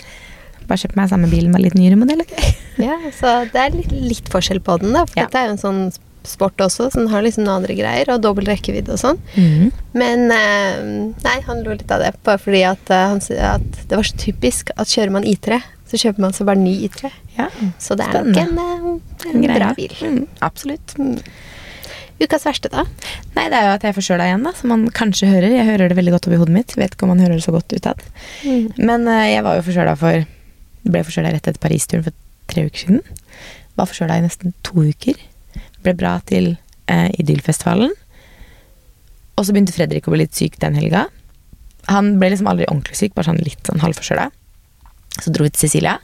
Bare 0.66 0.80
kjøp 0.82 0.96
meg 0.98 1.12
samme 1.12 1.28
bil 1.30 1.46
med 1.52 1.62
litt 1.62 1.76
nyere 1.78 1.98
modell, 2.00 2.24
Okay? 2.26 2.54
Ja, 2.88 2.96
så 3.16 3.30
det 3.52 3.60
er 3.62 3.70
litt, 3.72 3.92
litt 3.94 4.26
forskjell 4.32 4.58
på 4.66 4.74
den, 4.82 4.92
da. 4.96 5.06
For 5.08 5.20
Ja. 5.22 5.28
dette 5.28 5.38
er 5.40 5.46
jo 5.48 5.54
en 5.54 5.62
sånn 5.62 5.84
sport 6.26 6.58
også, 6.60 6.88
så 6.90 6.98
den 6.98 7.08
har 7.12 7.22
liksom 7.22 7.44
noen 7.46 7.60
andre 7.62 7.76
greier, 7.78 8.08
og 8.12 8.20
dobbel 8.24 8.48
rekkevidde 8.50 8.96
og 8.96 8.98
sånn. 8.98 9.20
Mm. 9.38 9.70
Men 9.94 10.24
eh, 10.34 10.80
nei, 11.22 11.36
han 11.46 11.62
lo 11.62 11.76
litt 11.76 11.92
av 11.94 12.02
det, 12.02 12.10
bare 12.26 12.42
fordi 12.42 12.64
at, 12.66 12.90
eh, 12.90 13.04
han 13.12 13.22
at 13.54 13.78
det 13.86 13.94
var 14.00 14.08
så 14.10 14.18
typisk 14.18 14.74
at 14.76 14.90
kjører 14.90 15.14
man 15.14 15.24
I3, 15.30 15.60
så 15.86 16.00
kjøper 16.02 16.24
man 16.26 16.34
så 16.34 16.44
bare 16.48 16.58
ny 16.58 16.74
I3. 16.88 17.12
Ja. 17.38 17.46
Så 17.78 17.94
det 17.96 18.08
er 18.10 18.18
Spennende. 18.18 18.66
nok 18.82 19.28
en, 19.30 19.30
en, 19.30 19.44
en 19.46 19.54
bra 19.54 19.70
bil. 19.78 19.94
Mm, 20.02 20.24
absolutt. 20.42 20.96
Ukas 22.16 22.46
verste, 22.48 22.70
da? 22.72 22.86
Nei, 23.36 23.48
det 23.52 23.58
er 23.58 23.66
jo 23.66 23.74
at 23.74 23.82
jeg 23.84 23.92
er 23.92 23.96
forkjøla 23.98 24.26
igjen, 24.30 24.46
da, 24.46 24.52
som 24.56 24.70
man 24.72 24.86
kanskje 24.96 25.28
hører. 25.28 25.52
Jeg 25.52 25.68
hører 25.68 25.90
det 25.92 25.98
veldig 25.98 26.14
godt 26.14 26.28
oppi 26.28 26.38
hodet 26.40 26.54
mitt. 26.54 26.72
Vet 26.80 26.96
ikke 26.96 27.04
om 27.04 27.12
man 27.12 27.20
hører 27.20 27.36
det 27.36 27.44
så 27.44 27.52
godt 27.52 27.74
utad. 27.76 28.00
Men 28.80 29.04
uh, 29.04 29.26
jeg 29.28 29.44
var 29.44 29.58
jo 29.58 29.66
forkjøla 29.66 29.96
for 30.00 30.32
Ble 30.86 31.00
forkjøla 31.02 31.32
rett 31.34 31.48
etter 31.50 31.58
Paris-turen 31.58 32.04
for 32.06 32.14
tre 32.46 32.62
uker 32.68 32.78
siden. 32.78 33.00
Var 33.74 33.88
forkjøla 33.90 34.20
i 34.20 34.22
nesten 34.22 34.54
to 34.64 34.84
uker. 34.86 35.18
Ble 35.82 35.96
bra 35.98 36.12
til 36.30 36.52
uh, 36.54 37.08
Idyllfestivalen. 37.18 37.90
Og 39.36 39.44
så 39.44 39.52
begynte 39.52 39.74
Fredrik 39.74 40.06
å 40.06 40.14
bli 40.14 40.22
litt 40.22 40.38
syk 40.38 40.60
den 40.62 40.78
helga. 40.78 41.08
Han 41.90 42.14
ble 42.20 42.30
liksom 42.32 42.48
aldri 42.50 42.68
ordentlig 42.70 42.96
syk, 42.98 43.16
bare 43.18 43.28
sånn 43.28 43.42
litt 43.42 43.66
sånn 43.66 43.82
halvforkjøla. 43.82 44.30
Så 45.18 45.34
dro 45.34 45.44
vi 45.44 45.52
til 45.52 45.66
Cecilia. 45.66 45.98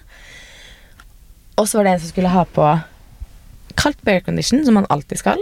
Og 1.56 1.68
så 1.70 1.78
var 1.78 1.86
det 1.86 1.94
en 1.94 2.02
som 2.02 2.12
skulle 2.12 2.34
ha 2.34 2.44
på 2.44 2.66
kaldt 3.78 4.02
på 4.02 4.12
aircondition, 4.12 4.64
som 4.66 4.76
man 4.76 4.90
alltid 4.92 5.22
skal. 5.22 5.40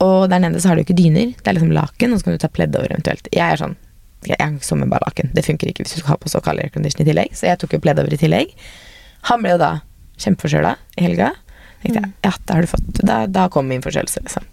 Og 0.00 0.30
der 0.32 0.40
nede 0.42 0.60
så 0.62 0.70
har 0.70 0.78
du 0.78 0.84
ikke 0.84 0.96
dyner. 0.96 1.34
Det 1.36 1.50
er 1.50 1.56
liksom 1.58 1.72
laken, 1.76 2.12
og 2.14 2.20
så 2.20 2.26
kan 2.26 2.36
du 2.36 2.42
ta 2.42 2.48
pledd 2.52 2.76
over 2.78 2.92
eventuelt. 2.92 3.28
Jeg 3.34 3.44
er 3.44 3.60
sånn 3.60 3.76
Jeg 4.26 4.36
kan 4.36 4.56
ikke 4.58 4.68
sove 4.68 4.82
med 4.82 4.90
bare 4.92 5.06
laken. 5.06 5.30
Det 5.32 5.44
funker 5.46 5.70
ikke 5.70 5.84
hvis 5.84 5.94
du 5.96 6.00
skal 6.02 6.12
ha 6.14 6.16
på 6.20 6.28
så 6.28 6.42
kald 6.44 6.60
aircondition 6.60 7.00
i 7.00 7.06
tillegg. 7.08 7.30
Så 7.36 7.46
jeg 7.48 7.60
tok 7.60 7.72
jo 7.76 7.80
pledd 7.80 8.00
over 8.02 8.12
i 8.12 8.18
tillegg. 8.20 8.50
Han 9.30 9.40
ble 9.40 9.54
jo 9.54 9.60
da 9.62 9.70
kjempeforkjøla 10.20 10.74
i 11.00 11.06
helga. 11.06 11.30
Tenkte 11.80 12.02
jeg, 12.02 12.10
ja, 12.26 12.32
da 12.44 12.58
har 12.58 12.66
du 12.66 12.68
fått 12.68 13.00
Da, 13.00 13.22
da 13.24 13.46
kom 13.52 13.68
min 13.70 13.80
forkjølelse, 13.80 14.20
liksom. 14.26 14.44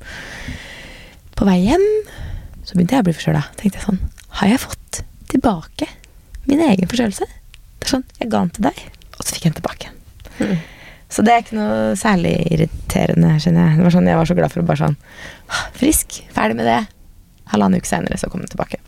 På 1.36 1.47
vei 1.49 1.57
hjem 1.65 1.83
så 2.63 2.75
begynte 2.75 2.95
jeg 2.95 3.03
å 3.03 3.07
bli 3.10 3.15
forkjøla. 3.17 3.43
Tenkte 3.60 3.81
jeg 3.81 3.86
sånn 3.89 3.99
Har 4.39 4.53
jeg 4.53 4.63
fått 4.63 5.01
tilbake 5.33 5.89
min 6.47 6.63
egen 6.63 6.88
forkjølelse? 6.88 7.27
Det 7.27 7.89
er 7.89 7.93
sånn, 7.97 8.07
Jeg 8.21 8.31
ga 8.31 8.39
den 8.45 8.55
til 8.55 8.69
deg, 8.69 8.81
og 9.17 9.21
så 9.21 9.36
fikk 9.36 9.49
jeg 9.49 9.53
den 9.53 9.62
tilbake 9.62 9.91
igjen. 9.91 10.57
Så 11.09 11.23
det 11.23 11.31
er 11.33 11.43
ikke 11.45 11.55
noe 11.55 11.93
særlig 11.95 12.33
irriterende, 12.51 13.29
skjønner 13.39 13.69
jeg. 13.69 13.77
Det 13.79 13.85
var 13.87 13.93
sånn, 13.95 14.09
jeg 14.11 14.19
var 14.19 14.27
så 14.27 14.35
glad 14.35 14.51
for 14.51 14.59
å 14.63 14.67
bare 14.67 14.81
sånn 14.81 14.97
«Ah, 15.47 15.61
Frisk, 15.79 16.17
ferdig 16.35 16.57
med 16.59 16.67
det. 16.67 16.79
Halvannen 17.53 17.79
uke 17.79 17.87
seinere 17.87 18.17
så 18.19 18.27
kom 18.29 18.41
den 18.43 18.51
tilbake. 18.51 18.81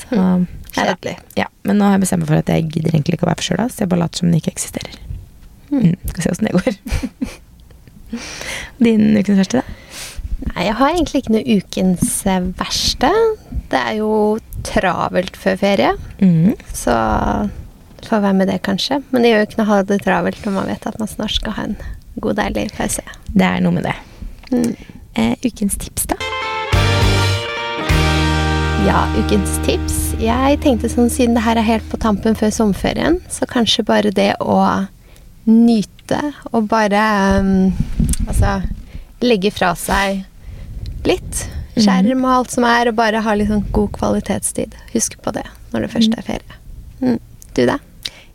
Så, 0.00 0.10
neida. 0.18 0.48
Kjedelig. 0.74 1.12
Ja, 1.38 1.46
men 1.62 1.78
nå 1.78 1.86
har 1.86 1.94
jeg 1.94 2.02
bestemt 2.08 2.24
meg 2.24 2.32
for 2.32 2.40
at 2.42 2.50
jeg 2.50 2.66
gidder 2.74 2.90
egentlig 2.96 3.14
ikke 3.20 3.28
å 3.28 3.30
være 3.30 3.38
forkjøla, 3.44 3.68
så 3.70 3.84
jeg 3.84 3.92
bare 3.92 4.02
later 4.02 4.18
som 4.18 4.32
den 4.32 4.40
ikke 4.40 4.50
eksisterer. 4.56 4.96
Mm, 5.70 5.94
skal 6.10 6.24
se 6.26 6.32
åssen 6.34 6.48
det 6.50 6.56
går. 6.58 7.30
Din 8.84 9.04
ukens 9.18 9.38
verste, 9.40 9.62
da? 9.62 9.80
Nei, 10.44 10.64
jeg 10.66 10.74
har 10.80 10.90
egentlig 10.92 11.20
ikke 11.22 11.34
noe 11.36 11.56
ukens 11.60 12.10
eh, 12.28 12.48
verste. 12.58 13.10
Det 13.72 13.78
er 13.80 14.00
jo 14.00 14.10
travelt 14.66 15.38
før 15.40 15.56
ferie, 15.62 15.92
Mm. 16.18 16.54
så 16.74 16.94
får 18.08 18.24
være 18.24 18.38
med 18.40 18.50
det, 18.52 18.60
kanskje. 18.66 19.00
Men 19.10 19.24
det 19.24 19.32
gjør 19.32 19.42
jo 19.42 19.48
ikke 19.48 19.60
noe 19.60 19.66
å 19.66 19.72
ha 19.72 19.82
det 19.88 20.00
travelt 20.04 20.46
når 20.46 20.56
man 20.56 20.70
vet 20.72 20.88
at 20.90 20.98
man 21.00 21.10
snart 21.10 21.36
skal 21.36 21.56
ha 21.56 21.68
en 21.68 21.76
god, 22.20 22.36
deilig 22.40 22.68
pause. 22.76 23.04
Det 23.32 23.46
er 23.46 23.64
noe 23.64 23.74
med 23.74 23.88
det. 23.88 23.96
Mm. 24.52 24.74
Eh, 25.14 25.34
ukens 25.46 25.76
tips, 25.80 26.08
da? 26.10 26.18
Ja, 28.84 29.06
ukens 29.16 29.56
tips. 29.64 29.98
Jeg 30.20 30.58
tenkte 30.60 30.90
sånn, 30.92 31.08
siden 31.12 31.38
det 31.38 31.44
her 31.46 31.56
er 31.56 31.66
helt 31.66 31.86
på 31.88 31.98
tampen 32.02 32.36
før 32.38 32.52
sommerferien, 32.52 33.20
så 33.32 33.48
kanskje 33.48 33.86
bare 33.86 34.12
det 34.14 34.34
å 34.44 34.58
nyte 35.48 36.20
og 36.52 36.68
bare 36.68 37.00
um, 37.40 37.72
altså 38.26 38.58
legge 39.24 39.52
fra 39.54 39.72
seg 39.78 40.24
litt 41.08 41.44
skjerm 41.74 42.22
og 42.24 42.30
alt 42.34 42.54
som 42.54 42.66
er, 42.68 42.90
og 42.90 42.98
bare 42.98 43.22
ha 43.24 43.34
litt 43.36 43.50
sånn 43.50 43.64
god 43.74 43.92
kvalitetstid. 43.96 44.76
Husk 44.92 45.16
på 45.24 45.32
det 45.34 45.46
når 45.72 45.86
det 45.86 45.90
først 45.94 46.18
er 46.18 46.26
ferie. 46.26 46.60
Mm. 47.00 47.18
Du, 47.54 47.64
da? 47.66 47.78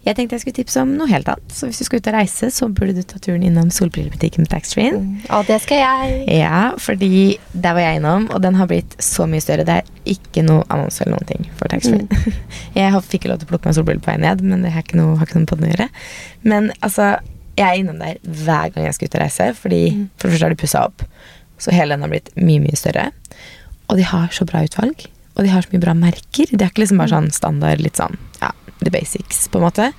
Jeg 0.09 0.15
tenkte 0.17 0.33
jeg 0.39 0.41
skulle 0.41 0.57
tipse 0.57 0.81
om 0.81 0.95
noe 0.97 1.05
helt 1.11 1.27
annet. 1.29 1.51
Så 1.53 1.67
hvis 1.69 1.77
du 1.77 1.85
skal 1.85 2.01
ut 2.01 2.07
og 2.09 2.15
reise, 2.15 2.47
så 2.53 2.65
burde 2.73 2.95
du 2.97 3.03
ta 3.05 3.19
turen 3.21 3.43
innom 3.45 3.67
solbrillebutikken 3.73 4.41
med 4.47 4.49
taxfree. 4.49 4.89
Og 5.37 5.43
det 5.45 5.59
skal 5.61 5.83
jeg. 5.83 6.15
Ja, 6.39 6.71
fordi 6.81 7.11
der 7.53 7.75
var 7.77 7.83
jeg 7.85 7.99
innom, 7.99 8.25
og 8.33 8.41
den 8.41 8.57
har 8.57 8.69
blitt 8.71 8.95
så 9.05 9.27
mye 9.29 9.43
større. 9.45 9.67
Det 9.67 9.75
er 9.83 9.91
ikke 10.09 10.41
noe 10.47 10.63
annonse 10.73 11.03
eller 11.05 11.19
noen 11.19 11.29
ting 11.29 11.45
for 11.59 11.69
taxfree. 11.69 12.07
jeg 12.79 12.89
har- 12.95 13.05
fikk 13.05 13.19
ikke 13.21 13.31
lov 13.35 13.41
til 13.43 13.49
å 13.49 13.51
plukke 13.53 13.69
meg 13.69 13.77
solbriller 13.77 14.01
på 14.07 14.09
vei 14.15 14.17
ned, 14.25 14.41
men 14.41 14.65
det 14.65 14.73
har 14.73 14.81
ikke 14.87 14.97
noe, 14.97 15.13
har 15.21 15.29
ikke 15.29 15.43
noe 15.43 15.51
på 15.53 15.59
den 15.59 15.67
å 15.69 15.73
gjøre. 15.75 15.89
Men 16.49 16.71
altså, 16.81 17.11
jeg 17.59 17.67
er 17.69 17.81
innom 17.83 18.01
der 18.01 18.17
hver 18.25 18.73
gang 18.73 18.87
jeg 18.89 18.97
skal 18.97 19.11
ut 19.11 19.17
og 19.19 19.23
reise, 19.27 19.47
fordi 19.61 19.81
for 20.17 20.25
det 20.25 20.33
første 20.33 20.47
har 20.49 20.55
de 20.55 20.61
pussa 20.63 20.83
opp, 20.89 21.05
så 21.61 21.75
hele 21.75 21.93
den 21.93 22.07
har 22.07 22.11
blitt 22.15 22.33
mye, 22.39 22.63
mye 22.65 22.79
større. 22.79 23.09
Og 23.91 23.99
de 24.01 24.09
har 24.09 24.33
så 24.33 24.47
bra 24.49 24.63
utvalg, 24.65 25.05
og 25.35 25.45
de 25.45 25.53
har 25.53 25.61
så 25.67 25.73
mye 25.75 25.83
bra 25.85 25.93
merker. 25.97 26.49
Det 26.49 26.63
er 26.65 26.71
ikke 26.73 26.85
liksom 26.85 27.01
bare 27.03 27.13
sånn 27.13 27.29
standard, 27.35 27.83
litt 27.85 27.99
sånn, 27.99 28.17
ja, 28.41 28.49
the 28.85 28.93
basics, 28.93 29.47
på 29.51 29.59
en 29.59 29.65
måte. 29.67 29.89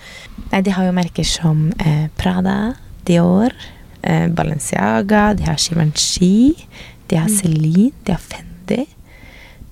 Nei, 0.50 0.62
de 0.66 0.74
har 0.74 0.88
jo 0.88 0.94
merker 0.96 1.26
som 1.26 1.68
eh, 1.78 2.06
Prada, 2.20 2.74
Dior, 3.08 3.54
eh, 4.02 4.26
Balenciaga, 4.28 5.30
de 5.38 5.46
har 5.48 5.60
Givenchy, 5.60 6.54
de 7.10 7.20
har 7.20 7.30
Celine, 7.32 7.92
de 8.06 8.14
har 8.16 8.22
Fendi, 8.24 8.86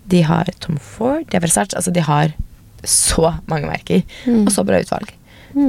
de 0.09 0.23
har 0.25 0.51
Tom 0.61 0.79
Ford, 0.83 1.25
de 1.29 1.39
har 1.39 1.45
Versace. 1.45 1.77
Altså, 1.77 1.95
de 1.95 2.05
har 2.05 2.35
så 2.85 3.35
mange 3.51 3.69
merker, 3.69 4.05
og 4.45 4.53
så 4.55 4.65
bra 4.67 4.81
utvalg. 4.83 5.15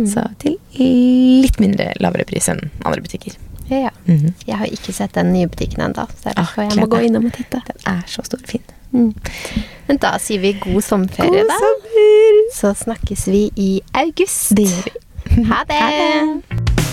Så 0.09 0.21
til 0.41 0.57
litt 0.75 1.57
mindre 1.61 1.93
lavere 2.03 2.27
pris 2.27 2.49
enn 2.51 2.59
andre 2.85 3.01
butikker. 3.01 3.37
Ja. 3.69 3.89
Mhm. 4.05 4.33
Jeg 4.47 4.57
har 4.57 4.65
ikke 4.65 4.93
sett 4.93 5.13
den 5.15 5.33
nye 5.33 5.47
butikken 5.47 5.81
ennå, 5.85 6.05
så 6.23 6.33
Ah, 6.35 6.47
jeg 6.57 6.79
må 6.79 6.85
gå 6.85 6.97
innom 7.05 7.25
og 7.25 7.33
titte. 7.33 7.61
Den 7.67 7.81
er 7.85 8.01
så 8.07 8.21
stor 8.25 8.39
og 8.41 8.47
fin. 8.49 8.61
Mm. 8.91 9.13
Men 9.87 9.97
da 9.97 10.15
sier 10.17 10.39
vi 10.41 10.53
god 10.61 10.81
sommerferie, 10.81 11.29
God 11.29 11.47
da. 11.51 11.57
sommer! 11.61 12.39
Så 12.55 12.73
snakkes 12.83 13.27
vi 13.27 13.51
i 13.55 13.81
august. 13.93 14.49
Det 14.57 14.65
gjør 14.65 14.83
vi. 14.89 15.43
Ha 15.45 15.63
det! 15.69 15.75
Ha 15.75 15.89
det. 15.91 16.88